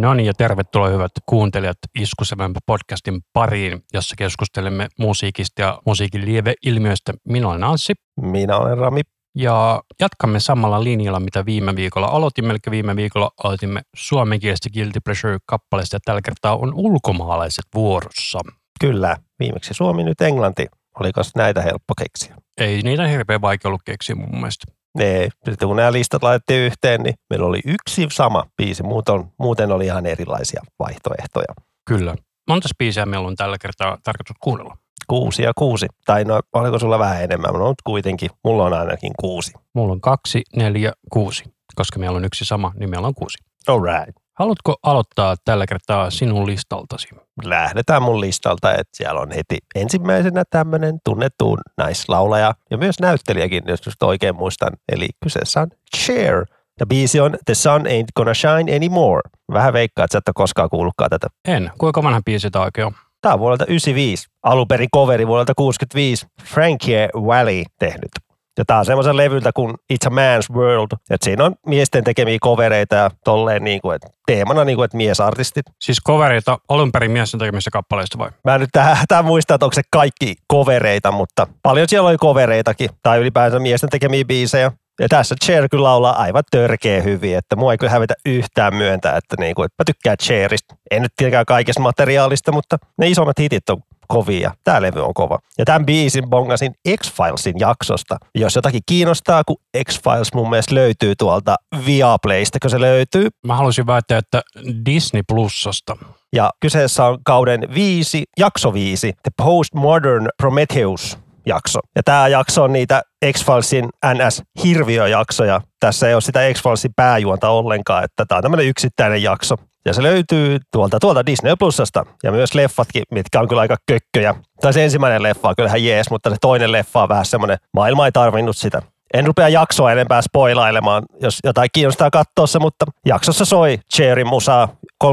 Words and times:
No 0.00 0.14
niin, 0.14 0.26
ja 0.26 0.34
tervetuloa 0.34 0.88
hyvät 0.88 1.12
kuuntelijat 1.26 1.78
Iskusemänpä 1.98 2.60
podcastin 2.66 3.20
pariin, 3.32 3.82
jossa 3.92 4.16
keskustelemme 4.18 4.88
musiikista 4.98 5.62
ja 5.62 5.78
musiikin 5.86 6.24
lieveilmiöistä. 6.24 7.12
Minä 7.28 7.48
olen 7.48 7.64
Anssi. 7.64 7.92
Minä 8.20 8.56
olen 8.56 8.78
Rami. 8.78 9.00
Ja 9.34 9.82
jatkamme 10.00 10.40
samalla 10.40 10.84
linjalla, 10.84 11.20
mitä 11.20 11.46
viime 11.46 11.76
viikolla 11.76 12.06
aloitimme. 12.06 12.50
Eli 12.50 12.58
viime 12.70 12.96
viikolla 12.96 13.30
aloitimme 13.44 13.80
suomenkielistä 13.96 14.70
Guilty 14.70 15.00
Pleasure-kappaleesta 15.04 15.96
ja 15.96 16.00
tällä 16.04 16.20
kertaa 16.22 16.56
on 16.56 16.74
ulkomaalaiset 16.74 17.64
vuorossa. 17.74 18.38
Kyllä, 18.80 19.16
viimeksi 19.38 19.74
Suomi, 19.74 20.04
nyt 20.04 20.20
Englanti. 20.20 20.66
Oliko 21.00 21.20
näitä 21.36 21.62
helppo 21.62 21.94
keksiä? 21.98 22.36
Ei 22.60 22.82
niitä 22.82 23.06
hirveän 23.06 23.40
vaikea 23.40 23.68
ollut 23.68 23.82
keksiä 23.84 24.14
mun 24.14 24.30
mielestä. 24.30 24.79
Nee, 24.98 25.28
sitten 25.44 25.68
kun 25.68 25.76
nämä 25.76 25.92
listat 25.92 26.22
laitettiin 26.22 26.60
yhteen, 26.60 27.02
niin 27.02 27.14
meillä 27.30 27.46
oli 27.46 27.60
yksi 27.64 28.06
sama 28.12 28.44
biisi. 28.56 28.82
Muuten, 28.82 29.24
muuten 29.38 29.72
oli 29.72 29.84
ihan 29.84 30.06
erilaisia 30.06 30.62
vaihtoehtoja. 30.78 31.54
Kyllä. 31.88 32.14
Monta 32.48 32.68
biisiä 32.78 33.06
meillä 33.06 33.28
on 33.28 33.36
tällä 33.36 33.56
kertaa 33.60 33.98
tarkoitus 34.02 34.36
kuunnella? 34.40 34.76
Kuusi 35.06 35.42
ja 35.42 35.52
kuusi. 35.58 35.86
Tai 36.04 36.24
no, 36.24 36.40
oliko 36.52 36.78
sulla 36.78 36.98
vähän 36.98 37.22
enemmän? 37.22 37.52
No 37.52 37.74
kuitenkin, 37.84 38.30
mulla 38.44 38.64
on 38.64 38.72
ainakin 38.72 39.12
kuusi. 39.20 39.52
Mulla 39.74 39.92
on 39.92 40.00
kaksi, 40.00 40.42
neljä, 40.56 40.92
kuusi. 41.12 41.44
Koska 41.74 41.98
meillä 41.98 42.16
on 42.16 42.24
yksi 42.24 42.44
sama, 42.44 42.72
niin 42.78 42.90
meillä 42.90 43.06
on 43.06 43.14
kuusi. 43.14 43.38
All 43.68 43.82
right. 43.82 44.16
Haluatko 44.40 44.76
aloittaa 44.82 45.36
tällä 45.44 45.66
kertaa 45.66 46.10
sinun 46.10 46.46
listaltasi? 46.46 47.08
Lähdetään 47.44 48.02
mun 48.02 48.20
listalta, 48.20 48.72
että 48.72 48.96
siellä 48.96 49.20
on 49.20 49.30
heti 49.30 49.58
ensimmäisenä 49.74 50.42
tämmöinen 50.50 50.98
tunnettu 51.04 51.58
naislaulaja 51.76 52.54
ja 52.70 52.78
myös 52.78 53.00
näyttelijäkin, 53.00 53.62
jos 53.66 53.86
just 53.86 54.02
oikein 54.02 54.36
muistan. 54.36 54.70
Eli 54.92 55.08
kyseessä 55.22 55.60
on 55.60 55.68
Cher. 55.96 56.46
Ja 56.80 56.86
biisi 56.86 57.20
on 57.20 57.36
The 57.44 57.54
Sun 57.54 57.80
Ain't 57.80 58.12
Gonna 58.16 58.34
Shine 58.34 58.76
Anymore. 58.76 59.20
Vähän 59.52 59.72
veikkaa, 59.72 60.04
että 60.04 60.12
sä 60.12 60.18
et 60.18 60.28
ole 60.28 60.34
koskaan 60.34 60.70
kuullutkaan 60.70 61.10
tätä. 61.10 61.26
En. 61.44 61.70
Kuinka 61.78 62.02
vanha 62.02 62.20
biisi 62.24 62.50
tämä 62.50 62.64
oikein 62.64 62.86
on? 62.86 62.92
Tämä 63.20 63.32
on 63.32 63.40
vuodelta 63.40 63.64
95. 63.64 64.28
Alunperin 64.42 64.88
coveri 64.94 65.26
vuodelta 65.26 65.52
65. 65.56 66.26
Frankie 66.44 67.08
Valley 67.14 67.62
tehnyt. 67.78 68.10
Ja 68.58 68.64
tää 68.64 68.78
on 68.78 68.84
semmoisen 68.84 69.16
levyltä 69.16 69.50
kuin 69.54 69.74
It's 69.92 70.06
a 70.06 70.10
Man's 70.10 70.56
World. 70.56 70.88
Että 71.10 71.24
siinä 71.24 71.44
on 71.44 71.54
miesten 71.66 72.04
tekemiä 72.04 72.38
kovereita 72.40 72.94
ja 72.94 73.10
tolleen 73.24 73.64
niin 73.64 73.80
kuin, 73.80 73.96
että 73.96 74.08
teemana 74.26 74.64
niin 74.64 74.76
kuin, 74.76 74.84
että 74.84 74.96
miesartistit. 74.96 75.66
Siis 75.80 75.98
covereita 76.06 76.58
alun 76.68 76.92
perin 76.92 77.10
miesten 77.10 77.40
tekemistä 77.40 77.70
kappaleista 77.70 78.18
vai? 78.18 78.30
Mä 78.44 78.58
nyt 78.58 78.68
tähän, 78.72 78.96
tähän 79.08 79.24
muista, 79.24 79.54
että 79.54 79.66
onko 79.66 79.74
se 79.74 79.82
kaikki 79.92 80.34
kovereita, 80.46 81.12
mutta 81.12 81.46
paljon 81.62 81.88
siellä 81.88 82.08
oli 82.08 82.16
kovereitakin. 82.16 82.90
Tai 83.02 83.18
ylipäänsä 83.18 83.58
miesten 83.58 83.90
tekemiä 83.90 84.24
biisejä. 84.24 84.72
Ja 85.00 85.08
tässä 85.08 85.34
Cher 85.44 85.68
kyllä 85.70 85.82
laulaa 85.82 86.22
aivan 86.22 86.42
törkeä 86.50 87.02
hyvin, 87.02 87.36
että 87.36 87.56
mua 87.56 87.72
ei 87.72 87.78
kyllä 87.78 87.92
hävetä 87.92 88.14
yhtään 88.26 88.74
myöntää, 88.74 89.16
että, 89.16 89.36
niin 89.38 89.54
kuin, 89.54 89.66
että 89.66 89.74
mä 89.78 89.84
tykkään 89.84 90.16
Cheristä. 90.22 90.74
En 90.90 91.02
nyt 91.02 91.12
tietenkään 91.16 91.46
kaikesta 91.46 91.82
materiaalista, 91.82 92.52
mutta 92.52 92.78
ne 92.98 93.08
isommat 93.08 93.38
hitit 93.38 93.70
on 93.70 93.82
kovia. 94.10 94.54
Tämä 94.64 94.82
levy 94.82 95.04
on 95.04 95.14
kova. 95.14 95.38
Ja 95.58 95.64
tämän 95.64 95.86
biisin 95.86 96.30
bongasin 96.30 96.74
X-Filesin 97.00 97.58
jaksosta. 97.58 98.16
Jos 98.34 98.56
jotakin 98.56 98.80
kiinnostaa, 98.86 99.42
kun 99.46 99.56
X-Files 99.88 100.34
mun 100.34 100.50
mielestä 100.50 100.74
löytyy 100.74 101.14
tuolta 101.18 101.56
Viaplaysta, 101.86 102.58
kun 102.62 102.70
se 102.70 102.80
löytyy. 102.80 103.28
Mä 103.46 103.56
haluaisin 103.56 103.86
väittää, 103.86 104.18
että 104.18 104.42
Disney 104.86 105.22
Plusasta. 105.28 105.96
Ja 106.32 106.50
kyseessä 106.60 107.04
on 107.04 107.18
kauden 107.24 107.68
viisi, 107.74 108.24
jakso 108.38 108.72
viisi, 108.72 109.12
The 109.12 109.30
Postmodern 109.36 110.28
Prometheus 110.36 111.18
jakso. 111.46 111.80
Ja 111.96 112.02
tämä 112.02 112.28
jakso 112.28 112.64
on 112.64 112.72
niitä 112.72 113.02
X-Filesin 113.32 113.88
NS-hirviöjaksoja. 114.06 115.60
Tässä 115.80 116.08
ei 116.08 116.14
ole 116.14 116.20
sitä 116.20 116.40
X-Filesin 116.52 116.92
pääjuonta 116.96 117.48
ollenkaan, 117.48 118.04
että 118.04 118.24
tämä 118.26 118.36
on 118.36 118.42
tämmöinen 118.42 118.66
yksittäinen 118.66 119.22
jakso. 119.22 119.54
Ja 119.84 119.94
se 119.94 120.02
löytyy 120.02 120.58
tuolta, 120.72 120.98
tuolta 121.00 121.26
Disney 121.26 121.56
Plusasta 121.58 122.06
ja 122.22 122.32
myös 122.32 122.54
leffatkin, 122.54 123.02
mitkä 123.10 123.40
on 123.40 123.48
kyllä 123.48 123.60
aika 123.60 123.76
kökköjä. 123.86 124.34
Tai 124.60 124.72
se 124.72 124.84
ensimmäinen 124.84 125.22
leffa 125.22 125.48
on 125.48 125.56
kyllähän 125.56 125.84
jees, 125.84 126.10
mutta 126.10 126.30
se 126.30 126.36
toinen 126.40 126.72
leffa 126.72 127.02
on 127.02 127.08
vähän 127.08 127.24
semmoinen, 127.26 127.58
maailma 127.74 128.06
ei 128.06 128.12
tarvinnut 128.12 128.56
sitä. 128.56 128.82
En 129.14 129.26
rupea 129.26 129.48
jaksoa 129.48 129.92
enempää 129.92 130.22
spoilailemaan, 130.22 131.02
jos 131.20 131.38
jotain 131.44 131.68
kiinnostaa 131.72 132.10
katsoa 132.10 132.46
se, 132.46 132.58
mutta 132.58 132.86
jaksossa 133.06 133.44
soi 133.44 133.78
Cherry 133.94 134.24
musaa 134.24 134.68
3-4 135.04 135.08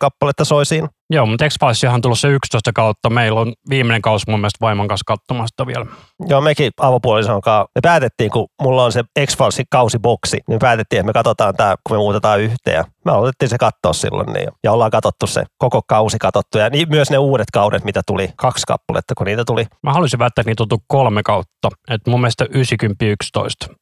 kappaletta 0.00 0.44
soi 0.44 0.66
siinä. 0.66 0.88
Joo, 1.10 1.26
mutta 1.26 1.48
x 1.48 1.56
on 1.92 2.00
tullut 2.00 2.18
se 2.18 2.28
11 2.28 2.72
kautta. 2.72 3.10
Meillä 3.10 3.40
on 3.40 3.52
viimeinen 3.70 4.02
kausi 4.02 4.24
mun 4.30 4.40
mielestä 4.40 4.58
vaimon 4.60 4.88
kanssa 4.88 5.04
katsomasta 5.06 5.66
vielä. 5.66 5.86
Joo, 6.28 6.40
mekin 6.40 6.70
avopuolison 6.80 7.40
kanssa. 7.40 7.70
Me 7.74 7.80
päätettiin, 7.82 8.30
kun 8.30 8.46
mulla 8.62 8.84
on 8.84 8.92
se 8.92 9.04
x 9.26 9.36
kausiboksi, 9.70 10.36
niin 10.36 10.54
me 10.54 10.58
päätettiin, 10.58 11.00
että 11.00 11.06
me 11.06 11.12
katsotaan 11.12 11.54
tämä, 11.54 11.74
kun 11.86 11.96
me 11.96 11.98
muutetaan 11.98 12.40
yhteen. 12.40 12.84
Me 13.04 13.12
aloitettiin 13.12 13.48
se 13.48 13.58
katsoa 13.58 13.92
silloin 13.92 14.32
niin, 14.32 14.48
ja 14.64 14.72
ollaan 14.72 14.90
katsottu 14.90 15.26
se 15.26 15.44
koko 15.58 15.82
kausi 15.86 16.18
katsottu. 16.18 16.58
Ja 16.58 16.70
niin, 16.70 16.88
myös 16.88 17.10
ne 17.10 17.18
uudet 17.18 17.50
kaudet, 17.52 17.84
mitä 17.84 18.02
tuli, 18.06 18.30
kaksi 18.36 18.62
kappaletta, 18.66 19.14
kun 19.14 19.26
niitä 19.26 19.44
tuli. 19.44 19.66
Mä 19.82 19.92
haluaisin 19.92 20.18
väittää, 20.18 20.42
että 20.42 20.50
niitä 20.50 20.62
on 20.62 20.68
tullut 20.68 20.84
kolme 20.86 21.22
kautta. 21.22 21.68
Et 21.90 22.06
mun 22.06 22.20
mielestä 22.20 22.44
90-11. 22.44 22.48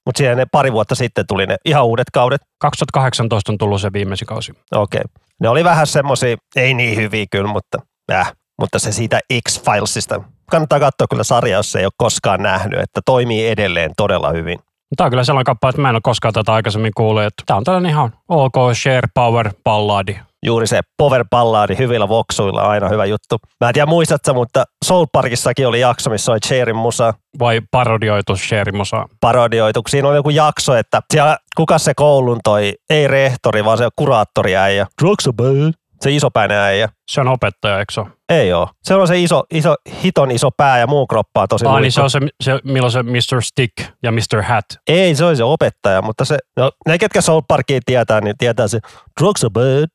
Mutta 0.06 0.18
siihen 0.18 0.36
ne 0.36 0.46
pari 0.52 0.72
vuotta 0.72 0.94
sitten 0.94 1.26
tuli 1.26 1.46
ne 1.46 1.56
ihan 1.64 1.84
uudet 1.84 2.10
kaudet. 2.12 2.40
2018 2.58 3.52
on 3.52 3.58
tullut 3.58 3.80
se 3.80 3.92
viimeisin 3.92 4.26
kausi. 4.26 4.52
Okei. 4.74 5.00
Okay. 5.00 5.21
Ne 5.42 5.48
oli 5.48 5.64
vähän 5.64 5.86
semmoisia, 5.86 6.36
ei 6.56 6.74
niin 6.74 6.96
hyviä 6.96 7.26
kyllä, 7.30 7.52
mutta, 7.52 7.78
äh, 8.12 8.32
mutta 8.60 8.78
se 8.78 8.92
siitä 8.92 9.20
X-Filesista. 9.48 10.20
Kannattaa 10.50 10.80
katsoa 10.80 11.06
kyllä 11.10 11.24
sarja, 11.24 11.56
jos 11.56 11.76
ei 11.76 11.84
ole 11.84 11.92
koskaan 11.96 12.42
nähnyt, 12.42 12.80
että 12.80 13.00
toimii 13.06 13.48
edelleen 13.48 13.90
todella 13.96 14.30
hyvin. 14.30 14.58
Tämä 14.96 15.06
on 15.06 15.10
kyllä 15.10 15.24
sellainen 15.24 15.44
kappale, 15.44 15.70
että 15.70 15.82
mä 15.82 15.88
en 15.88 15.94
ole 15.94 16.00
koskaan 16.02 16.34
tätä 16.34 16.52
aikaisemmin 16.52 16.92
kuullut. 16.96 17.34
Tämä 17.46 17.58
on 17.58 17.64
tällainen 17.64 17.90
ihan 17.90 18.12
ok 18.28 18.54
share 18.74 19.08
power 19.14 19.50
balladi. 19.64 20.16
Juuri 20.46 20.66
se 20.66 20.80
power 20.98 21.24
balladi 21.30 21.78
hyvillä 21.78 22.08
voksuilla, 22.08 22.62
aina 22.62 22.88
hyvä 22.88 23.04
juttu. 23.04 23.36
Mä 23.60 23.68
en 23.68 23.74
tiedä 23.74 23.86
muistatko, 23.86 24.34
mutta 24.34 24.64
Soul 24.84 25.06
Parkissakin 25.12 25.66
oli 25.66 25.80
jakso, 25.80 26.10
missä 26.10 26.32
oli 26.32 26.40
Cherin 26.40 26.76
musa. 26.76 27.14
Vai 27.38 27.60
parodioitu 27.70 28.34
Cherin 28.34 28.76
musa? 28.76 29.06
Parodioitu. 29.20 29.82
Siinä 29.88 30.08
oli 30.08 30.16
joku 30.16 30.30
jakso, 30.30 30.74
että 30.76 31.00
siellä, 31.12 31.36
kuka 31.56 31.78
se 31.78 31.94
koulun 31.94 32.40
toi, 32.44 32.72
ei 32.90 33.08
rehtori, 33.08 33.64
vaan 33.64 33.78
se 33.78 33.88
kuraattori 33.96 34.56
äijä. 34.56 34.86
Drugs 35.02 35.26
are 35.26 35.32
bad. 35.32 35.81
Se 36.02 36.10
isopäinen 36.10 36.58
äijä. 36.58 36.88
Se 37.10 37.20
on 37.20 37.28
opettaja, 37.28 37.78
eikö 37.78 37.92
se 37.92 38.02
Ei 38.28 38.52
oo. 38.52 38.68
Se 38.82 38.94
on 38.94 39.08
se 39.08 39.20
iso, 39.20 39.44
iso, 39.54 39.74
hiton 40.04 40.30
iso 40.30 40.50
pää 40.56 40.78
ja 40.78 40.86
muu 40.86 41.06
kroppa 41.06 41.42
on 41.42 41.48
tosi 41.48 41.66
Ah, 41.66 41.80
niin 41.80 41.92
se 41.92 42.02
on 42.02 42.10
se, 42.10 42.20
se, 42.42 42.58
milloin 42.64 42.92
se 42.92 43.02
Mr. 43.02 43.42
Stick 43.42 43.72
ja 44.02 44.12
Mr. 44.12 44.42
Hat. 44.42 44.64
Ei, 44.88 45.14
se 45.14 45.24
on 45.24 45.36
se 45.36 45.44
opettaja, 45.44 46.02
mutta 46.02 46.24
se, 46.24 46.38
no, 46.56 46.70
ne 46.88 46.98
ketkä 46.98 47.20
Soul 47.20 47.40
Parkia 47.48 47.80
tietää, 47.86 48.20
niin 48.20 48.34
tietää 48.38 48.68
se 48.68 48.78
drugs 49.20 49.44
are 49.44 49.50
bad. 49.50 49.88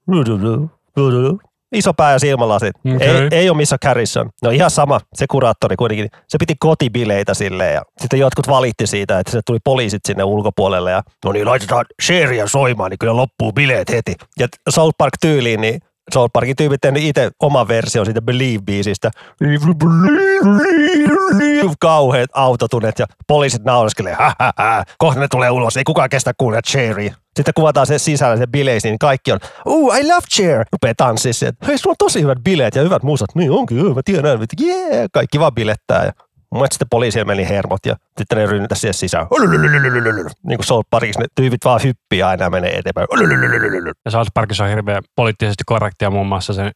Iso 1.75 1.93
pää 1.93 2.11
ja 2.11 2.19
silmälasit. 2.19 2.75
Okay. 2.95 3.07
Ei, 3.07 3.27
ei 3.31 3.49
ole 3.49 3.57
missä 3.57 3.77
Harrison. 3.85 4.29
No 4.43 4.49
ihan 4.49 4.71
sama, 4.71 4.99
se 5.13 5.25
kuraattori 5.29 5.75
kuitenkin. 5.75 6.09
Se 6.27 6.37
piti 6.37 6.55
kotibileitä 6.59 7.33
silleen 7.33 7.73
ja 7.73 7.81
sitten 8.01 8.19
jotkut 8.19 8.47
valitti 8.47 8.87
siitä, 8.87 9.19
että 9.19 9.31
se 9.31 9.41
tuli 9.45 9.57
poliisit 9.63 10.01
sinne 10.07 10.23
ulkopuolelle 10.23 10.91
ja 10.91 11.01
no 11.25 11.31
niin 11.31 11.45
laitetaan 11.45 11.85
Sheria 12.01 12.47
soimaan, 12.47 12.91
niin 12.91 12.99
kyllä 12.99 13.15
loppuu 13.15 13.53
bileet 13.53 13.89
heti. 13.89 14.15
Ja 14.39 14.47
South 14.69 14.95
Park 14.97 15.13
tyyliin, 15.21 15.61
niin 15.61 15.79
South 16.13 16.31
Parkin 16.33 16.55
tyypit 16.55 16.81
tehnyt 16.81 17.03
itse 17.03 17.29
oma 17.39 17.67
versio 17.67 18.05
siitä 18.05 18.21
Believe-biisistä. 18.21 19.11
Kauheat 21.79 22.29
autotunet 22.33 22.99
ja 22.99 23.05
poliisit 23.27 23.63
naureskelee. 23.63 24.17
Kohta 24.97 25.19
ne 25.19 25.27
tulee 25.27 25.49
ulos, 25.49 25.77
ei 25.77 25.83
kukaan 25.83 26.09
kestä 26.09 26.33
kuunnella 26.37 26.61
Cherry. 26.61 27.09
Sitten 27.35 27.53
kuvataan 27.53 27.87
se 27.87 27.99
sisällä 27.99 28.37
se 28.37 28.47
bileisiin, 28.47 28.91
niin 28.91 28.99
kaikki 28.99 29.31
on, 29.31 29.39
oh, 29.65 29.97
I 29.97 30.07
love 30.07 30.27
Cher. 30.33 30.65
Rupee 30.71 30.93
tanssissa, 30.93 31.45
hei, 31.67 31.77
sulla 31.77 31.91
on 31.91 31.95
tosi 31.99 32.21
hyvät 32.21 32.37
bileet 32.43 32.75
ja 32.75 32.81
hyvät 32.81 33.03
musat. 33.03 33.35
Niin 33.35 33.51
onkin, 33.51 33.95
mä 33.95 34.01
tiedän, 34.05 34.43
että 34.43 34.63
yeah, 34.63 35.07
kaikki 35.13 35.39
vaan 35.39 35.53
bilettää. 35.53 36.05
Ja 36.05 36.11
Mun 36.57 36.67
sitten 36.71 36.87
poliisien 36.89 37.27
meni 37.27 37.49
hermot 37.49 37.85
ja 37.85 37.95
sitten 38.17 38.37
ne 38.37 38.45
rynnytä 38.45 38.75
siihen 38.75 38.93
sisään. 38.93 39.27
Niin 40.47 40.57
kuin 40.57 40.65
South 40.65 40.87
Parkissa 40.89 41.21
ne 41.21 41.27
tyypit 41.35 41.65
vaan 41.65 41.79
hyppii 41.83 42.23
aina 42.23 42.43
ja 42.43 42.49
menee 42.49 42.77
eteenpäin. 42.77 43.07
Ja 44.05 44.11
South 44.11 44.31
Parkissa 44.33 44.63
on 44.63 44.69
hirveän 44.69 45.03
poliittisesti 45.15 45.63
korrektia 45.65 46.09
muun 46.09 46.27
muassa 46.27 46.53
sen 46.53 46.71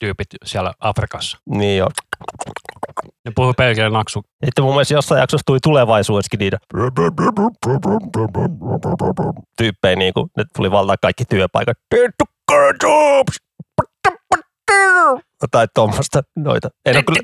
tyypit 0.00 0.26
siellä 0.44 0.72
Afrikassa. 0.80 1.38
Niin 1.50 1.78
joo. 1.78 1.88
Ne 3.24 3.32
puhuu 3.34 3.54
pelkillä 3.54 3.90
naksu. 3.90 4.22
Sitten 4.44 4.64
mun 4.64 4.74
mielestä 4.74 4.94
jossain 4.94 5.20
jaksossa 5.20 5.42
tuli 5.46 5.58
tulevaisuudessakin 5.62 6.38
niitä 6.38 6.58
tyyppejä, 9.56 9.96
niin 9.96 10.14
kuin 10.14 10.30
ne 10.36 10.44
tuli 10.56 10.70
valtaa 10.70 10.96
kaikki 11.02 11.24
työpaikat. 11.24 11.78
Tai 15.50 15.66
tuommoista 15.74 16.22
noita. 16.36 16.68
En 16.86 16.96
ole 16.96 17.02
kyllä... 17.02 17.20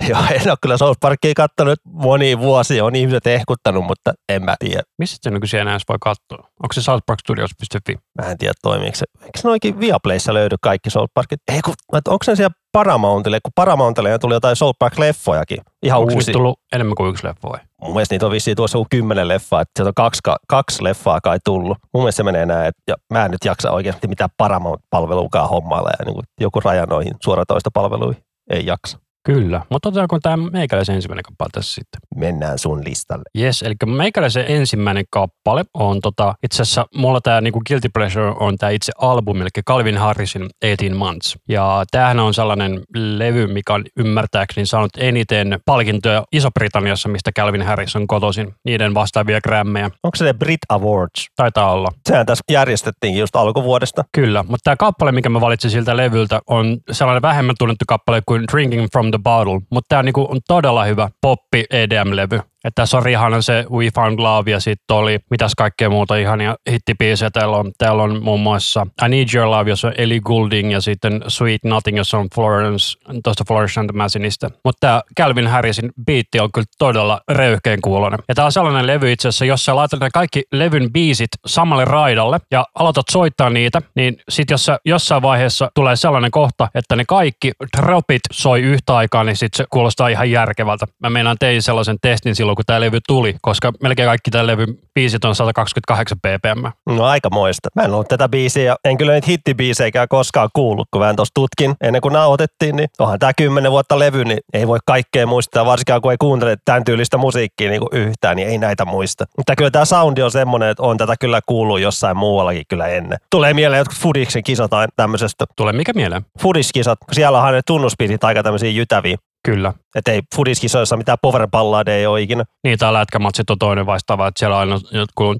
Joo, 0.08 0.20
en 0.30 0.48
ole 0.50 0.56
kyllä 0.62 0.76
South 0.76 1.00
Parkia 1.00 1.32
katsonut 1.36 1.78
moniin 1.84 2.38
vuosiin, 2.38 2.82
on 2.82 2.96
ihmiset 2.96 3.26
ehkuttanut, 3.26 3.84
mutta 3.84 4.12
en 4.28 4.44
mä 4.44 4.54
tiedä. 4.58 4.82
Missä 4.98 5.16
se 5.20 5.30
nykyisin 5.30 5.60
enää 5.60 5.72
edes 5.72 5.82
voi 5.88 5.96
katsoa? 6.00 6.50
Onko 6.62 6.72
se 6.72 6.82
southparkstudios.fi? 6.82 7.96
Mä 8.22 8.30
en 8.30 8.38
tiedä 8.38 8.54
toimiiko 8.62 8.96
se. 8.96 9.06
Eikö 9.20 9.38
se 9.38 9.48
noikin 9.48 9.80
Viaplayssa 9.80 10.34
löydy 10.34 10.56
kaikki 10.62 10.90
South 10.90 11.10
Parkit? 11.14 11.40
Ei 11.52 11.60
kun, 11.62 11.74
onko 11.92 12.24
se 12.24 12.36
siellä 12.36 12.54
Paramountille, 12.72 13.38
kun 13.44 13.52
Paramountille 13.54 14.18
tuli 14.18 14.34
jotain 14.34 14.56
South 14.56 14.76
Park-leffojakin. 14.78 15.58
Ihan 15.82 16.00
Onko 16.00 16.14
uusi. 16.14 16.32
tullut 16.32 16.60
enemmän 16.72 16.94
kuin 16.94 17.10
yksi 17.10 17.26
leffa 17.26 17.48
vai? 17.48 17.58
Mun 17.82 17.92
mielestä 17.92 18.14
niitä 18.14 18.26
on 18.26 18.32
vissiin 18.32 18.56
tuossa 18.56 18.78
joku 18.78 18.86
kymmenen 18.90 19.28
leffaa, 19.28 19.60
että 19.60 19.72
sieltä 19.76 19.88
on 19.88 19.94
kaksi, 19.94 20.20
ka- 20.24 20.38
kaksi 20.48 20.84
leffaa 20.84 21.20
kai 21.20 21.38
tullut. 21.44 21.78
Mun 21.94 22.02
mielestä 22.02 22.16
se 22.16 22.22
menee 22.22 22.46
näin, 22.46 22.66
että 22.68 22.82
ja 22.88 22.94
mä 23.12 23.24
en 23.24 23.30
nyt 23.30 23.44
jaksa 23.44 23.70
oikeasti 23.70 24.08
mitään 24.08 24.30
Paramount-palveluakaan 24.36 25.48
hommailla 25.48 25.90
ja 25.98 26.04
niin 26.04 26.24
joku 26.40 26.60
raja 26.60 26.86
noihin 26.86 27.12
suoratoistopalveluihin. 27.22 28.22
Ei 28.50 28.66
jaksa. 28.66 28.98
Kyllä, 29.24 29.62
mutta 29.70 29.88
otetaanko 29.88 30.18
tämä 30.22 30.36
meikäläisen 30.36 30.94
ensimmäinen 30.94 31.22
kappale 31.22 31.48
tässä 31.52 31.74
sitten? 31.74 32.00
Mennään 32.16 32.58
sun 32.58 32.84
listalle. 32.84 33.22
Yes, 33.38 33.62
eli 33.62 33.74
meikäläisen 33.86 34.44
ensimmäinen 34.48 35.04
kappale 35.10 35.64
on 35.74 36.00
tota, 36.00 36.34
itse 36.42 36.62
asiassa 36.62 36.86
mulla 36.94 37.20
tämä 37.20 37.40
niinku 37.40 37.60
Guilty 37.68 37.88
Pleasure 37.94 38.34
on 38.40 38.56
tämä 38.56 38.70
itse 38.70 38.92
albumi, 38.98 39.40
eli 39.40 39.48
Calvin 39.68 39.98
Harrisin 39.98 40.42
18 40.42 40.98
Months. 40.98 41.38
Ja 41.48 41.84
tämähän 41.90 42.20
on 42.20 42.34
sellainen 42.34 42.80
levy, 42.94 43.46
mikä 43.46 43.74
on 43.74 43.84
ymmärtääkseni 43.96 44.66
saanut 44.66 44.90
eniten 44.98 45.58
palkintoja 45.66 46.24
Iso-Britanniassa, 46.32 47.08
mistä 47.08 47.32
Calvin 47.32 47.62
Harris 47.62 47.96
on 47.96 48.06
kotoisin. 48.06 48.54
Niiden 48.64 48.94
vastaavia 48.94 49.40
grämmejä. 49.40 49.90
Onko 50.02 50.16
se 50.16 50.24
ne 50.24 50.32
Brit 50.32 50.60
Awards? 50.68 51.26
Taitaa 51.36 51.72
olla. 51.72 51.88
Sehän 52.08 52.26
tässä 52.26 52.44
järjestettiin 52.50 53.18
just 53.18 53.36
alkuvuodesta. 53.36 54.04
Kyllä, 54.12 54.42
mutta 54.42 54.64
tämä 54.64 54.76
kappale, 54.76 55.12
mikä 55.12 55.28
mä 55.28 55.40
valitsin 55.40 55.70
siltä 55.70 55.96
levyltä, 55.96 56.40
on 56.46 56.78
sellainen 56.90 57.22
vähemmän 57.22 57.54
tunnettu 57.58 57.84
kappale 57.88 58.22
kuin 58.26 58.44
Drinking 58.52 58.86
from 58.92 59.09
the 59.10 59.18
Bottle, 59.22 59.60
mutta 59.70 59.88
tämä 59.88 60.02
niinku 60.02 60.26
on 60.30 60.40
todella 60.48 60.84
hyvä 60.84 61.08
poppi 61.20 61.64
EDM-levy. 61.70 62.40
Että 62.64 62.82
tässä 62.82 62.98
on 62.98 63.08
ihana 63.08 63.42
se 63.42 63.64
We 63.70 63.88
Found 63.94 64.18
Love 64.18 64.50
ja 64.50 64.60
sitten 64.60 64.96
oli 64.96 65.18
mitäs 65.30 65.52
kaikkea 65.56 65.90
muuta 65.90 66.16
ihania 66.16 66.56
hittibiisejä. 66.70 67.30
Täällä 67.30 67.56
on, 67.56 67.72
täällä 67.78 68.02
on 68.02 68.22
muun 68.22 68.40
muassa 68.40 68.86
I 69.06 69.08
Need 69.08 69.28
Your 69.34 69.50
Love, 69.50 69.70
jossa 69.70 69.88
on 69.88 69.94
Ellie 69.98 70.20
Goulding 70.20 70.72
ja 70.72 70.80
sitten 70.80 71.24
Sweet 71.28 71.64
Nothing, 71.64 71.96
jossa 71.96 72.18
on 72.18 72.28
Florence, 72.34 72.98
tuosta 73.24 73.44
Florence 73.48 73.80
and 73.80 73.90
the. 73.90 74.48
Mutta 74.64 74.78
tämä 74.80 75.02
Calvin 75.20 75.46
Harrisin 75.46 75.90
biitti 76.06 76.40
on 76.40 76.52
kyllä 76.52 76.66
todella 76.78 77.20
röyhkeen 77.30 77.80
kuulonen. 77.80 78.18
Ja 78.28 78.34
tämä 78.34 78.46
on 78.46 78.52
sellainen 78.52 78.86
levy 78.86 79.12
itse 79.12 79.28
asiassa, 79.28 79.44
jos 79.44 79.64
sä 79.64 79.76
laitat 79.76 80.00
ne 80.00 80.08
kaikki 80.14 80.42
levyn 80.52 80.92
biisit 80.92 81.28
samalle 81.46 81.84
raidalle 81.84 82.38
ja 82.50 82.64
aloitat 82.74 83.06
soittaa 83.10 83.50
niitä, 83.50 83.82
niin 83.94 84.16
sitten 84.28 84.54
jos 84.54 84.70
jossain 84.84 85.22
vaiheessa 85.22 85.70
tulee 85.74 85.96
sellainen 85.96 86.30
kohta, 86.30 86.68
että 86.74 86.96
ne 86.96 87.04
kaikki 87.08 87.52
dropit 87.76 88.20
soi 88.32 88.60
yhtä 88.60 88.96
aikaa, 88.96 89.24
niin 89.24 89.36
sitten 89.36 89.56
se 89.56 89.64
kuulostaa 89.70 90.08
ihan 90.08 90.30
järkevältä. 90.30 90.86
Mä 90.98 91.10
meinaan 91.10 91.36
tein 91.40 91.62
sellaisen 91.62 91.96
testin 92.02 92.34
silloin, 92.34 92.49
kun 92.56 92.64
tämä 92.66 92.80
levy 92.80 92.98
tuli, 93.06 93.36
koska 93.42 93.72
melkein 93.82 94.06
kaikki 94.06 94.30
tämän 94.30 94.46
levyn 94.46 94.78
biisit 94.94 95.24
on 95.24 95.34
128 95.34 96.18
ppm. 96.18 96.92
No 96.96 97.04
aika 97.04 97.30
moista. 97.30 97.68
Mä 97.74 97.82
en 97.82 97.92
ollut 97.92 98.08
tätä 98.08 98.28
biisiä 98.28 98.76
en 98.84 98.96
kyllä 98.96 99.12
niitä 99.12 99.26
hittibiiseikään 99.26 100.08
koskaan 100.08 100.48
kuullut, 100.52 100.88
kun 100.90 101.08
en 101.08 101.16
tuossa 101.16 101.34
tutkin 101.34 101.74
ennen 101.80 102.00
kuin 102.00 102.12
nauhoitettiin, 102.12 102.76
niin 102.76 102.88
onhan 102.98 103.18
tämä 103.18 103.32
kymmenen 103.36 103.72
vuotta 103.72 103.98
levy, 103.98 104.24
niin 104.24 104.38
ei 104.52 104.68
voi 104.68 104.78
kaikkea 104.86 105.26
muistaa, 105.26 105.66
varsinkaan 105.66 106.00
kun 106.00 106.10
ei 106.10 106.16
kuuntele 106.20 106.56
tämän 106.64 106.84
tyylistä 106.84 107.18
musiikkia 107.18 107.70
niin 107.70 107.80
kuin 107.80 108.02
yhtään, 108.02 108.36
niin 108.36 108.48
ei 108.48 108.58
näitä 108.58 108.84
muista. 108.84 109.24
Mutta 109.36 109.56
kyllä 109.56 109.70
tämä 109.70 109.84
soundi 109.84 110.22
on 110.22 110.30
semmoinen, 110.30 110.68
että 110.68 110.82
on 110.82 110.96
tätä 110.96 111.14
kyllä 111.20 111.40
kuullut 111.46 111.80
jossain 111.80 112.16
muuallakin 112.16 112.62
kyllä 112.68 112.86
ennen. 112.86 113.18
Tulee 113.30 113.54
mieleen 113.54 113.78
jotkut 113.78 113.98
Fudiksen 113.98 114.42
kisat 114.42 114.70
tämmöisestä. 114.96 115.44
Tulee 115.56 115.72
mikä 115.72 115.92
mieleen? 115.92 116.22
Fudiskisat, 116.40 116.98
siellä 117.12 117.38
onhan 117.38 117.54
ne 117.54 117.60
tunnusbiisit 117.66 118.24
aika 118.24 118.42
tämmöisiä 118.42 118.70
jytäviä. 118.70 119.16
Kyllä. 119.44 119.72
Että 119.94 120.12
ei 120.12 120.20
fudiskisoissa 120.36 120.96
mitään 120.96 121.18
power 121.22 121.48
ei 121.88 122.06
ole 122.06 122.22
ikinä. 122.22 122.44
Niin, 122.64 122.78
tai 122.78 122.92
lätkämatsit 122.92 123.50
on 123.50 123.58
toinen 123.58 123.86
vastaava, 123.86 124.26
että 124.26 124.38
siellä 124.38 124.58
aina 124.58 124.80
kuuluu 125.14 125.36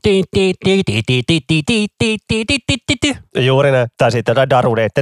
Juuri 3.39 3.71
näin. 3.71 3.89
Tai 3.99 4.13
sitten 4.13 4.33
jotain 4.33 4.51
darudeet. 4.51 4.93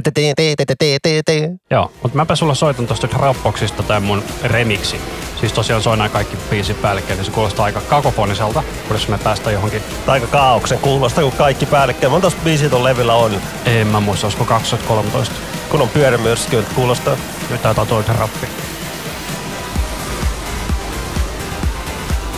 Joo, 1.71 1.91
mutta 2.03 2.15
mäpä 2.17 2.35
sulla 2.35 2.53
soitan 2.53 2.87
tuosta 2.87 3.09
Dropboxista 3.09 3.83
tämän 3.83 4.03
mun 4.03 4.23
remiksi. 4.43 5.01
Siis 5.39 5.53
tosiaan 5.53 5.81
soi 5.81 5.97
nämä 5.97 6.09
kaikki 6.09 6.37
biisin 6.49 6.75
päällekkäin, 6.75 7.17
niin 7.17 7.25
se 7.25 7.31
kuulostaa 7.31 7.65
aika 7.65 7.81
kakofoniselta, 7.81 8.63
kun 8.87 8.95
jos 8.95 9.07
me 9.07 9.17
päästään 9.17 9.53
johonkin. 9.53 9.81
Tai 10.05 10.13
Aika 10.13 10.27
kaauksen 10.27 10.79
kuulosta, 10.79 11.21
kun 11.21 11.31
kaikki 11.31 11.65
päällekkäin. 11.65 12.11
Monta 12.11 12.31
biisiä 12.43 12.69
ton 12.69 12.83
levillä 12.83 13.13
on? 13.13 13.31
En 13.65 13.87
mä 13.87 13.99
muista, 13.99 14.27
olisiko 14.27 14.45
2013. 14.45 15.35
Kun 15.69 15.81
on 15.81 15.89
pyörämyrsky, 15.89 16.65
kuulostaa. 16.75 17.17
Nyt 17.49 17.61
taitaa 17.61 17.85
toinen 17.85 18.15
rappi. 18.15 18.47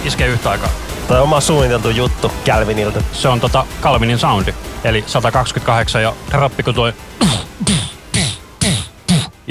Iskee 0.06 0.27
yhtä 0.27 0.50
aikaa. 0.50 0.69
Tai 1.07 1.21
oma 1.21 1.42
suunniteltu 1.42 1.89
juttu 1.89 2.31
Calvinilta. 2.45 3.01
Se 3.12 3.27
on 3.27 3.39
tota 3.39 3.65
Calvinin 3.81 4.18
soundi. 4.18 4.53
Eli 4.83 5.03
128 5.07 6.03
ja 6.03 6.13
rappi 6.31 6.63
kun 6.63 6.75
toi 6.75 6.94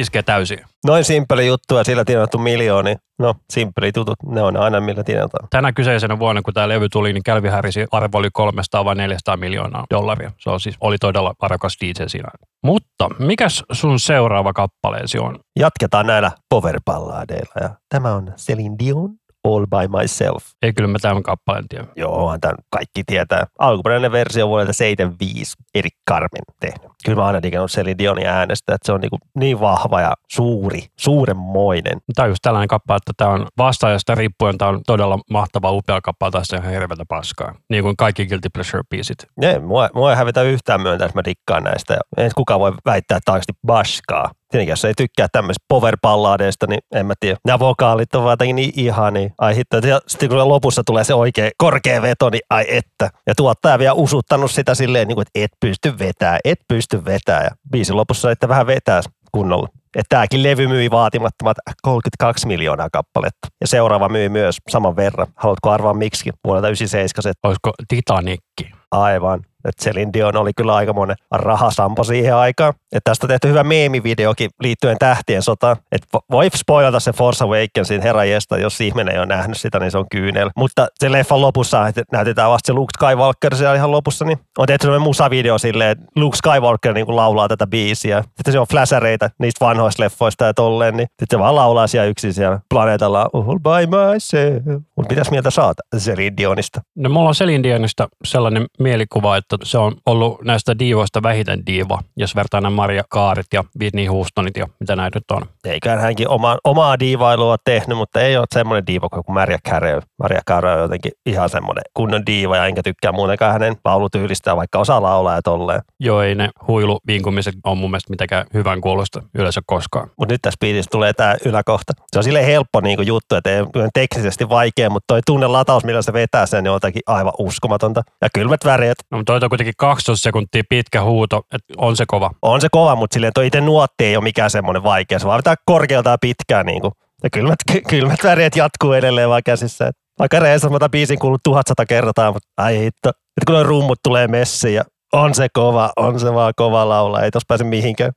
iskee 0.01 0.23
täysin. 0.23 0.59
Noin 0.87 1.05
simppeli 1.05 1.47
juttu 1.47 1.77
ja 1.77 1.85
sillä 1.85 2.05
tienattu 2.05 2.39
miljooni. 2.39 2.97
No, 3.19 3.35
simppeli 3.51 3.93
tutut, 3.93 4.17
ne 4.27 4.43
on 4.43 4.57
aina 4.57 4.81
millä 4.81 5.05
tienataan. 5.05 5.49
Tänä 5.51 5.73
kyseisenä 5.73 6.19
vuonna, 6.19 6.43
kun 6.43 6.55
tämä 6.55 6.69
levy 6.69 6.89
tuli, 6.89 7.13
niin 7.13 7.23
Calvin 7.23 7.53
Harrisin 7.53 7.87
arvo 7.93 8.19
oli 8.19 8.29
300 8.33 8.85
vai 8.85 8.95
400 8.95 9.37
miljoonaa 9.37 9.85
dollaria. 9.91 10.33
Se 10.39 10.51
on 10.51 10.61
siis, 10.61 10.77
oli 10.81 10.99
todella 10.99 11.35
arvokas 11.41 11.77
DJ 11.81 12.03
siinä. 12.07 12.29
Mutta 12.65 13.09
mikäs 13.19 13.65
sun 13.73 14.01
seuraava 14.01 14.53
kappaleesi 14.53 15.19
on? 15.19 15.39
Jatketaan 15.59 16.07
näillä 16.07 16.31
powerballadeilla 16.51 17.55
ja 17.61 17.71
tämä 17.89 18.15
on 18.15 18.33
Celine 18.37 18.77
Dion 18.79 19.20
All 19.45 19.67
by 19.67 19.99
Myself. 19.99 20.45
Ei 20.63 20.73
kyllä 20.73 20.89
mä 20.89 20.99
tämän 21.03 21.23
kappaleen 21.23 21.69
tiedä. 21.69 21.87
Joo, 21.97 22.39
tämän 22.41 22.57
kaikki 22.71 23.03
tietää. 23.07 23.47
Alkuperäinen 23.59 24.13
versio 24.13 24.49
vuodelta 24.49 24.73
75, 24.73 25.55
Erik 25.75 25.95
Carmen 26.11 26.43
tehnyt. 26.61 26.91
Kyllä 27.05 27.21
mä 27.21 27.27
aina 27.27 27.43
digannut 27.43 27.71
Celine 27.71 27.99
Dionin 27.99 28.27
äänestä, 28.27 28.75
että 28.75 28.87
se 28.87 28.93
on 28.93 29.01
niin, 29.01 29.11
kuin 29.11 29.21
niin 29.35 29.61
vahva 29.61 30.01
ja 30.01 30.13
suuri, 30.31 30.87
suurenmoinen. 30.99 31.99
Tämä 32.15 32.25
on 32.25 32.31
just 32.31 32.43
tällainen 32.43 32.69
kappale, 32.69 32.97
että 32.97 33.13
tämä 33.17 33.31
on 33.31 33.47
vastaajasta 33.59 34.15
riippuen, 34.15 34.59
tämä 34.59 34.69
on 34.69 34.81
todella 34.87 35.19
mahtava, 35.31 35.71
upea 35.71 36.01
kappale, 36.01 36.31
tai 36.31 36.59
ihan 36.59 36.73
hirveätä 36.73 37.05
paskaa. 37.09 37.55
Niin 37.71 37.83
kuin 37.83 37.97
kaikki 37.97 38.27
Guilty 38.27 38.49
Pleasure-biisit. 38.59 39.27
Ne, 39.37 39.59
mua, 39.59 39.89
mua 39.95 40.11
ei 40.11 40.17
hävetä 40.17 40.43
yhtään 40.43 40.81
myöntää, 40.81 41.07
että 41.07 41.19
mä 41.19 41.25
dikkaan 41.25 41.65
näistä. 41.65 41.99
Ei 42.17 42.31
kukaan 42.35 42.61
voi 42.61 42.73
väittää, 42.87 43.17
että 43.17 43.33
oikeasti 43.33 43.53
baskaa. 43.67 44.31
Tietenkin, 44.51 44.73
jos 44.73 44.85
ei 44.85 44.95
tykkää 44.97 45.27
tämmöisistä 45.33 45.65
power-balladeista, 45.69 46.67
niin 46.69 46.81
en 46.95 47.07
mä 47.07 47.15
tiedä. 47.21 47.37
Nämä 47.47 47.59
vokaalit 47.59 48.15
on 48.15 48.23
vaan 48.23 48.33
jotenkin 48.33 48.57
niin 48.57 48.73
ihania. 48.77 49.31
Ai 49.39 49.57
hitto. 49.57 49.77
Ja 49.77 50.01
sitten 50.07 50.29
kun 50.29 50.49
lopussa 50.49 50.83
tulee 50.85 51.05
se 51.05 51.15
oikein 51.15 51.51
korkea 51.57 52.03
veto, 52.03 52.31
niin 52.31 52.41
ai 52.51 52.65
että. 52.69 53.11
Ja 53.27 53.35
tuottaja 53.35 53.79
vielä 53.79 53.93
usuttanut 53.93 54.51
sitä 54.51 54.75
silleen, 54.75 55.09
niin 55.09 55.17
kuin, 55.17 55.27
että 55.27 55.45
et 55.45 55.51
pysty 55.61 55.99
vetää, 55.99 56.39
et 56.45 56.59
pysty 56.69 57.05
vetää. 57.05 57.45
Ja 57.45 57.51
biisin 57.73 57.97
lopussa 57.97 58.31
että 58.31 58.49
vähän 58.49 58.67
vetää 58.67 59.01
kunnolla. 59.33 59.69
Että 59.97 60.09
tämäkin 60.09 60.43
levy 60.43 60.67
myi 60.67 60.91
vaatimattomat 60.91 61.57
32 61.83 62.47
miljoonaa 62.47 62.89
kappaletta. 62.93 63.49
Ja 63.61 63.67
seuraava 63.67 64.09
myi 64.09 64.29
myös 64.29 64.57
saman 64.69 64.97
verran. 64.97 65.27
Haluatko 65.37 65.71
arvaa 65.71 65.95
miksi 65.95 66.31
vuodelta 66.45 66.69
97? 66.69 67.35
Olisiko 67.43 67.73
Titanikki? 67.89 68.71
Aivan. 68.91 69.41
Että 69.65 69.85
Celine 69.85 70.13
Dion 70.13 70.37
oli 70.37 70.51
kyllä 70.57 70.75
aikamoinen 70.75 71.17
rahasampo 71.31 72.05
siihen 72.05 72.35
aikaan. 72.35 72.75
Että 72.93 73.11
tästä 73.11 73.27
on 73.27 73.29
tehty 73.29 73.49
hyvä 73.49 73.65
meemivideokin 73.65 74.51
liittyen 74.61 74.97
tähtien 74.99 75.43
sotaan. 75.43 75.77
Että 75.93 76.19
voi 76.31 76.51
spoilata 76.57 77.01
se 77.01 77.13
Force 77.13 77.45
Awakensin 77.45 78.03
herra 78.03 78.25
jesta, 78.25 78.59
jos 78.59 78.81
ihminen 78.81 79.15
ei 79.15 79.19
ole 79.19 79.27
nähnyt 79.27 79.57
sitä, 79.57 79.79
niin 79.79 79.91
se 79.91 79.99
on 79.99 80.07
kyynel. 80.11 80.51
Mutta 80.57 80.89
se 80.99 81.13
leffan 81.13 81.41
lopussa, 81.41 81.89
että 81.89 82.03
näytetään 82.13 82.51
vasta 82.51 82.67
se 82.67 82.73
Luke 82.73 82.93
Skywalker 82.99 83.57
siellä 83.57 83.75
ihan 83.75 83.91
lopussa, 83.91 84.25
niin 84.25 84.39
on 84.59 84.67
tehty 84.67 84.83
sellainen 84.83 85.05
musavideo 85.05 85.59
silleen, 85.59 85.91
että 85.91 86.05
Luke 86.17 86.37
Skywalker 86.37 86.95
niin 86.95 87.07
kuin 87.07 87.17
laulaa 87.17 87.49
tätä 87.49 87.67
biisiä. 87.67 88.23
Sitten 88.23 88.53
se 88.53 88.59
on 88.59 88.67
flashereita 88.71 89.31
niistä 89.39 89.65
vanhoista 89.65 90.03
leffoista 90.03 90.45
ja 90.45 90.55
tolleen, 90.55 90.97
niin 90.97 91.07
sitten 91.09 91.27
se 91.31 91.39
vaan 91.39 91.55
laulaa 91.55 91.87
siellä 91.87 92.09
yksin 92.09 92.35
siellä 92.35 92.61
planeetalla 92.75 93.31
all 93.33 93.59
by 93.59 93.87
myself. 93.87 94.83
Mutta 94.97 95.15
mitäs 95.15 95.31
mieltä 95.31 95.51
saat 95.51 95.77
Celine 95.97 96.37
Dionista? 96.37 96.81
No 96.97 97.09
mulla 97.09 97.29
on 97.29 97.35
Celine 97.35 97.63
Dionista 97.63 98.09
sellainen 98.25 98.67
mielikuva, 98.79 99.37
että 99.37 99.50
se 99.63 99.79
on 99.79 99.93
ollut 100.07 100.43
näistä 100.45 100.79
diivoista 100.79 101.23
vähiten 101.23 101.67
diiva, 101.67 101.99
jos 102.17 102.37
vertaa 102.37 102.61
nämä 102.61 102.77
Maria 102.77 103.03
Kaarit 103.09 103.47
ja 103.53 103.65
Whitney 103.81 104.07
Houstonit 104.07 104.57
ja 104.57 104.67
mitä 104.81 104.97
näitä 104.97 105.17
nyt 105.17 105.31
on. 105.31 105.43
Eiköhän 105.65 106.01
hänkin 106.01 106.29
oma, 106.29 106.59
omaa 106.65 106.99
diivailua 106.99 107.57
tehnyt, 107.65 107.99
mutta 107.99 108.21
ei 108.21 108.37
ole 108.37 108.47
semmoinen 108.55 108.87
diiva 108.87 109.09
kuin 109.09 109.25
Maria 109.29 109.59
Carey. 109.69 110.01
Maria 110.19 110.41
Carey 110.49 110.75
on 110.75 110.81
jotenkin 110.81 111.13
ihan 111.27 111.49
semmoinen 111.49 111.83
kunnon 111.95 112.27
diiva 112.27 112.57
ja 112.57 112.67
enkä 112.67 112.83
tykkää 112.83 113.13
muutenkaan 113.13 113.53
hänen 113.53 113.77
laulutyylistään, 113.85 114.57
vaikka 114.57 114.79
osaa 114.79 115.03
laulaa 115.03 115.35
ja 115.35 115.43
tolleen. 115.43 115.81
Joo, 116.01 116.23
ei 116.23 116.35
ne 116.35 116.51
huilu 116.69 117.01
vinkumiset 117.07 117.55
on 117.65 117.79
mun 117.79 117.91
mielestä 117.91 118.11
mitenkään 118.11 118.47
hyvän 118.55 118.81
kuulosta 118.81 119.23
yleensä 119.35 119.61
koskaan. 119.67 120.11
Mutta 120.19 120.35
nyt 120.35 120.43
tässä 120.43 120.59
biisissä 120.61 120.89
tulee 120.91 121.13
tämä 121.13 121.37
yläkohta. 121.45 121.93
Se 122.13 122.19
on 122.19 122.25
silleen 122.25 122.47
helppo 122.47 122.81
niinku 122.81 123.03
juttu, 123.03 123.35
että 123.35 123.51
ei 123.51 123.61
ole 123.61 123.89
teknisesti 123.95 124.49
vaikea, 124.49 124.91
mutta 124.91 125.05
toi 125.07 125.21
tunnelataus, 125.27 125.85
millä 125.85 126.03
se 126.03 126.13
vetää 126.13 126.47
sen, 126.47 126.65
niin 126.65 126.71
on 126.71 126.77
jotakin 126.77 127.03
aivan 127.07 127.33
uskomatonta. 127.39 128.03
Ja 128.23 128.29
kylmät 128.35 128.65
väreet. 128.65 128.99
No, 129.11 129.19
mutta 129.19 129.33
toi 129.41 129.47
on 129.47 129.51
kuitenkin 129.51 129.75
12 129.77 130.23
sekuntia 130.23 130.63
pitkä 130.69 131.03
huuto, 131.03 131.43
että 131.55 131.75
on 131.77 131.97
se 131.97 132.05
kova. 132.07 132.31
On 132.43 132.61
se 132.61 132.69
kova, 132.71 132.97
mutta 132.97 133.15
silleen 133.15 133.33
toi 133.33 133.47
itse 133.47 133.61
nuotti 133.61 134.05
ei 134.05 134.17
ole 134.17 134.25
mikään 134.25 134.51
semmoinen 134.51 134.83
vaikea. 134.83 135.19
Se 135.19 135.27
vaan 135.27 135.39
vetää 135.39 135.55
korkealta 135.65 136.11
ja 136.11 136.19
pitkään 136.21 136.67
niinku. 136.67 136.93
Ja 137.23 137.31
kylmät, 137.31 137.59
ky- 137.73 137.81
kylmät 137.89 138.25
väreet 138.25 138.57
jatkuu 138.57 138.93
edelleen 138.93 139.29
vaan 139.29 139.43
käsissä. 139.45 139.87
Et 139.87 139.97
vaikka 140.19 140.41
Reesamata 140.41 140.89
biisin 140.89 141.19
kuullut 141.19 141.41
tuhatsata 141.45 141.87
kertaa, 141.87 142.33
mutta 142.33 142.49
ai 142.57 142.79
hitto. 142.79 143.09
Että 143.09 143.47
kun 143.47 143.67
rummut 143.67 143.99
tulee 144.03 144.29
messiin 144.29 144.75
ja 144.75 144.85
on 145.13 145.35
se 145.35 145.49
kova, 145.53 145.93
on 145.97 146.21
se 146.21 146.35
vaan 146.35 146.53
kova 146.57 146.89
laula. 146.89 147.23
Ei 147.23 147.31
tos 147.31 147.43
pääse 147.49 147.65
mihinkään. 147.65 148.13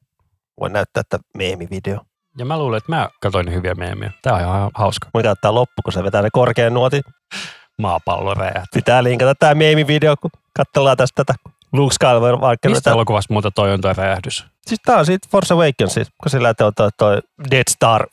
Voin 0.59 0.73
näyttää 0.73 1.01
että 1.01 1.19
meemivideo. 1.37 1.99
Ja 2.37 2.45
mä 2.45 2.57
luulen, 2.57 2.77
että 2.77 2.91
mä 2.91 3.09
katsoin 3.21 3.53
hyviä 3.53 3.75
meemiä. 3.75 4.11
Tää 4.21 4.33
on 4.33 4.41
ihan 4.41 4.71
hauska. 4.73 5.09
Mitä 5.13 5.31
ottaa 5.31 5.55
loppu, 5.55 5.81
kun 5.83 5.93
se 5.93 6.03
vetää 6.03 6.21
ne 6.21 6.29
korkean 6.31 6.73
nuotin. 6.73 7.01
Maapallo 7.81 8.33
räjähti. 8.33 8.67
Pitää 8.73 9.03
linkata 9.03 9.35
tää 9.35 9.55
meemivideo, 9.55 10.15
kun 10.21 10.31
katsellaan 10.57 10.97
tästä 10.97 11.23
tätä 11.25 11.39
Luke 11.73 11.93
Skywalker. 11.93 12.71
Mistä 12.71 12.91
elokuvasta 12.91 13.33
muuta 13.33 13.51
toi 13.51 13.73
on 13.73 13.81
toi 13.81 13.93
räjähdys? 13.93 14.45
Siis 14.67 14.79
tää 14.85 14.97
on 14.97 15.05
siitä 15.05 15.27
Force 15.31 15.53
Awakens, 15.53 15.93
kun 15.93 16.29
sillä 16.29 16.49
että 16.49 16.71
toi, 16.71 16.89
toi 16.97 17.21
Dead 17.51 17.63
Star 17.69 18.07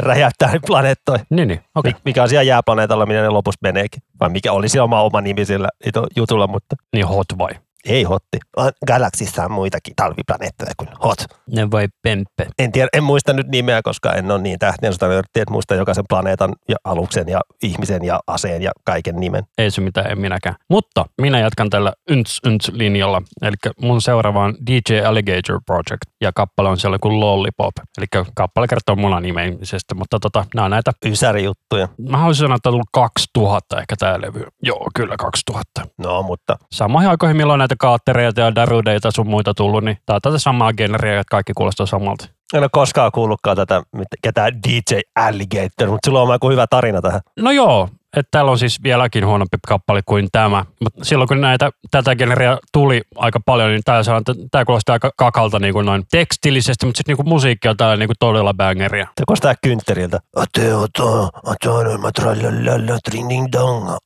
räjäyttää 0.00 0.52
planeettoja. 0.66 1.24
Niin, 1.30 1.48
niin. 1.48 1.60
Okei. 1.74 1.90
Okay. 1.90 2.00
Mikä 2.04 2.22
on 2.22 2.28
siellä 2.28 2.42
jääplaneetalla, 2.42 3.06
minne 3.06 3.22
ne 3.22 3.28
lopussa 3.28 3.58
meneekin. 3.62 4.02
Vai 4.20 4.28
mikä 4.28 4.52
olisi 4.52 4.78
oma 4.78 5.02
oma 5.02 5.20
nimi 5.20 5.44
sillä 5.44 5.68
ito- 5.86 6.06
jutulla, 6.16 6.46
mutta 6.46 6.76
Niin 6.92 7.06
hot 7.06 7.26
vai? 7.38 7.50
Ei 7.88 8.02
hotti. 8.02 8.38
Galaksissa 8.86 9.44
on 9.44 9.52
muitakin 9.52 9.94
talviplaneettoja 9.96 10.72
kuin 10.76 10.88
hot. 11.04 11.18
Ne 11.50 11.70
vai 11.70 11.88
pempe. 12.02 12.46
En, 12.58 12.72
tiedä, 12.72 12.88
en 12.92 13.04
muista 13.04 13.32
nyt 13.32 13.48
nimeä, 13.48 13.82
koska 13.82 14.12
en 14.12 14.30
ole 14.30 14.42
niin 14.42 14.58
tähtien 14.58 14.92
sotanörtti, 14.92 15.40
että 15.40 15.52
muista 15.52 15.74
jokaisen 15.74 16.04
planeetan 16.08 16.54
ja 16.68 16.76
aluksen 16.84 17.28
ja 17.28 17.40
ihmisen 17.62 18.04
ja 18.04 18.20
aseen 18.26 18.62
ja 18.62 18.70
kaiken 18.84 19.16
nimen. 19.16 19.44
Ei 19.58 19.70
se 19.70 19.80
mitään, 19.80 20.10
en 20.10 20.18
minäkään. 20.18 20.56
Mutta 20.68 21.04
minä 21.20 21.40
jatkan 21.40 21.70
tällä 21.70 21.92
ynts 22.10 22.40
ynts 22.46 22.70
linjalla. 22.74 23.22
Eli 23.42 23.54
mun 23.80 24.02
seuraava 24.02 24.44
on 24.44 24.54
DJ 24.66 25.00
Alligator 25.00 25.60
Project 25.66 26.02
ja 26.20 26.32
kappale 26.34 26.68
on 26.68 26.78
siellä 26.78 26.98
kuin 27.00 27.20
Lollipop. 27.20 27.74
Eli 27.98 28.06
kappale 28.34 28.68
kertoo 28.68 28.96
munan 28.96 29.22
nimeisestä, 29.22 29.94
mutta 29.94 30.18
tota, 30.20 30.44
nämä 30.54 30.64
on 30.64 30.70
näitä. 30.70 30.92
Ysärijuttuja. 31.06 31.88
Mä 32.08 32.18
haluaisin 32.18 32.40
sanoa, 32.40 32.56
että 32.56 32.68
on 32.68 32.72
tullut 32.72 32.88
2000 32.92 33.80
ehkä 33.80 33.94
tää 33.98 34.20
levy. 34.20 34.44
Joo, 34.62 34.86
kyllä 34.94 35.16
2000. 35.16 35.82
No, 35.98 36.22
mutta 36.22 36.56
Samoihin 36.72 37.10
aikoihin, 37.10 37.36
milloin 37.36 37.58
näitä 37.58 37.71
kaattereita 37.78 38.40
ja 38.40 38.54
darudeita 38.54 39.10
sun 39.10 39.28
muita 39.28 39.54
tullut, 39.54 39.84
niin 39.84 39.98
tää 40.06 40.16
on 40.16 40.22
tätä 40.22 40.38
samaa 40.38 40.72
genreä, 40.72 41.20
että 41.20 41.30
kaikki 41.30 41.52
kuulostaa 41.56 41.86
samalta. 41.86 42.28
en 42.54 42.62
ole 42.62 42.68
koskaan 42.72 43.12
kuullutkaan 43.12 43.56
tätä, 43.56 43.82
ketään 44.22 44.52
DJ 44.62 45.00
Alligator, 45.16 45.88
mutta 45.88 46.06
sulla 46.06 46.22
on 46.22 46.34
joku 46.34 46.50
hyvä 46.50 46.66
tarina 46.66 47.02
tähän. 47.02 47.20
No 47.40 47.50
joo, 47.50 47.88
että 48.16 48.28
täällä 48.30 48.50
on 48.50 48.58
siis 48.58 48.82
vieläkin 48.82 49.26
huonompi 49.26 49.56
kappale 49.68 50.00
kuin 50.06 50.28
tämä. 50.32 50.64
Mutta 50.80 51.04
silloin 51.04 51.28
kun 51.28 51.40
näitä, 51.40 51.70
tätä 51.90 52.16
generiä 52.16 52.58
tuli 52.72 53.02
aika 53.16 53.40
paljon, 53.46 53.70
niin 53.70 53.82
tää, 53.84 54.02
sanoo, 54.02 54.18
että 54.18 54.34
tää 54.50 54.64
kuulostaa 54.64 54.92
aika 54.92 55.10
kakalta 55.16 55.58
niin 55.58 55.74
kuin 55.74 55.86
noin 55.86 56.02
tekstillisesti, 56.10 56.86
mutta 56.86 56.98
sitten 56.98 57.16
niin 57.16 57.28
musiikki 57.28 57.68
on 57.68 57.76
täällä 57.76 57.96
niin 57.96 58.08
kuin 58.08 58.16
todella 58.20 58.54
bangeria. 58.54 59.06
Se 59.18 59.24
kostaa 59.26 59.54
kyntteriltä. 59.62 60.18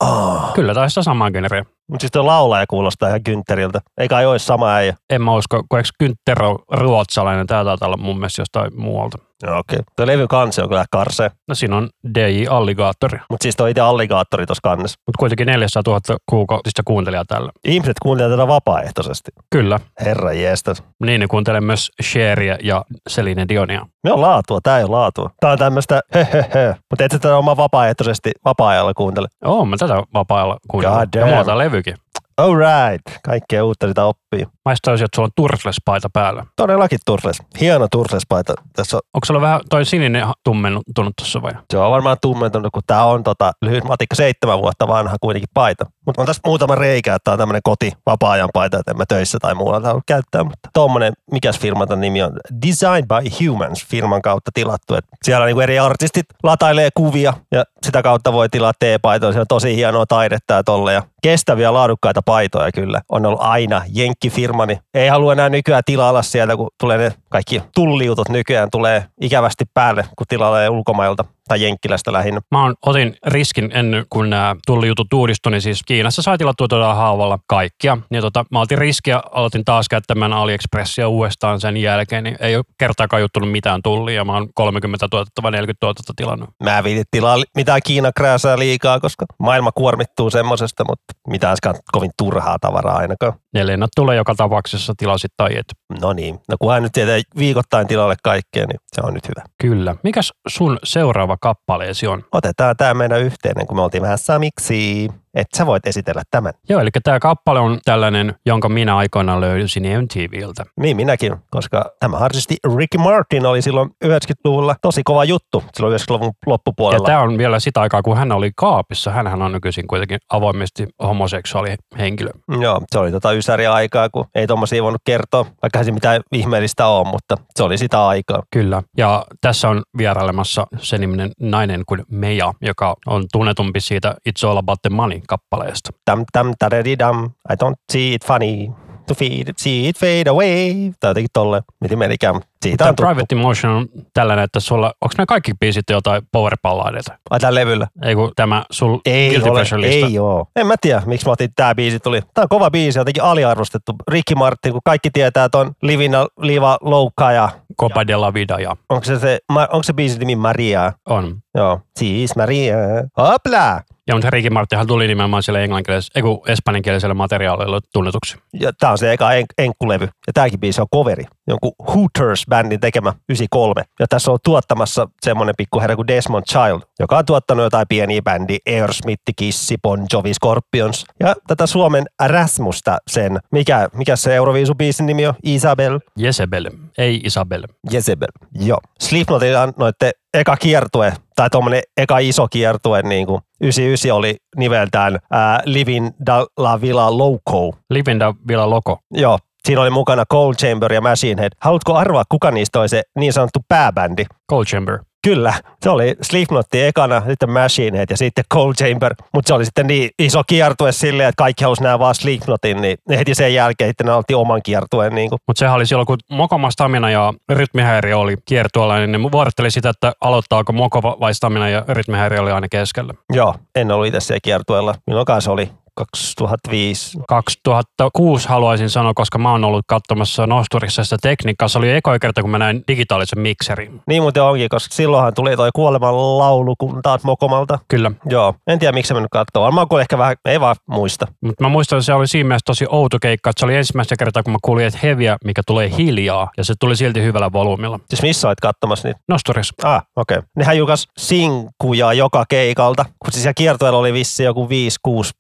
Ah. 0.00 0.52
Kyllä, 0.54 0.74
tää 0.74 0.82
on 0.82 0.90
sitä 0.90 1.02
samaa 1.02 1.30
generiä. 1.30 1.64
Mutta 1.90 2.02
siis 2.02 2.12
tuo 2.12 2.26
laulaja 2.26 2.66
kuulostaa 2.70 3.08
ihan 3.08 3.22
kyntteriltä. 3.22 3.80
Ei 3.98 4.08
kai 4.08 4.26
olisi 4.26 4.46
sama 4.46 4.74
äijä. 4.74 4.94
En 5.10 5.22
mä 5.22 5.34
usko, 5.34 5.62
kun 5.68 5.78
eikö 5.78 5.88
Günther 6.04 6.42
ole 6.42 6.58
ruotsalainen, 6.80 7.46
tää 7.46 7.64
taitaa 7.64 7.86
olla 7.88 7.96
mun 7.96 8.16
mielestä 8.18 8.42
jostain 8.42 8.80
muualta. 8.80 9.18
No, 9.46 9.58
okei. 9.58 9.76
Okay. 9.76 9.84
Tuo 9.96 10.06
levy 10.06 10.26
kansi 10.26 10.62
on 10.62 10.68
kyllä 10.68 10.84
karsee. 10.90 11.30
No 11.48 11.54
siinä 11.54 11.76
on 11.76 11.88
DJ 12.14 12.46
Alligaattori, 12.50 13.18
Mutta 13.30 13.42
siis 13.42 13.56
tuo 13.56 13.66
itse 13.66 13.80
alligaattori 13.80 14.46
tuossa 14.46 14.60
kannessa. 14.62 14.98
mutta 15.06 15.18
kuitenkin 15.18 15.46
400 15.46 15.82
000 15.86 16.18
kuukautista 16.30 16.82
kuuntelijaa 16.84 17.24
tällä. 17.24 17.50
Ihmiset 17.64 17.96
kuuntelevat 18.02 18.38
tätä 18.38 18.48
vapaaehtoisesti. 18.48 19.30
Kyllä, 19.50 19.80
Herra 20.00 20.32
jeestas. 20.32 20.82
niin 21.04 21.20
ne 21.20 21.26
kuuntelee 21.26 21.60
myös 21.60 21.90
Sheria 22.02 22.56
ja 22.62 22.84
Celine 23.10 23.44
Dionia. 23.48 23.86
Me 24.04 24.12
on 24.12 24.20
laatua, 24.20 24.58
tää 24.62 24.78
ei 24.78 24.84
ole 24.84 24.90
laatua. 24.90 25.30
Tää 25.40 25.50
on 25.52 25.58
tämmöistä 25.58 26.00
he 26.14 26.28
he 26.32 26.44
he. 26.54 26.76
Mutta 26.90 27.04
et 27.04 27.12
sä 27.12 27.18
tätä 27.18 27.36
oma 27.36 27.56
vapaaehtoisesti 27.56 28.30
vapaa-ajalla 28.44 28.94
kuuntele. 28.94 29.28
Oo, 29.44 29.64
mä 29.64 29.76
tätä 29.76 30.02
vapaa-ajalla 30.14 30.56
kuunnella. 30.70 30.96
God 30.98 31.08
Ja 31.14 31.20
damn. 31.26 31.34
muuta 31.34 31.58
levykin. 31.76 31.94
Alright. 32.36 33.02
Kaikkea 33.24 33.64
uutta 33.64 33.88
sitä 33.88 34.04
oppii. 34.04 34.46
Maistoisin, 34.64 35.04
että 35.04 35.16
sulla 35.16 35.26
on 35.26 35.32
Turtles-paita 35.36 36.08
päällä. 36.12 36.44
Todellakin 36.56 36.98
Turtles. 37.06 37.38
Hieno 37.60 37.86
Turtles-paita. 37.90 38.54
Tässä 38.76 38.96
on, 38.96 39.00
Onko 39.14 39.24
sulla 39.24 39.40
vähän 39.40 39.60
toi 39.70 39.84
sininen 39.84 40.26
tummentunut 40.44 41.12
tuossa 41.18 41.42
vai? 41.42 41.52
se 41.70 41.78
on 41.78 41.90
varmaan 41.90 42.16
tummentunut, 42.22 42.72
kun 42.72 42.82
tää 42.86 43.04
on 43.04 43.22
tota, 43.22 43.52
lyhyt 43.62 43.84
matikka 43.84 44.16
seitsemän 44.16 44.58
vuotta 44.58 44.88
vanha 44.88 45.16
kuitenkin 45.20 45.48
paita. 45.54 45.86
Mutta 46.06 46.22
on 46.22 46.26
tässä 46.26 46.42
muutama 46.46 46.74
reikä, 46.74 47.14
että 47.14 47.32
on 47.32 47.38
tämmönen 47.38 47.62
koti 47.64 47.92
vapaa-ajan 48.06 48.48
paita, 48.52 48.78
että 48.78 48.90
en 48.90 48.96
mä 48.96 49.04
töissä 49.08 49.38
tai 49.40 49.54
muualla 49.54 49.80
tää 49.80 49.94
käyttää. 50.06 50.44
Mutta 50.44 50.68
tommonen, 50.72 51.12
mikäs 51.32 51.58
firma 51.58 51.86
ton 51.86 52.00
nimi 52.00 52.22
on? 52.22 52.32
Designed 52.66 53.06
by 53.06 53.44
Humans 53.46 53.86
firman 53.86 54.22
kautta 54.22 54.50
tilattu. 54.54 54.94
Et 54.94 55.04
siellä 55.24 55.46
niinku 55.46 55.60
eri 55.60 55.78
artistit 55.78 56.26
latailee 56.42 56.88
kuvia 56.94 57.32
ja 57.52 57.64
sitä 57.82 58.02
kautta 58.02 58.32
voi 58.32 58.48
tilaa 58.48 58.72
teepaitoja. 58.78 59.32
Siellä 59.32 59.42
on 59.42 59.46
tosi 59.48 59.76
hienoa 59.76 60.06
taidetta 60.06 60.54
ja 60.54 60.64
tolle. 60.64 60.92
Ja 60.92 61.02
kestäviä 61.22 61.72
laadukkaita 61.72 62.22
paitoja 62.22 62.72
kyllä. 62.72 63.00
On 63.08 63.26
ollut 63.26 63.40
aina 63.42 63.82
jenkkifirma, 63.88 64.66
niin 64.66 64.78
ei 64.94 65.08
halua 65.08 65.32
enää 65.32 65.48
nykyään 65.48 65.82
tilailla 65.86 66.22
sieltä, 66.22 66.56
kun 66.56 66.70
tulee 66.80 66.98
ne 66.98 67.12
kaikki 67.30 67.62
tulliutut 67.74 68.28
nykyään 68.28 68.70
tulee 68.70 69.04
ikävästi 69.20 69.64
päälle, 69.74 70.04
kun 70.16 70.26
tilailee 70.28 70.68
ulkomailta 70.68 71.24
tai 71.48 71.62
Jenkkilästä 71.62 72.12
lähinnä. 72.12 72.40
Mä 72.50 72.64
on, 72.64 72.74
otin 72.86 73.16
riskin 73.26 73.70
ennen 73.74 74.04
kuin 74.10 74.30
nämä 74.30 74.56
tullijutut 74.66 75.12
uudistui, 75.12 75.52
niin 75.52 75.62
siis 75.62 75.82
Kiinassa 75.86 76.22
sai 76.22 76.38
tilattua 76.38 76.68
todella 76.68 76.94
haavalla 76.94 77.38
kaikkia. 77.46 77.98
Ja 78.10 78.20
tota, 78.20 78.44
mä 78.50 78.60
otin 78.60 78.78
riskiä, 78.78 79.22
aloitin 79.32 79.64
taas 79.64 79.88
käyttämään 79.88 80.32
AliExpressia 80.32 81.08
uudestaan 81.08 81.60
sen 81.60 81.76
jälkeen, 81.76 82.24
niin 82.24 82.36
ei 82.40 82.56
ole 82.56 82.64
kertaakaan 82.78 83.22
juttunut 83.22 83.50
mitään 83.50 83.82
tullia. 83.82 84.24
Mä 84.24 84.32
oon 84.32 84.48
30 84.54 85.08
tuotetta 85.10 85.42
vai 85.42 85.50
40 85.50 85.80
tuotetta 85.80 86.12
tilannut. 86.16 86.50
Mä 86.62 86.78
en 86.78 86.84
viitit 86.84 87.08
tilaa 87.10 87.36
mitään 87.56 87.80
Kiinan 87.84 88.12
krääsää 88.16 88.58
liikaa, 88.58 89.00
koska 89.00 89.26
maailma 89.38 89.72
kuormittuu 89.72 90.30
semmosesta, 90.30 90.84
mutta 90.84 91.04
mitään 91.28 91.56
kovin 91.92 92.10
turhaa 92.18 92.56
tavaraa 92.60 92.96
ainakaan. 92.96 93.32
Ne 93.54 93.66
lennot 93.66 93.90
tulee 93.96 94.16
joka 94.16 94.34
tapauksessa 94.34 94.92
tilasit 94.96 95.32
tai 95.36 95.56
et. 95.56 95.64
No 96.00 96.12
niin, 96.12 96.34
no 96.34 96.56
kunhan 96.60 96.82
nyt 96.82 96.92
tietää 96.92 97.20
viikoittain 97.38 97.86
tilalle 97.86 98.14
kaikkea, 98.22 98.66
niin 98.66 98.80
se 98.92 99.00
on 99.04 99.14
nyt 99.14 99.28
hyvä. 99.28 99.44
Kyllä. 99.62 99.96
Mikäs 100.02 100.32
sun 100.48 100.78
seuraava 100.84 101.35
kappaleesi 101.40 102.06
on? 102.06 102.22
Otetaan 102.32 102.76
tämä 102.76 102.94
meidän 102.94 103.20
yhteinen, 103.20 103.66
kun 103.66 103.76
me 103.76 103.82
oltiin 103.82 104.02
vähän 104.02 104.18
samiksi. 104.18 105.08
Että 105.36 105.56
sä 105.58 105.66
voit 105.66 105.86
esitellä 105.86 106.22
tämän. 106.30 106.52
Joo, 106.68 106.80
eli 106.80 106.90
tämä 107.04 107.18
kappale 107.18 107.60
on 107.60 107.78
tällainen, 107.84 108.34
jonka 108.46 108.68
minä 108.68 108.96
aikoinaan 108.96 109.40
löysin 109.40 109.82
MTVltä. 109.82 110.64
Niin 110.80 110.96
minäkin, 110.96 111.36
koska 111.50 111.90
tämä 112.00 112.16
artisti 112.16 112.56
Ricky 112.76 112.98
Martin 112.98 113.46
oli 113.46 113.62
silloin 113.62 113.90
90-luvulla 114.04 114.74
tosi 114.82 115.02
kova 115.04 115.24
juttu, 115.24 115.64
silloin 115.74 116.00
90-luvun 116.00 116.26
Ja 116.26 116.50
loppupuolella. 116.50 117.06
tämä 117.06 117.20
on 117.20 117.38
vielä 117.38 117.60
sitä 117.60 117.80
aikaa, 117.80 118.02
kun 118.02 118.16
hän 118.16 118.32
oli 118.32 118.50
kaapissa. 118.56 119.10
Hänhän 119.10 119.42
on 119.42 119.52
nykyisin 119.52 119.86
kuitenkin 119.86 120.18
avoimesti 120.30 120.86
homoseksuaali 121.02 121.74
henkilö. 121.98 122.30
Joo, 122.60 122.80
se 122.92 122.98
oli 122.98 123.10
tota 123.10 123.32
ysäri 123.32 123.66
aikaa, 123.66 124.08
kun 124.08 124.24
ei 124.34 124.46
tommosia 124.46 124.82
voinut 124.82 125.00
kertoa, 125.04 125.46
vaikka 125.62 125.84
se 125.84 125.92
mitään 125.92 126.20
ihmeellistä 126.32 126.86
ole, 126.86 127.08
mutta 127.08 127.36
se 127.56 127.62
oli 127.62 127.78
sitä 127.78 128.06
aikaa. 128.06 128.42
Kyllä. 128.52 128.82
Ja 128.96 129.24
tässä 129.40 129.68
on 129.68 129.82
vierailemassa 129.98 130.66
se 130.78 130.98
niminen 130.98 131.30
nainen 131.40 131.82
kuin 131.86 132.02
Meja, 132.10 132.52
joka 132.62 132.96
on 133.06 133.24
tunnetumpi 133.32 133.80
siitä 133.80 134.14
It's 134.28 134.48
All 134.48 134.56
About 134.56 134.82
the 134.82 134.90
Money 134.90 135.20
kappaleesta. 135.28 135.90
Tam 136.04 136.24
tam 136.32 136.54
tadadidam, 136.58 137.24
I 137.24 137.54
don't 137.64 137.74
see 137.92 138.14
it 138.14 138.24
funny. 138.24 138.68
To 139.06 139.14
feed 139.14 139.48
it, 139.48 139.58
see 139.58 139.88
it 139.88 139.98
fade 139.98 140.30
away. 140.30 140.74
Tai 141.00 141.10
jotenkin 141.10 141.30
tolle, 141.32 141.62
miten 141.80 141.98
menikään. 141.98 142.40
Siitä 142.62 142.76
Tämä 142.76 142.88
on 142.88 142.96
tuttu. 142.96 143.06
Private 143.08 143.34
Emotion 143.34 143.72
on 143.72 143.86
tällainen, 144.14 144.44
että 144.44 144.60
sulla, 144.60 144.92
onko 145.00 145.14
nämä 145.18 145.26
kaikki 145.26 145.52
biisit 145.60 145.84
jotain 145.90 146.22
power 146.32 146.56
balladeita? 146.62 147.18
Ai 147.30 147.40
tää 147.40 147.54
levyllä. 147.54 147.86
Ei 148.02 148.14
kun 148.14 148.32
tämä 148.36 148.64
sul 148.70 148.98
Ei 149.04 149.30
Guilty 149.30 149.48
ole, 149.48 149.54
Pleasure 149.54 149.80
lista. 149.80 150.06
ei 150.06 150.18
oo. 150.18 150.46
En 150.56 150.66
mä 150.66 150.74
tiedä, 150.80 151.02
miksi 151.06 151.26
mä 151.26 151.32
otin 151.32 151.50
tää 151.56 151.74
biisi 151.74 152.00
tuli. 152.00 152.20
Tää 152.34 152.42
on 152.42 152.48
kova 152.48 152.70
biisi, 152.70 152.98
jotenkin 152.98 153.22
aliarvostettu. 153.22 153.92
Ricky 154.08 154.34
Martin, 154.34 154.72
kun 154.72 154.80
kaikki 154.84 155.10
tietää, 155.10 155.44
että 155.44 155.58
on 155.58 155.72
Livina 155.82 156.26
Liva 156.40 156.78
Loukka 156.80 157.32
ja 157.32 157.48
Copa 157.80 158.06
de 158.06 158.16
la 158.16 158.34
Vida 158.34 158.60
ja 158.60 158.76
onko 158.88 159.04
se, 159.04 159.18
se, 159.18 159.38
onko 159.50 159.82
se 159.82 159.92
biisi 159.92 160.18
nimi 160.18 160.36
Maria? 160.36 160.92
on. 161.08 161.36
Joo. 161.54 161.80
Siis 161.98 162.36
Maria. 162.36 162.76
Hopla! 163.18 163.80
Ja 164.08 164.14
mutta 164.14 164.30
Ricky 164.30 164.50
Martinhan 164.50 164.86
tuli 164.86 165.06
nimenomaan 165.06 165.42
sille 165.42 165.62
englanninkieliselle, 165.64 166.12
ei 166.14 166.22
kun 166.22 166.40
espanjankieliselle 166.46 167.14
materiaalille 167.14 167.80
tunnetuksi. 167.92 168.36
Ja 168.60 168.72
tää 168.72 168.90
on 168.90 168.98
se 168.98 169.12
eka 169.12 169.32
en- 169.32 169.46
enkkulevy. 169.58 170.04
Ja 170.26 170.32
tääkin 170.32 170.60
biisi 170.60 170.80
on 170.80 170.86
coveri. 170.94 171.24
Jonkun 171.48 171.72
Hooters-bändin 171.88 172.80
tekemä 172.80 173.12
93. 173.28 173.82
Ja 174.00 174.06
tässä 174.08 174.32
on 174.32 174.38
tuottamassa 174.44 175.08
semmonen 175.22 175.54
pikkuherra 175.58 175.96
kuin 175.96 176.08
Desmond 176.08 176.44
Child, 176.50 176.80
joka 177.00 177.18
on 177.18 177.24
tuottanut 177.24 177.64
jotain 177.64 177.86
pieniä 177.88 178.22
bändiä. 178.22 178.58
Aerosmith, 178.68 179.22
Kissi, 179.36 179.76
Bon 179.82 180.06
Jovi, 180.12 180.34
Scorpions. 180.34 181.04
Ja 181.20 181.34
tätä 181.46 181.66
Suomen 181.66 182.04
Rasmusta 182.26 182.98
sen, 183.10 183.38
mikä, 183.52 183.88
mikä 183.94 184.16
se 184.16 184.36
Euroviisu-biisin 184.36 185.06
nimi 185.06 185.26
on? 185.26 185.34
Isabel. 185.42 186.00
Jezebel, 186.18 186.70
ei 186.98 187.20
Isabel. 187.24 187.62
Jezebel. 187.90 188.28
Joo. 188.54 188.78
Slipknotilla 189.00 189.68
noitte 189.78 190.10
eka 190.34 190.56
kiertue, 190.56 191.12
tai 191.36 191.50
tuommoinen 191.50 191.82
eka 191.96 192.18
iso 192.18 192.48
kiertue, 192.48 193.02
niin 193.02 193.26
kuin 193.26 193.40
99 193.60 194.12
oli 194.16 194.36
nimeltään 194.56 195.18
ää, 195.30 195.60
Living 195.64 196.08
da 196.26 196.46
la 196.56 196.80
Villa 196.80 197.18
Loco. 197.18 197.76
Livinda 197.90 198.34
Villa 198.48 198.70
Loco. 198.70 198.98
Joo. 199.10 199.38
Siinä 199.64 199.80
oli 199.82 199.90
mukana 199.90 200.24
Cold 200.32 200.54
Chamber 200.54 200.92
ja 200.92 201.00
Machine 201.00 201.42
Head. 201.42 201.52
Haluatko 201.60 201.94
arvaa, 201.94 202.24
kuka 202.28 202.50
niistä 202.50 202.80
oli 202.80 202.88
se 202.88 203.02
niin 203.18 203.32
sanottu 203.32 203.58
pääbändi? 203.68 204.24
Cold 204.50 204.64
Chamber. 204.64 204.98
Kyllä, 205.26 205.54
se 205.82 205.90
oli 205.90 206.16
Slipknotti 206.22 206.82
ekana, 206.82 207.22
sitten 207.28 207.50
Machine 207.50 207.98
Head 207.98 208.06
ja 208.10 208.16
sitten 208.16 208.44
Cold 208.54 208.74
Chamber, 208.74 209.14
mutta 209.34 209.48
se 209.48 209.54
oli 209.54 209.64
sitten 209.64 209.86
niin 209.86 210.10
iso 210.18 210.42
kiertue 210.46 210.92
silleen, 210.92 211.28
että 211.28 211.38
kaikki 211.38 211.64
halusi 211.64 211.82
nähdä 211.82 211.98
vaan 211.98 212.14
Slipknotin, 212.14 212.80
niin 212.80 212.98
heti 213.10 213.34
sen 213.34 213.54
jälkeen 213.54 213.90
sitten 213.90 214.06
ne 214.06 214.36
oman 214.36 214.60
kiertueen. 214.62 215.14
Niin. 215.14 215.30
Mutta 215.30 215.58
sehän 215.58 215.74
oli 215.74 215.86
silloin, 215.86 216.06
kun 216.06 216.18
Mokoma 216.30 216.70
Stamina 216.70 217.10
ja 217.10 217.34
rytmihäiriö 217.48 218.18
oli 218.18 218.36
kiertueella, 218.44 218.98
niin 218.98 219.12
ne 219.12 219.32
vuorotteli 219.32 219.70
sitä, 219.70 219.88
että 219.90 220.12
aloittaako 220.20 220.72
Mokova 220.72 221.16
vai 221.20 221.34
Stamina 221.34 221.68
ja 221.68 221.84
rytmihäiriö 221.88 222.42
oli 222.42 222.50
aina 222.50 222.68
keskellä. 222.68 223.14
Joo, 223.32 223.54
en 223.74 223.90
ollut 223.90 224.06
itse 224.06 224.20
siellä 224.20 224.40
kiertueella. 224.42 224.94
Milloinkaan 225.06 225.42
se 225.42 225.50
oli? 225.50 225.70
2005. 225.96 227.18
2006 227.28 228.48
haluaisin 228.48 228.90
sanoa, 228.90 229.14
koska 229.14 229.38
mä 229.38 229.52
oon 229.52 229.64
ollut 229.64 229.84
katsomassa 229.88 230.46
Nosturissa 230.46 231.04
sitä 231.04 231.16
tekniikkaa. 231.22 231.68
Se 231.68 231.78
oli 231.78 231.90
ekoja 231.90 232.18
kerta, 232.18 232.42
kun 232.42 232.50
mä 232.50 232.58
näin 232.58 232.84
digitaalisen 232.88 233.40
mikserin. 233.40 234.00
Niin 234.06 234.22
muuten 234.22 234.42
onkin, 234.42 234.68
koska 234.68 234.94
silloinhan 234.94 235.34
tuli 235.34 235.56
toi 235.56 235.70
kuoleman 235.74 236.38
laulu 236.38 236.74
kun 236.78 237.00
taas 237.02 237.24
Mokomalta. 237.24 237.78
Kyllä. 237.88 238.12
Joo, 238.24 238.54
en 238.66 238.78
tiedä 238.78 238.92
miksi 238.92 239.14
mä 239.14 239.20
nyt 239.20 239.30
katsoo. 239.30 239.62
Varmaan 239.62 239.88
kun 239.88 240.00
ehkä 240.00 240.18
vähän, 240.18 240.36
ei 240.44 240.60
vaan 240.60 240.76
muista. 240.86 241.26
Mutta 241.40 241.64
mä 241.64 241.68
muistan, 241.68 241.96
että 241.96 242.06
se 242.06 242.14
oli 242.14 242.26
siinä 242.26 242.48
mielessä 242.48 242.64
tosi 242.66 242.86
outo 242.88 243.18
keikka, 243.22 243.50
että 243.50 243.60
se 243.60 243.66
oli 243.66 243.76
ensimmäistä 243.76 244.16
kertaa, 244.18 244.42
kun 244.42 244.52
mä 244.52 244.58
kuulin, 244.62 244.86
että 244.86 244.98
heviä, 245.02 245.36
mikä 245.44 245.62
tulee 245.66 245.90
hiljaa, 245.98 246.50
ja 246.56 246.64
se 246.64 246.74
tuli 246.80 246.96
silti 246.96 247.22
hyvällä 247.22 247.52
volyymilla. 247.52 248.00
Siis 248.08 248.22
missä 248.22 248.48
olet 248.48 248.60
katsomassa 248.60 249.08
niitä? 249.08 249.20
Nosturissa. 249.28 249.74
Ah, 249.82 250.02
okei. 250.16 250.38
Okay. 250.38 250.48
Nehän 250.56 250.78
julkaisi 250.78 251.08
sinkuja 251.18 252.12
joka 252.12 252.44
keikalta, 252.48 253.04
kun 253.04 253.32
siis 253.32 253.42
siellä 253.42 253.54
kiertueella 253.54 253.98
oli 253.98 254.12
vissi 254.12 254.44
joku 254.44 254.68
5-6 254.68 254.68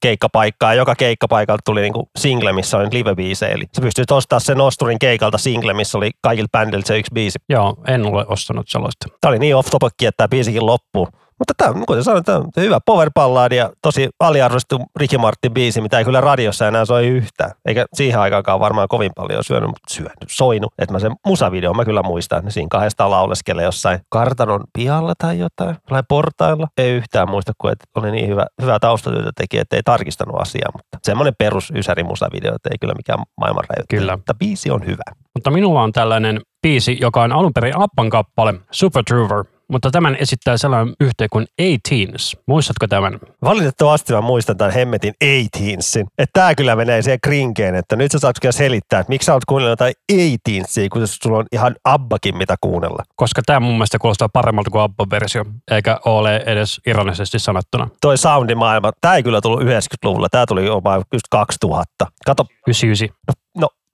keikkapaikkaa, 0.00 0.45
ja 0.62 0.74
joka 0.74 0.94
keikkapaikalta 0.94 1.62
tuli 1.64 1.80
niinku 1.80 2.08
single, 2.18 2.52
missä 2.52 2.76
oli 2.76 2.88
live 2.92 3.14
Eli 3.52 3.64
sä 3.76 3.82
pystyt 3.82 4.10
ostaa 4.10 4.40
sen 4.40 4.56
Nosturin 4.56 4.98
keikalta 4.98 5.38
single, 5.38 5.74
missä 5.74 5.98
oli 5.98 6.10
kaikilla 6.20 6.48
bändillä 6.52 6.84
se 6.86 6.98
yksi 6.98 7.14
biisi. 7.14 7.38
Joo, 7.48 7.76
en 7.86 8.06
ole 8.06 8.24
ostanut 8.28 8.68
sellaista. 8.68 9.08
Tämä 9.20 9.30
oli 9.30 9.38
niin 9.38 9.56
off 9.56 9.68
topic, 9.70 9.92
että 10.02 10.16
tämä 10.16 10.28
biisikin 10.28 10.66
loppuu. 10.66 11.08
Mutta 11.38 11.54
tämä, 11.56 11.84
kuten 11.86 12.04
sanoin, 12.04 12.24
tämä 12.24 12.38
on 12.38 12.50
hyvä 12.56 12.78
power 12.86 13.10
balladi 13.14 13.56
ja 13.56 13.70
tosi 13.82 14.08
aliarvostettu 14.20 14.84
Ricky 14.96 15.18
Martin 15.18 15.54
biisi, 15.54 15.80
mitä 15.80 15.98
ei 15.98 16.04
kyllä 16.04 16.20
radiossa 16.20 16.68
enää 16.68 16.84
soi 16.84 17.06
yhtään. 17.06 17.50
Eikä 17.64 17.86
siihen 17.94 18.20
aikaankaan 18.20 18.60
varmaan 18.60 18.88
kovin 18.88 19.10
paljon 19.16 19.44
syönyt, 19.44 19.68
mutta 19.68 19.94
syönyt, 19.94 20.16
soinut. 20.28 20.72
Että 20.78 20.92
mä 20.92 20.98
sen 20.98 21.12
musavideo 21.26 21.74
mä 21.74 21.84
kyllä 21.84 22.02
muistan, 22.02 22.38
että 22.38 22.50
siinä 22.50 22.68
kahdesta 22.70 23.10
lauleskelee 23.10 23.64
jossain 23.64 24.00
kartanon 24.08 24.64
pihalla 24.72 25.12
tai 25.18 25.38
jotain, 25.38 25.76
tai 25.88 26.02
portailla. 26.08 26.66
Ei 26.78 26.90
yhtään 26.90 27.30
muista, 27.30 27.52
kun 27.58 27.72
että 27.72 27.84
oli 27.94 28.10
niin 28.10 28.28
hyvä, 28.28 28.46
hyvä 28.62 28.78
taustatyötä 28.78 29.30
teki, 29.36 29.58
että 29.58 29.76
ei 29.76 29.82
tarkistanut 29.82 30.40
asiaa. 30.40 30.70
Mutta 30.72 30.98
semmoinen 31.02 31.34
perus 31.38 31.72
ysäri 31.76 32.04
musavideo, 32.04 32.54
että 32.54 32.68
ei 32.72 32.78
kyllä 32.80 32.94
mikään 32.96 33.18
maailman 33.40 33.64
rajoittaja. 33.68 34.00
Kyllä. 34.00 34.16
Mutta 34.16 34.34
biisi 34.34 34.70
on 34.70 34.86
hyvä. 34.86 35.02
Mutta 35.34 35.50
minulla 35.50 35.82
on 35.82 35.92
tällainen 35.92 36.40
biisi, 36.62 36.98
joka 37.00 37.22
on 37.22 37.32
alun 37.32 37.52
perin 37.54 37.76
Appan 37.76 38.10
kappale, 38.10 38.54
Super 38.70 39.02
Trooper, 39.04 39.55
mutta 39.72 39.90
tämän 39.90 40.16
esittää 40.20 40.56
sellainen 40.56 40.94
yhteen 41.00 41.30
kuin 41.32 41.46
Eighteens. 41.58 42.36
Muistatko 42.46 42.86
tämän? 42.86 43.18
Valitettavasti 43.42 44.12
mä 44.12 44.20
muistan 44.20 44.56
tämän 44.56 44.74
hemmetin 44.74 45.14
Eighteensin. 45.20 46.06
Että 46.18 46.40
tää 46.40 46.54
kyllä 46.54 46.76
menee 46.76 47.02
siihen 47.02 47.20
krinkeen, 47.22 47.74
että 47.74 47.96
nyt 47.96 48.12
sä 48.12 48.18
saat 48.18 48.36
kyllä 48.40 48.52
selittää, 48.52 49.00
että 49.00 49.10
miksi 49.10 49.26
sä 49.26 49.34
oot 49.34 49.44
kuunnellut 49.44 49.72
jotain 49.72 49.94
Eighteensia, 50.12 50.88
kun 50.88 51.02
sulla 51.06 51.38
on 51.38 51.46
ihan 51.52 51.76
Abbakin 51.84 52.36
mitä 52.36 52.56
kuunnella. 52.60 53.02
Koska 53.16 53.42
tämä 53.46 53.60
mun 53.60 53.74
mielestä 53.74 53.98
kuulostaa 53.98 54.28
paremmalta 54.28 54.70
kuin 54.70 54.82
Abba-versio, 54.82 55.44
eikä 55.70 56.00
ole 56.04 56.42
edes 56.46 56.80
ironisesti 56.86 57.38
sanottuna. 57.38 57.88
Toi 58.00 58.18
soundimaailma, 58.18 58.92
tää 59.00 59.16
ei 59.16 59.22
kyllä 59.22 59.40
tullut 59.40 59.60
90-luvulla, 59.60 60.28
tää 60.28 60.46
tuli 60.46 60.66
jopa 60.66 60.96
just 60.96 61.26
2000. 61.30 62.06
Kato, 62.26 62.46
99. 62.66 63.16
no, 63.28 63.34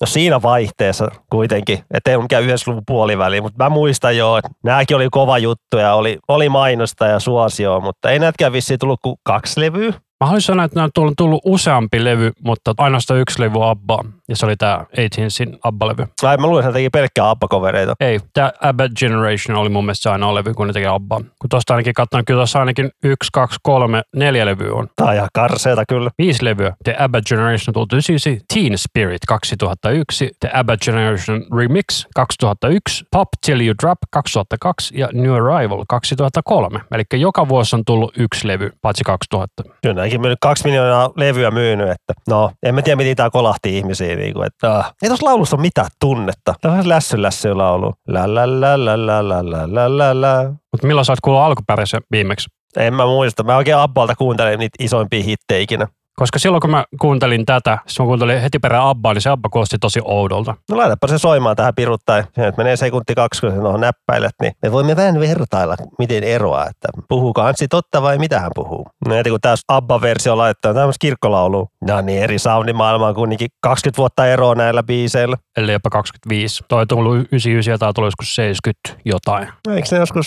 no 0.03 0.07
siinä 0.07 0.43
vaihteessa 0.43 1.09
kuitenkin, 1.31 1.79
ettei 1.95 2.15
ole 2.15 2.23
mikään 2.23 2.43
yhdessä 2.43 2.71
luvun 2.71 2.83
puoliväli, 2.87 3.41
mutta 3.41 3.65
mä 3.65 3.71
muistan 3.71 4.17
jo, 4.17 4.37
että 4.37 4.51
nämäkin 4.65 4.97
oli 4.97 5.09
kova 5.11 5.39
juttu 5.39 5.77
ja 5.77 5.95
oli, 5.95 6.19
oli 6.29 6.49
mainosta 6.49 7.07
ja 7.07 7.21
suosio, 7.21 7.81
mutta 7.81 8.11
ei 8.11 8.19
näitäkään 8.19 8.53
vissiin 8.53 8.79
tullut 8.79 9.01
kuin 9.03 9.17
kaksi 9.23 9.61
levyä. 9.61 9.93
Mä 10.23 10.27
haluaisin 10.27 10.47
sanoa, 10.47 10.65
että 10.65 10.83
on 10.83 11.13
tullut, 11.17 11.41
useampi 11.45 12.05
levy, 12.05 12.33
mutta 12.45 12.75
ainoastaan 12.79 13.21
yksi 13.21 13.41
levy 13.41 13.71
Abba, 13.71 14.05
ja 14.29 14.37
se 14.37 14.47
oli 14.47 14.57
tämä 14.57 14.85
18sin 14.97 15.59
Abba-levy. 15.65 16.07
Ai 16.23 16.37
mä 16.37 16.47
luulen, 16.47 16.65
että 16.65 16.73
teki 16.73 16.91
pelkkää 16.91 17.31
Abba-kovereita. 17.31 17.95
Ei, 18.01 18.21
tämä 18.33 18.53
Abba 18.61 18.89
Generation 18.89 19.59
oli 19.59 19.69
mun 19.69 19.85
mielestä 19.85 20.03
se 20.03 20.11
ainoa 20.11 20.35
levy, 20.35 20.55
kun 20.55 20.67
ne 20.67 20.73
teki 20.73 20.87
Abba. 20.87 21.17
Kun 21.17 21.49
tuosta 21.51 21.75
ainakin 21.75 21.95
katsoin, 21.95 22.25
kyllä 22.25 22.39
tuossa 22.39 22.59
ainakin 22.59 22.91
yksi, 23.05 23.29
kaksi, 23.33 23.59
kolme, 23.63 24.03
neljä 24.17 24.47
levyä 24.47 24.73
on. 24.75 24.89
Tää 24.97 25.07
on 25.07 25.15
ihan 25.15 25.29
karseeta 25.35 25.85
kyllä. 25.89 26.11
Viisi 26.19 26.45
levyä. 26.45 26.77
The 26.85 26.97
Abba 26.99 27.21
Generation 27.21 27.75
tuli 27.75 27.87
99, 27.93 28.47
Teen 28.55 28.79
Spirit 28.79 29.23
2001, 29.29 30.31
The 30.41 30.51
Abba 30.55 30.77
Generation 30.77 31.47
Remix 31.57 32.07
2001, 32.15 33.05
Pop 33.11 33.29
Till 33.47 33.61
You 33.61 33.75
Drop 33.83 33.99
2002 34.11 34.99
ja 34.99 35.09
New 35.13 35.33
Arrival 35.33 35.85
2003. 35.89 36.81
Eli 36.95 37.05
joka 37.13 37.49
vuosi 37.49 37.77
on 37.77 37.85
tullut 37.85 38.13
yksi 38.19 38.49
levy, 38.49 38.71
paitsi 38.83 39.05
2000. 39.05 39.63
Kyllä 39.83 40.12
näinkin 40.13 40.21
myynyt 40.21 40.39
kaksi 40.41 40.65
miljoonaa 40.65 41.11
levyä 41.17 41.51
myynyt, 41.51 41.91
että 41.91 42.13
no, 42.29 42.51
en 42.63 42.75
mä 42.75 42.83
tiedä 42.83 42.97
miten 42.97 43.17
tää 43.17 43.31
kolahti 43.31 43.79
ihmisiä, 43.79 44.17
niin 44.17 44.35
kuin, 44.35 44.47
että 44.47 44.79
ah. 44.79 44.95
ei 45.03 45.09
tuossa 45.09 45.27
laulussa 45.27 45.57
ole 45.57 45.61
mitään 45.61 45.89
tunnetta. 46.01 46.55
Tämä 46.61 46.75
on 46.75 46.89
lässy 46.89 47.23
lässy 47.23 47.55
laulu. 47.55 47.95
La 48.09 48.35
la 48.35 48.61
la 48.61 48.85
la 48.85 49.07
la 49.07 49.29
la 49.29 49.51
la 49.51 49.75
la 49.75 49.99
la 49.99 50.21
la. 50.21 50.43
Mutta 50.73 50.87
milloin 50.87 51.05
sä 51.05 51.13
oot 51.13 51.21
kuullut 51.21 51.43
alkuperäisen 51.43 52.01
viimeksi? 52.11 52.49
En 52.77 52.95
mä 52.95 53.07
muista. 53.07 53.43
Mä 53.43 53.57
oikein 53.57 53.77
Abbalta 53.77 54.15
kuuntelin 54.15 54.59
niitä 54.59 54.77
isoimpia 54.85 55.23
hittejä 55.23 55.61
ikinä. 55.61 55.87
Koska 56.17 56.39
silloin 56.39 56.61
kun 56.61 56.71
mä 56.71 56.85
kuuntelin 57.01 57.47
tätä, 57.47 57.79
siis 57.87 57.99
mä 57.99 58.05
kuuntelin 58.05 58.41
heti 58.41 58.59
perään 58.59 58.89
Abbaa, 58.89 59.15
niin 59.15 59.23
se 59.23 59.31
Abba 59.31 59.49
kuulosti 59.49 59.77
tosi 59.81 60.01
oudolta. 60.05 60.55
No 60.71 60.77
laitapa 60.77 61.07
se 61.07 61.19
soimaan 61.19 61.57
tähän 61.57 61.75
piruttain. 61.75 62.25
Siinä 62.35 62.47
nyt 62.47 62.57
menee 62.57 62.77
sekunti 62.77 63.15
kaksi, 63.15 63.41
kun 63.41 63.51
sä 63.51 63.79
näppäilet, 63.79 64.33
niin 64.43 64.53
me 64.63 64.73
voimme 64.73 64.97
vähän 64.97 65.21
vertailla, 65.21 65.77
miten 65.99 66.25
eroaa, 66.25 66.67
että 66.67 66.89
puhuuko 67.09 67.41
Anssi 67.41 67.69
totta 67.69 68.03
vai 68.03 68.19
mitä 68.19 68.41
hän 68.41 68.51
puhuu. 68.55 68.87
No 69.09 69.15
heti 69.15 69.31
kun 69.31 69.41
tässä 69.41 69.65
Abba-versio 69.69 70.37
laittaa 70.39 70.75
tämmöistä 70.75 71.01
kirkkolaulu, 71.01 71.69
no 71.89 72.01
niin 72.01 72.23
eri 72.23 72.39
soundimaailmaa 72.39 73.15
kuitenkin 73.15 73.49
20 73.63 73.99
vuotta 73.99 74.27
eroa 74.27 74.55
näillä 74.55 74.83
biiseillä. 74.83 75.37
Eli 75.57 75.73
jopa 75.73 75.91
25. 75.91 76.65
Toi 76.69 76.81
on 76.81 76.89
tullut 76.89 77.15
99 77.15 77.73
ja 77.73 77.79
tää 77.79 77.89
on 77.89 77.95
tullut 77.95 78.07
joskus 78.07 78.35
70 78.35 79.03
jotain. 79.05 79.49
No, 79.67 79.75
eikö 79.75 79.89
ne 79.91 79.99
joskus 79.99 80.27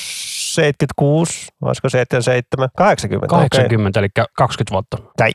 76, 0.55 1.47
olisiko 1.61 1.89
77, 1.89 2.69
80? 2.77 3.27
80, 3.27 3.99
eli 3.99 4.07
20 4.37 4.71
vuotta. 4.71 4.97
Tai 5.17 5.31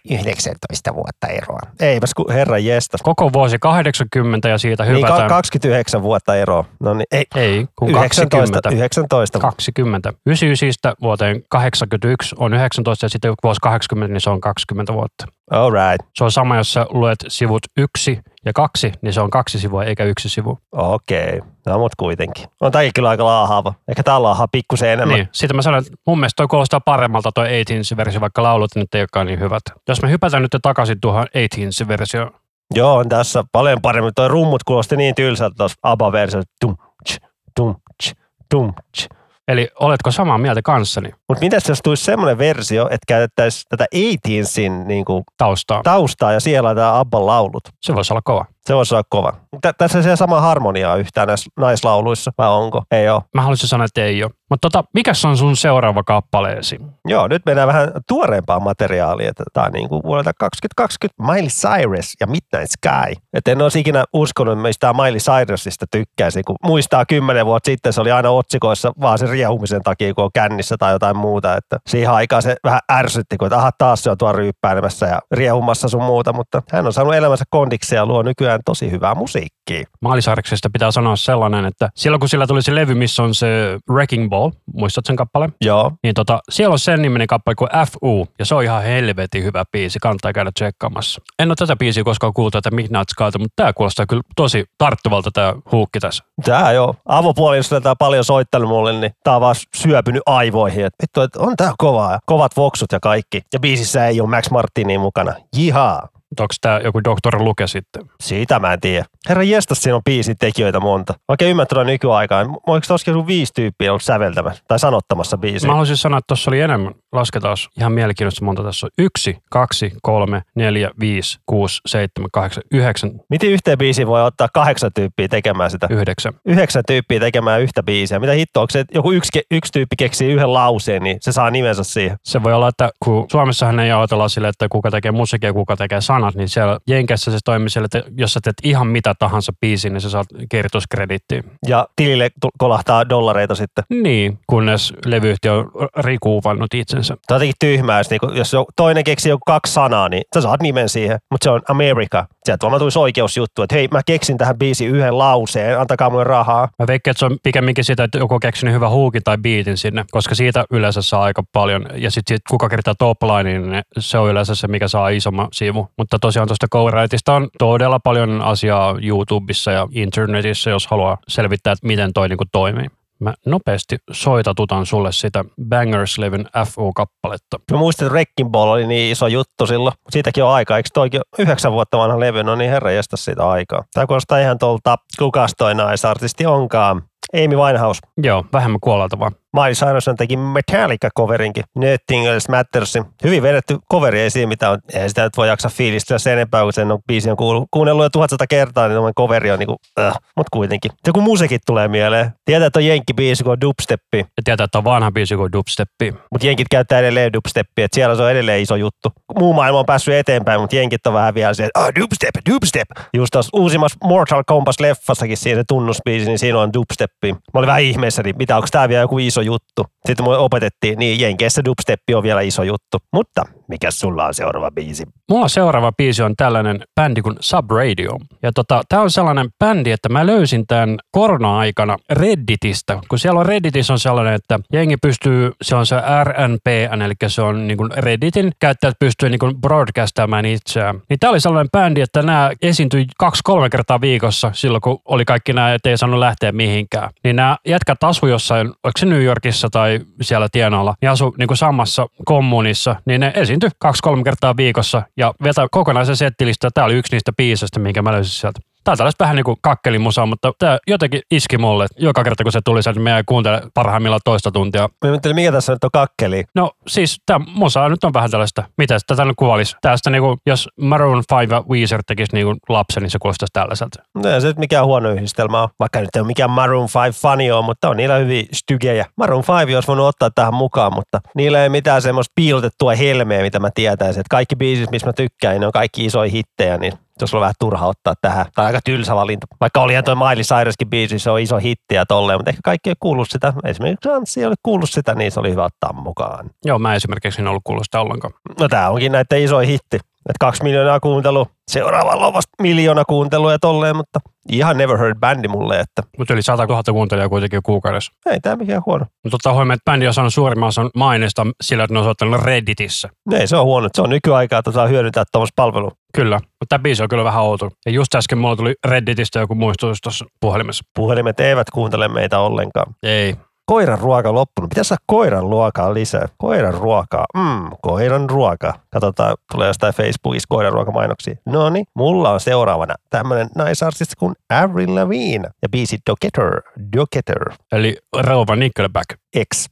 19 0.46 0.94
vuotta 0.94 1.26
eroa. 1.26 1.58
Eipäs 1.80 2.14
kun 2.14 2.32
herran 2.32 2.64
jesta. 2.64 2.98
Koko 3.02 3.32
vuosi 3.32 3.56
80 3.60 4.48
ja 4.48 4.58
siitä 4.58 4.84
Niin, 4.84 4.96
hypätään. 4.96 5.20
ka- 5.22 5.28
29 5.28 6.02
vuotta 6.02 6.36
eroa. 6.36 6.64
No 6.80 6.94
niin, 6.94 7.06
ei. 7.12 7.24
Ei, 7.34 7.66
kun 7.76 7.90
19, 7.90 8.36
20. 8.36 8.68
19. 8.70 9.38
20. 9.38 10.12
99 10.26 10.92
vuoteen 11.02 11.42
81 11.48 12.34
on 12.38 12.54
19 12.54 13.04
ja 13.04 13.10
sitten 13.10 13.32
vuosi 13.42 13.58
80, 13.62 14.12
niin 14.12 14.20
se 14.20 14.30
on 14.30 14.40
20 14.40 14.92
vuotta. 14.92 15.24
All 15.50 15.70
right. 15.70 16.08
Se 16.18 16.24
on 16.24 16.32
sama, 16.32 16.56
jos 16.56 16.72
sä 16.72 16.86
luet 16.90 17.18
sivut 17.28 17.62
yksi 17.76 18.18
ja 18.46 18.52
kaksi, 18.52 18.92
niin 19.02 19.12
se 19.12 19.20
on 19.20 19.30
kaksi 19.30 19.58
sivua 19.58 19.84
eikä 19.84 20.04
yksi 20.04 20.28
sivu. 20.28 20.58
Okei. 20.72 21.38
Okay. 21.38 21.50
No 21.66 21.78
mut 21.78 21.92
kuitenkin. 21.96 22.44
On 22.60 22.72
tämäkin 22.72 22.92
kyllä 22.94 23.08
aika 23.08 23.24
laahaava. 23.24 23.74
Ehkä 23.88 24.02
tää 24.02 24.22
laahaa 24.22 24.48
pikkusen 24.52 24.88
enemmän. 24.88 25.16
Niin. 25.16 25.28
Sitten 25.32 25.56
mä 25.56 25.62
sanoin, 25.62 25.84
että 25.86 25.98
mun 26.06 26.18
mielestä 26.18 26.36
toi 26.36 26.48
kuulostaa 26.48 26.80
paremmalta 26.80 27.32
toi 27.32 27.46
18-versio, 27.46 28.20
vaikka 28.20 28.42
laulut 28.42 28.70
nyt 28.76 28.94
ei 28.94 29.00
olekaan 29.00 29.26
niin 29.26 29.40
hyvät. 29.40 29.62
Jos 29.88 30.02
me 30.02 30.10
hypätään 30.10 30.42
nyt 30.42 30.56
takaisin 30.62 31.00
tuohon 31.00 31.26
18-versioon, 31.26 32.30
Joo, 32.74 32.96
on 32.96 33.08
tässä 33.08 33.44
paljon 33.52 33.82
paremmin. 33.82 34.12
Toi 34.14 34.28
rummut 34.28 34.64
kuulosti 34.64 34.96
niin 34.96 35.14
tylsältä 35.14 35.54
tuossa 35.56 35.78
ABBA-versiossa. 35.82 36.50
Tum, 36.60 36.76
tch, 37.04 37.18
tum, 37.56 37.74
tch, 38.02 38.14
tum, 38.50 38.72
tch. 38.92 39.19
Eli 39.50 39.68
oletko 39.80 40.10
samaa 40.10 40.38
mieltä 40.38 40.62
kanssani 40.62 41.10
Mutta 41.28 41.44
mitäs 41.44 41.68
jos 41.68 41.78
tulisi 41.84 42.04
semmoinen 42.04 42.38
versio, 42.38 42.84
että 42.84 43.04
käytettäisiin 43.08 43.64
tätä 43.68 43.86
18sin 43.94 44.86
niin 44.86 45.04
kuin, 45.04 45.24
taustaa? 45.36 45.82
taustaa 45.82 46.32
ja 46.32 46.40
siellä 46.40 46.74
tämä 46.74 47.00
Abban 47.00 47.26
laulut? 47.26 47.62
Se 47.80 47.94
voisi 47.94 48.12
olla 48.12 48.22
kova. 48.24 48.44
Se 48.66 48.74
voisi 48.74 48.94
olla 48.94 49.04
kova. 49.08 49.32
Tä- 49.60 49.72
tässä 49.72 49.98
ei 49.98 50.02
se 50.02 50.16
sama 50.16 50.40
harmonia 50.40 50.96
yhtään 50.96 51.28
näissä 51.28 51.50
naislauluissa, 51.56 52.30
vai 52.38 52.48
onko? 52.48 52.82
Ei 52.90 53.08
ole. 53.08 53.22
Mä 53.34 53.42
haluaisin 53.42 53.68
sanoa, 53.68 53.84
että 53.84 54.04
ei 54.04 54.24
ole. 54.24 54.30
Mutta 54.50 54.70
tota, 54.70 54.88
mikäs 54.94 55.24
on 55.24 55.36
sun 55.36 55.56
seuraava 55.56 56.02
kappaleesi? 56.02 56.78
Joo, 57.08 57.28
nyt 57.28 57.42
mennään 57.46 57.68
vähän 57.68 57.92
tuoreempaa 58.08 58.60
materiaalia. 58.60 59.32
Tämä 59.52 59.66
on 59.66 59.72
niin 59.72 59.88
kuin 59.88 60.02
vuodelta 60.02 60.32
2020 60.38 61.32
Miley 61.32 61.48
Cyrus 61.48 62.12
ja 62.20 62.26
Midnight 62.26 62.70
Sky. 62.70 63.14
Et 63.32 63.48
en 63.48 63.62
olisi 63.62 63.80
ikinä 63.80 64.04
uskonut, 64.12 64.52
että 64.52 64.62
mistä 64.62 64.92
Miley 64.92 65.18
Cyrusista 65.18 65.86
tykkäisi, 65.90 66.42
kun 66.42 66.56
muistaa 66.64 67.06
kymmenen 67.06 67.46
vuotta 67.46 67.70
sitten 67.70 67.92
se 67.92 68.00
oli 68.00 68.10
aina 68.10 68.30
otsikoissa 68.30 68.92
vaan 69.00 69.18
sen 69.18 69.28
riehumisen 69.28 69.82
takia, 69.82 70.14
kun 70.14 70.24
on 70.24 70.30
kännissä 70.34 70.76
tai 70.78 70.92
jotain 70.92 71.16
muuta. 71.16 71.56
Että 71.56 71.78
siihen 71.86 72.10
aikaan 72.10 72.42
se 72.42 72.56
vähän 72.64 72.80
ärsytti, 72.92 73.36
kun 73.36 73.46
että 73.46 73.56
aha, 73.56 73.70
taas 73.78 74.02
se 74.02 74.10
on 74.10 74.18
tuo 74.18 74.32
ryyppäänemässä 74.32 75.06
ja 75.06 75.20
riehumassa 75.30 75.88
sun 75.88 76.02
muuta, 76.02 76.32
mutta 76.32 76.62
hän 76.72 76.86
on 76.86 76.92
saanut 76.92 77.14
elämänsä 77.14 77.44
kondiksi 77.50 77.94
ja 77.94 78.06
luo 78.06 78.22
nykyään 78.22 78.49
nykyään 78.50 78.60
tosi 78.64 78.90
hyvää 78.90 79.14
musiikkia. 79.14 79.84
Maalisarksesta 80.00 80.70
pitää 80.72 80.90
sanoa 80.90 81.16
sellainen, 81.16 81.64
että 81.64 81.88
silloin 81.94 82.20
kun 82.20 82.28
sillä 82.28 82.46
tuli 82.46 82.62
se 82.62 82.74
levy, 82.74 82.94
missä 82.94 83.22
on 83.22 83.34
se 83.34 83.78
Wrecking 83.90 84.28
Ball, 84.28 84.50
muistat 84.74 85.06
sen 85.06 85.16
kappale? 85.16 85.48
Joo. 85.60 85.92
Niin 86.02 86.14
tota, 86.14 86.40
siellä 86.50 86.72
on 86.72 86.78
sen 86.78 87.02
niminen 87.02 87.26
kappale 87.26 87.54
kuin 87.54 87.70
FU, 87.92 88.28
ja 88.38 88.44
se 88.44 88.54
on 88.54 88.62
ihan 88.62 88.82
helvetin 88.82 89.44
hyvä 89.44 89.64
biisi, 89.72 89.98
kannattaa 89.98 90.32
käydä 90.32 90.50
tsekkaamassa. 90.54 91.20
En 91.38 91.48
ole 91.48 91.56
tätä 91.56 91.76
biisiä 91.76 92.04
koskaan 92.04 92.32
kuullut, 92.32 92.54
että 92.54 92.70
Midnight 92.70 93.08
Skylta, 93.10 93.38
mutta 93.38 93.52
tämä 93.56 93.72
kuulostaa 93.72 94.06
kyllä 94.06 94.22
tosi 94.36 94.64
tarttuvalta 94.78 95.30
tämä 95.30 95.54
huukki 95.72 96.00
tässä. 96.00 96.24
Tää 96.44 96.72
joo. 96.72 96.94
Avopuolisosta 97.06 97.80
tää 97.80 97.90
on 97.90 97.96
paljon 97.98 98.24
soittanut 98.24 98.68
mulle, 98.68 98.92
niin 98.92 99.12
tää 99.24 99.34
on 99.34 99.40
vaan 99.40 99.54
syöpynyt 99.76 100.22
aivoihin. 100.26 100.84
Et 100.84 100.94
vittu, 101.02 101.20
et 101.20 101.36
on 101.36 101.56
tää 101.56 101.72
kovaa. 101.78 102.18
Kovat 102.26 102.56
voksut 102.56 102.92
ja 102.92 103.00
kaikki. 103.00 103.42
Ja 103.52 103.60
biisissä 103.60 104.06
ei 104.06 104.20
ole 104.20 104.28
Max 104.28 104.50
Martini 104.50 104.98
mukana. 104.98 105.34
Jihaa. 105.56 106.08
Onko 106.40 106.54
tämä 106.60 106.78
joku 106.78 107.00
Dr. 107.00 107.38
Luke 107.38 107.66
sitten? 107.66 108.02
Siitä 108.20 108.58
mä 108.58 108.72
en 108.72 108.80
tiedä. 108.80 109.04
Herra 109.28 109.42
jestas, 109.42 109.82
siinä 109.82 109.96
on 109.96 110.02
biisin 110.04 110.36
tekijöitä 110.38 110.80
monta. 110.80 111.14
Oikein 111.28 111.50
ymmärtänyt 111.50 111.86
nykyaikaan. 111.86 112.46
Oliko 112.66 112.84
tuossa 112.88 113.10
joku 113.10 113.26
viisi 113.26 113.52
tyyppiä 113.54 113.90
ollut 113.92 114.02
säveltämässä 114.02 114.64
tai 114.68 114.78
sanottamassa 114.78 115.38
biisiä? 115.38 115.66
Mä 115.66 115.72
haluaisin 115.72 115.96
sanoa, 115.96 116.18
että 116.18 116.26
tuossa 116.26 116.50
oli 116.50 116.60
enemmän. 116.60 116.94
Lasketaan 117.12 117.56
ihan 117.78 117.92
mielenkiintoista 117.92 118.44
monta 118.44 118.62
tässä 118.62 118.86
on. 118.86 118.90
Yksi, 118.98 119.38
kaksi, 119.50 119.92
kolme, 120.02 120.42
neljä, 120.54 120.90
viisi, 121.00 121.38
kuusi, 121.46 121.80
seitsemän, 121.86 122.30
kahdeksan, 122.32 122.62
yhdeksän, 122.72 123.10
Miten 123.30 123.50
yhteen 123.50 123.78
biisiin 123.78 124.06
voi 124.06 124.22
ottaa 124.22 124.48
kahdeksan 124.54 124.90
tyyppiä 124.94 125.28
tekemään 125.28 125.70
sitä? 125.70 125.86
yhdeksän. 125.90 126.32
Yhdeksän 126.44 126.82
tyyppiä 126.86 127.20
tekemään 127.20 127.62
yhtä 127.62 127.82
biisiä. 127.82 128.18
Mitä 128.18 128.32
hittoa, 128.32 128.60
onko 128.60 128.70
se, 128.70 128.80
että 128.80 128.98
joku 128.98 129.12
yksi, 129.12 129.42
yksi 129.50 129.72
tyyppi 129.72 129.96
keksii 129.98 130.32
yhden 130.32 130.52
lauseen, 130.52 131.02
niin 131.02 131.16
se 131.20 131.32
saa 131.32 131.50
nimensä 131.50 131.84
siihen. 131.84 132.16
Se 132.24 132.42
voi 132.42 132.52
olla, 132.52 132.68
että 132.68 132.90
kun 133.04 133.26
Suomessahan 133.32 133.80
ei 133.80 133.92
ajatella 133.92 134.28
sille, 134.28 134.48
että 134.48 134.68
kuka 134.68 134.90
tekee 134.90 135.10
musiikkia 135.10 135.48
ja 135.48 135.54
kuka 135.54 135.76
tekee 135.76 136.00
sanat, 136.00 136.34
niin 136.34 136.48
siellä 136.48 136.78
Jenkessä 136.86 137.30
se 137.30 137.38
toimii 137.44 137.70
sille, 137.70 137.84
että 137.84 138.02
jos 138.16 138.32
sä 138.32 138.40
teet 138.44 138.56
ihan 138.64 138.86
mitä 138.86 139.14
tahansa 139.18 139.52
biisiin, 139.60 139.92
niin 139.92 140.00
sä 140.00 140.10
saat 140.10 140.26
kirjoituskredittiä. 140.50 141.42
Ja 141.68 141.88
tilille 141.96 142.30
kolahtaa 142.58 143.08
dollareita 143.08 143.54
sitten. 143.54 143.84
Niin, 143.90 144.38
kunnes 144.46 144.94
levyyhtiö 145.04 145.54
on 145.54 145.70
rikuuvannut 145.96 146.74
itsensä. 147.00 147.22
Tämä 147.26 147.36
on 147.36 147.36
jotenkin 147.36 147.56
tyhmää, 147.58 148.00
jos, 148.00 148.10
niinku, 148.10 148.26
jos 148.26 148.52
jo- 148.52 148.66
toinen 148.76 149.04
keksii 149.04 149.30
joku 149.30 149.42
kaksi 149.46 149.72
sanaa, 149.72 150.08
niin 150.08 150.22
sä 150.34 150.40
saat 150.40 150.62
nimen 150.62 150.88
siihen. 150.88 151.18
Mutta 151.30 151.44
se 151.44 151.50
on 151.50 151.62
America. 151.68 152.26
Sieltä 152.44 152.66
vaan 152.66 152.78
tulisi 152.78 152.98
oikeusjuttu, 152.98 153.62
että 153.62 153.74
hei, 153.74 153.88
mä 153.90 154.00
keksin 154.06 154.38
tähän 154.38 154.58
biisiin 154.58 154.90
yhden 154.90 155.18
lauseen, 155.18 155.80
antakaa 155.80 156.10
mulle 156.10 156.24
rahaa. 156.24 156.68
Mä 156.78 156.86
veikkaan, 156.86 157.10
että 157.10 157.18
se 157.18 157.26
on 157.26 157.38
pikemminkin 157.42 157.84
sitä, 157.84 158.04
että 158.04 158.18
joku 158.18 158.34
on 158.34 158.40
keksinyt 158.40 158.74
hyvän 158.74 158.90
huukin 158.90 159.22
tai 159.24 159.38
biitin 159.38 159.76
sinne, 159.76 160.04
koska 160.10 160.34
siitä 160.34 160.64
yleensä 160.70 161.02
saa 161.02 161.22
aika 161.22 161.42
paljon. 161.52 161.86
Ja 161.94 162.10
sitten 162.10 162.36
sit, 162.36 162.42
kuka 162.50 162.68
kertaa 162.68 162.94
topline, 162.94 163.58
niin 163.58 163.82
se 163.98 164.18
on 164.18 164.30
yleensä 164.30 164.54
se, 164.54 164.68
mikä 164.68 164.88
saa 164.88 165.08
isomman 165.08 165.48
sivu. 165.52 165.88
Mutta 165.98 166.18
tosiaan 166.18 166.48
tuosta 166.48 166.68
Cowrightista 166.72 167.34
on 167.34 167.48
todella 167.58 168.00
paljon 168.00 168.42
asiaa 168.42 168.96
YouTubessa 169.02 169.70
ja 169.70 169.88
internetissä, 169.92 170.70
jos 170.70 170.86
haluaa 170.86 171.18
selvittää, 171.28 171.72
että 171.72 171.86
miten 171.86 172.12
toi 172.12 172.28
niinku 172.28 172.44
toimii. 172.52 172.99
Mä 173.20 173.34
nopeasti 173.46 173.96
soitatutan 174.12 174.86
sulle 174.86 175.12
sitä 175.12 175.44
Bangers-levyn 175.62 176.48
FU-kappaletta. 176.66 177.58
Mä 177.70 177.78
muistan, 177.78 178.06
että 178.06 178.12
Wrecking 178.12 178.50
Ball 178.50 178.68
oli 178.70 178.86
niin 178.86 179.12
iso 179.12 179.26
juttu 179.26 179.66
silloin. 179.66 179.94
Siitäkin 180.10 180.44
on 180.44 180.50
aikaa. 180.50 180.76
Eikö 180.76 180.88
toikin 180.94 181.20
yhdeksän 181.38 181.72
vuotta 181.72 181.98
vanha 181.98 182.20
levy? 182.20 182.42
No 182.42 182.56
niin 182.56 182.70
herra 182.70 182.90
jästä 182.90 183.16
siitä 183.16 183.48
aikaa. 183.48 183.84
Tämä 183.94 184.06
kuulostaa 184.06 184.38
ihan 184.38 184.58
tuolta, 184.58 184.96
kukas 185.18 185.52
toi 185.58 185.74
naisartisti 185.74 186.46
onkaan. 186.46 187.02
Amy 187.34 187.56
Winehouse. 187.56 188.00
Joo, 188.22 188.44
vähemmän 188.52 188.80
kuolelta 188.80 189.18
vaan. 189.18 189.32
Miley 189.52 189.72
Cyrus 189.72 190.04
teki 190.18 190.36
Metallica-coverinkin, 190.36 191.64
Nothing 191.74 192.26
Else 192.26 192.50
Mattersin. 192.50 193.04
Hyvin 193.24 193.42
vedetty 193.42 193.78
coveri, 193.92 194.20
ei 194.20 194.30
siinä 194.30 194.48
mitään. 194.48 194.78
Ei 194.92 195.08
sitä 195.08 195.22
nyt 195.22 195.36
voi 195.36 195.48
jaksaa 195.48 195.70
fiilistellä 195.70 196.18
sen 196.18 196.32
enempää, 196.32 196.62
kun 196.62 196.72
sen 196.72 196.92
on 196.92 196.98
biisi 197.06 197.30
on 197.30 197.36
kuullut, 197.36 197.68
kuunnellut 197.70 198.04
jo 198.04 198.10
tuhatsata 198.10 198.46
kertaa, 198.46 198.88
niin 198.88 198.94
tuommoinen 198.94 199.14
coveri 199.14 199.50
on 199.50 199.58
niinku, 199.58 199.76
äh. 200.00 200.14
mutta 200.36 200.48
kuitenkin. 200.52 200.90
Joku 201.06 201.20
musiikit 201.20 201.62
tulee 201.66 201.88
mieleen. 201.88 202.30
Tietää, 202.44 202.66
että 202.66 202.78
on 202.78 202.84
jenkki-biisi, 202.86 203.42
kun 203.44 203.52
on 203.52 203.60
dubsteppi, 203.60 204.18
Ja 204.18 204.42
tietää, 204.44 204.64
että 204.64 204.78
on 204.78 204.84
vanha 204.84 205.12
biisi 205.12 205.36
kuin 205.36 205.52
dubsteppi. 205.52 206.14
mutta 206.32 206.46
jenkit 206.46 206.66
käyttää 206.70 206.98
edelleen 206.98 207.32
dubsteppia, 207.32 207.84
että 207.84 207.94
siellä 207.94 208.16
se 208.16 208.22
on 208.22 208.30
edelleen 208.30 208.62
iso 208.62 208.76
juttu. 208.76 209.12
Muu 209.38 209.52
maailma 209.52 209.78
on 209.78 209.86
päässyt 209.86 210.14
eteenpäin, 210.14 210.60
mutta 210.60 210.76
jenkit 210.76 211.06
on 211.06 211.14
vähän 211.14 211.34
vielä 211.34 211.54
se, 211.54 211.64
että 211.64 211.80
ah, 211.80 211.88
dubstep, 212.00 212.34
dubstep. 212.50 212.88
Just 213.14 213.30
tuossa 213.32 213.50
uusimmassa 213.54 213.98
Mortal 214.04 214.42
Kombat-leffassakin 214.52 215.36
siinä 215.36 215.60
se 215.60 215.64
tunnusbiisi, 215.68 216.26
niin 216.26 216.38
siinä 216.38 216.58
on 216.58 216.72
dubsteppi. 217.20 217.32
Mä 217.32 217.58
olin 217.58 217.66
vähän 217.66 217.82
ihmeessä, 217.82 218.22
niin 218.22 218.36
mitä, 218.36 218.56
onko 218.56 218.68
tämä 218.70 218.88
vielä 218.88 219.00
joku 219.02 219.18
iso 219.18 219.40
juttu? 219.40 219.84
Sitten 220.06 220.24
mulle 220.24 220.38
opetettiin, 220.38 220.98
niin 220.98 221.20
jenkeissä 221.20 221.64
dubsteppi 221.64 222.14
on 222.14 222.22
vielä 222.22 222.40
iso 222.40 222.62
juttu. 222.62 222.98
Mutta 223.12 223.42
mikä 223.70 223.90
sulla 223.90 224.26
on 224.26 224.34
seuraava 224.34 224.70
biisi? 224.70 225.04
Mulla 225.28 225.48
seuraava 225.48 225.92
biisi 225.92 226.22
on 226.22 226.36
tällainen 226.36 226.80
bändi 227.00 227.22
kuin 227.22 227.36
Subradio. 227.40 228.18
Ja 228.42 228.52
tota, 228.52 228.82
tää 228.88 229.00
on 229.00 229.10
sellainen 229.10 229.48
bändi, 229.58 229.90
että 229.90 230.08
mä 230.08 230.26
löysin 230.26 230.66
tämän 230.66 230.98
korona-aikana 231.10 231.96
Redditistä, 232.10 232.98
kun 233.08 233.18
siellä 233.18 233.40
on 233.40 233.46
Redditissä 233.46 233.92
on 233.92 233.98
sellainen, 233.98 234.34
että 234.34 234.58
jengi 234.72 234.96
pystyy, 234.96 235.52
se 235.62 235.76
on 235.76 235.86
se 235.86 235.96
RNPN, 236.24 237.02
eli 237.02 237.14
se 237.26 237.42
on 237.42 237.68
niin 237.68 237.78
kuin 237.78 237.90
Redditin 237.96 238.52
käyttäjät 238.60 238.94
pystyy 238.98 239.28
niin 239.28 239.38
kuin 239.38 239.60
broadcastamaan 239.60 240.44
itseään. 240.44 241.00
Niin 241.08 241.18
tää 241.20 241.30
oli 241.30 241.40
sellainen 241.40 241.70
bändi, 241.70 242.00
että 242.00 242.22
nämä 242.22 242.50
esiintyi 242.62 243.06
kaksi-kolme 243.18 243.70
kertaa 243.70 244.00
viikossa 244.00 244.50
silloin, 244.54 244.80
kun 244.80 244.98
oli 245.04 245.24
kaikki 245.24 245.52
nämä, 245.52 245.74
ettei 245.74 245.98
saanut 245.98 246.18
lähteä 246.18 246.52
mihinkään. 246.52 247.10
Niin 247.24 247.36
nämä 247.36 247.56
jätkät 247.66 248.04
asu 248.04 248.26
jossain, 248.26 248.66
oliko 248.66 248.98
se 248.98 249.06
New 249.06 249.22
Yorkissa 249.22 249.68
tai 249.72 250.00
siellä 250.20 250.48
tienoilla, 250.52 250.94
niin 251.00 251.10
asu 251.10 251.34
niin 251.38 251.46
kuin 251.46 251.58
samassa 251.58 252.06
kommunissa, 252.24 252.96
niin 253.06 253.20
ne 253.20 253.32
esiintyi 253.34 253.59
kaksi-kolme 253.78 254.24
kertaa 254.24 254.56
viikossa 254.56 255.02
ja 255.16 255.34
vetä 255.44 255.66
kokonaisen 255.70 256.16
settilistä. 256.16 256.70
Tämä 256.74 256.84
oli 256.84 256.94
yksi 256.94 257.12
niistä 257.12 257.32
biiseistä, 257.36 257.80
minkä 257.80 258.02
mä 258.02 258.12
löysin 258.12 258.32
sieltä. 258.32 258.60
Tämä 258.84 258.92
on 258.92 258.98
tällaista 258.98 259.24
vähän 259.24 259.36
niin 259.36 259.44
kuin 259.44 259.56
kakkelimusaa, 259.60 260.26
mutta 260.26 260.52
tämä 260.58 260.78
jotenkin 260.86 261.20
iski 261.30 261.58
mulle. 261.58 261.86
Joka 261.96 262.24
kerta 262.24 262.42
kun 262.42 262.52
se 262.52 262.60
tuli 262.64 262.82
sieltä, 262.82 263.00
niin 263.00 263.10
jäin 263.10 263.24
kuuntele 263.26 263.62
parhaimmillaan 263.74 264.20
toista 264.24 264.50
tuntia. 264.50 264.88
Mä 265.04 265.10
ajattelin, 265.10 265.34
mikä 265.34 265.52
tässä 265.52 265.72
nyt 265.72 265.84
on 265.84 265.90
kakkeli? 265.92 266.44
No 266.54 266.70
siis 266.88 267.16
tämä 267.26 267.44
musa 267.54 267.88
nyt 267.88 268.04
on 268.04 268.12
vähän 268.12 268.30
tällaista, 268.30 268.62
mitä 268.78 268.98
tätä 269.06 269.24
nyt 269.24 269.36
kuvailisi. 269.36 269.76
Tästä 269.80 270.10
niin 270.10 270.22
kuin, 270.22 270.38
jos 270.46 270.68
Maroon 270.80 271.22
5 271.38 271.54
ja 271.54 271.64
Weezer 271.70 272.02
tekisi 272.06 272.34
niin 272.34 272.46
kuin 272.46 272.56
lapsen, 272.68 273.02
niin 273.02 273.10
se 273.10 273.18
kuulostaisi 273.18 273.52
tällaiselta. 273.52 274.02
No 274.14 274.30
ei 274.30 274.40
se 274.40 274.46
nyt 274.46 274.58
mikään 274.58 274.86
huono 274.86 275.10
yhdistelmä 275.10 275.62
on. 275.62 275.68
Vaikka 275.78 276.00
nyt 276.00 276.16
ei 276.16 276.20
ole 276.20 276.26
mikään 276.26 276.50
Maroon 276.50 276.88
5 277.04 277.20
fani 277.20 277.52
on, 277.52 277.64
mutta 277.64 277.88
on 277.88 277.96
niillä 277.96 278.16
hyvin 278.16 278.46
stygejä. 278.52 279.06
Maroon 279.16 279.44
5 279.60 279.74
olisi 279.74 279.88
voinut 279.88 280.06
ottaa 280.06 280.30
tähän 280.34 280.54
mukaan, 280.54 280.94
mutta 280.94 281.20
niillä 281.34 281.62
ei 281.62 281.68
mitään 281.68 282.02
semmoista 282.02 282.32
piilotettua 282.34 282.94
helmeä, 282.94 283.42
mitä 283.42 283.58
mä 283.58 283.70
tietäisin. 283.74 284.20
Että 284.20 284.30
kaikki 284.30 284.56
biisit, 284.56 284.90
missä 284.90 285.06
mä 285.06 285.12
tykkään, 285.12 285.52
niin 285.54 285.60
ne 285.60 285.66
on 285.66 285.72
kaikki 285.72 286.04
isoja 286.04 286.30
hittejä, 286.30 286.78
niin 286.78 286.92
olisi 287.22 287.36
ollut 287.36 287.42
vähän 287.42 287.54
turha 287.58 287.86
ottaa 287.86 288.14
tähän. 288.22 288.46
Tai 288.54 288.66
aika 288.66 288.80
tylsä 288.84 289.14
valinta. 289.14 289.46
Vaikka 289.60 289.80
olihan 289.80 290.04
toi 290.04 290.16
Miley 290.16 290.42
Cyruskin 290.42 290.90
biisi, 290.90 291.18
se 291.18 291.30
on 291.30 291.40
iso 291.40 291.56
hitti 291.56 291.94
ja 291.94 292.06
tolleen, 292.06 292.38
mutta 292.38 292.50
ehkä 292.50 292.60
kaikki 292.64 292.90
ei 292.90 292.96
kuullut 293.00 293.30
sitä. 293.30 293.52
Esimerkiksi 293.64 294.08
Anssi 294.08 294.40
ei 294.40 294.46
ole 294.46 294.54
kuullut 294.62 294.90
sitä, 294.90 295.14
niin 295.14 295.32
se 295.32 295.40
oli 295.40 295.50
hyvä 295.50 295.64
ottaa 295.64 295.92
mukaan. 295.92 296.50
Joo, 296.64 296.78
mä 296.78 296.94
esimerkiksi 296.94 297.40
en 297.40 297.48
ollut 297.48 297.62
kuullut 297.64 297.84
sitä 297.84 298.00
ollenkaan. 298.00 298.34
No 298.60 298.68
tää 298.68 298.90
onkin 298.90 299.12
näiden 299.12 299.42
iso 299.42 299.58
hitti. 299.58 299.98
Että 300.30 300.46
kaksi 300.46 300.62
miljoonaa 300.62 301.00
kuuntelua, 301.00 301.46
seuraavalla 301.70 302.26
on 302.26 302.32
vasta 302.32 302.50
miljoona 302.62 303.04
kuuntelua 303.04 303.52
ja 303.52 303.58
tolleen, 303.58 303.96
mutta 303.96 304.20
ihan 304.52 304.76
never 304.78 304.98
heard 304.98 305.18
bändi 305.18 305.48
mulle, 305.48 305.80
että 305.80 306.02
Mutta 306.18 306.34
yli 306.34 306.42
100 306.42 306.66
000 306.66 306.82
kuuntelijaa 306.92 307.28
kuitenkin 307.28 307.60
kuukaudessa. 307.62 308.12
ei 308.30 308.40
tää 308.40 308.56
mikään 308.56 308.82
huono. 308.86 309.06
Mutta 309.24 309.36
ottaa 309.36 309.52
huomioon, 309.52 309.74
että 309.74 309.90
bändi 309.90 310.06
on 310.06 310.14
saanut 310.14 310.34
suurimman 310.34 310.68
osan 310.68 310.90
maineesta 310.96 311.46
sillä, 311.62 311.84
että 311.84 311.94
ne 311.94 311.98
on 311.98 312.04
soittanut 312.04 312.42
Redditissä. 312.42 313.08
Ei 313.32 313.46
se 313.46 313.56
on 313.56 313.64
huono, 313.64 313.88
se 313.94 314.02
on 314.02 314.10
nykyaikaa, 314.10 314.58
että 314.58 314.72
saa 314.72 314.86
hyödyntää 314.86 315.24
tuommoista 315.32 315.52
palvelua. 315.56 315.90
Kyllä, 316.14 316.36
mutta 316.36 316.66
tämä 316.68 316.82
biisi 316.82 317.02
on 317.02 317.08
kyllä 317.08 317.24
vähän 317.24 317.42
outo. 317.42 317.70
Ja 317.86 317.92
just 317.92 318.14
äsken 318.14 318.38
mulla 318.38 318.56
tuli 318.56 318.74
Redditistä 318.86 319.38
joku 319.38 319.54
muistutus 319.54 319.98
tuossa 320.02 320.24
puhelimessa. 320.40 320.84
Puhelimet 320.96 321.40
eivät 321.40 321.70
kuuntele 321.70 322.08
meitä 322.08 322.38
ollenkaan. 322.38 322.94
Ei. 323.02 323.36
Koiran 323.70 323.98
ruoka 323.98 324.34
loppunut. 324.34 324.68
Pitäisi 324.68 324.88
saada 324.88 325.02
koiran 325.06 325.42
ruokaa 325.42 325.94
lisää. 325.94 326.28
Koiran 326.38 326.74
ruokaa. 326.74 327.24
Mm, 327.36 327.70
koiran 327.82 328.30
ruoka. 328.30 328.74
Katsotaan, 328.90 329.36
tulee 329.52 329.68
jostain 329.68 329.94
Facebookissa 329.94 330.46
koiran 330.48 330.72
ruokamainoksia. 330.72 331.34
No 331.46 331.70
niin, 331.70 331.86
mulla 331.94 332.30
on 332.30 332.40
seuraavana 332.40 332.94
tämmönen 333.10 333.48
naisartisti 333.54 334.14
kuin 334.18 334.34
Avril 334.50 334.94
Lavigne 334.94 335.48
ja 335.62 335.68
biisi 335.68 335.98
Dogetter. 336.10 336.62
Dogetter. 336.96 337.52
Eli 337.72 337.96
Rova 338.16 338.56
Nickelback. 338.56 339.06
X. 339.54 339.68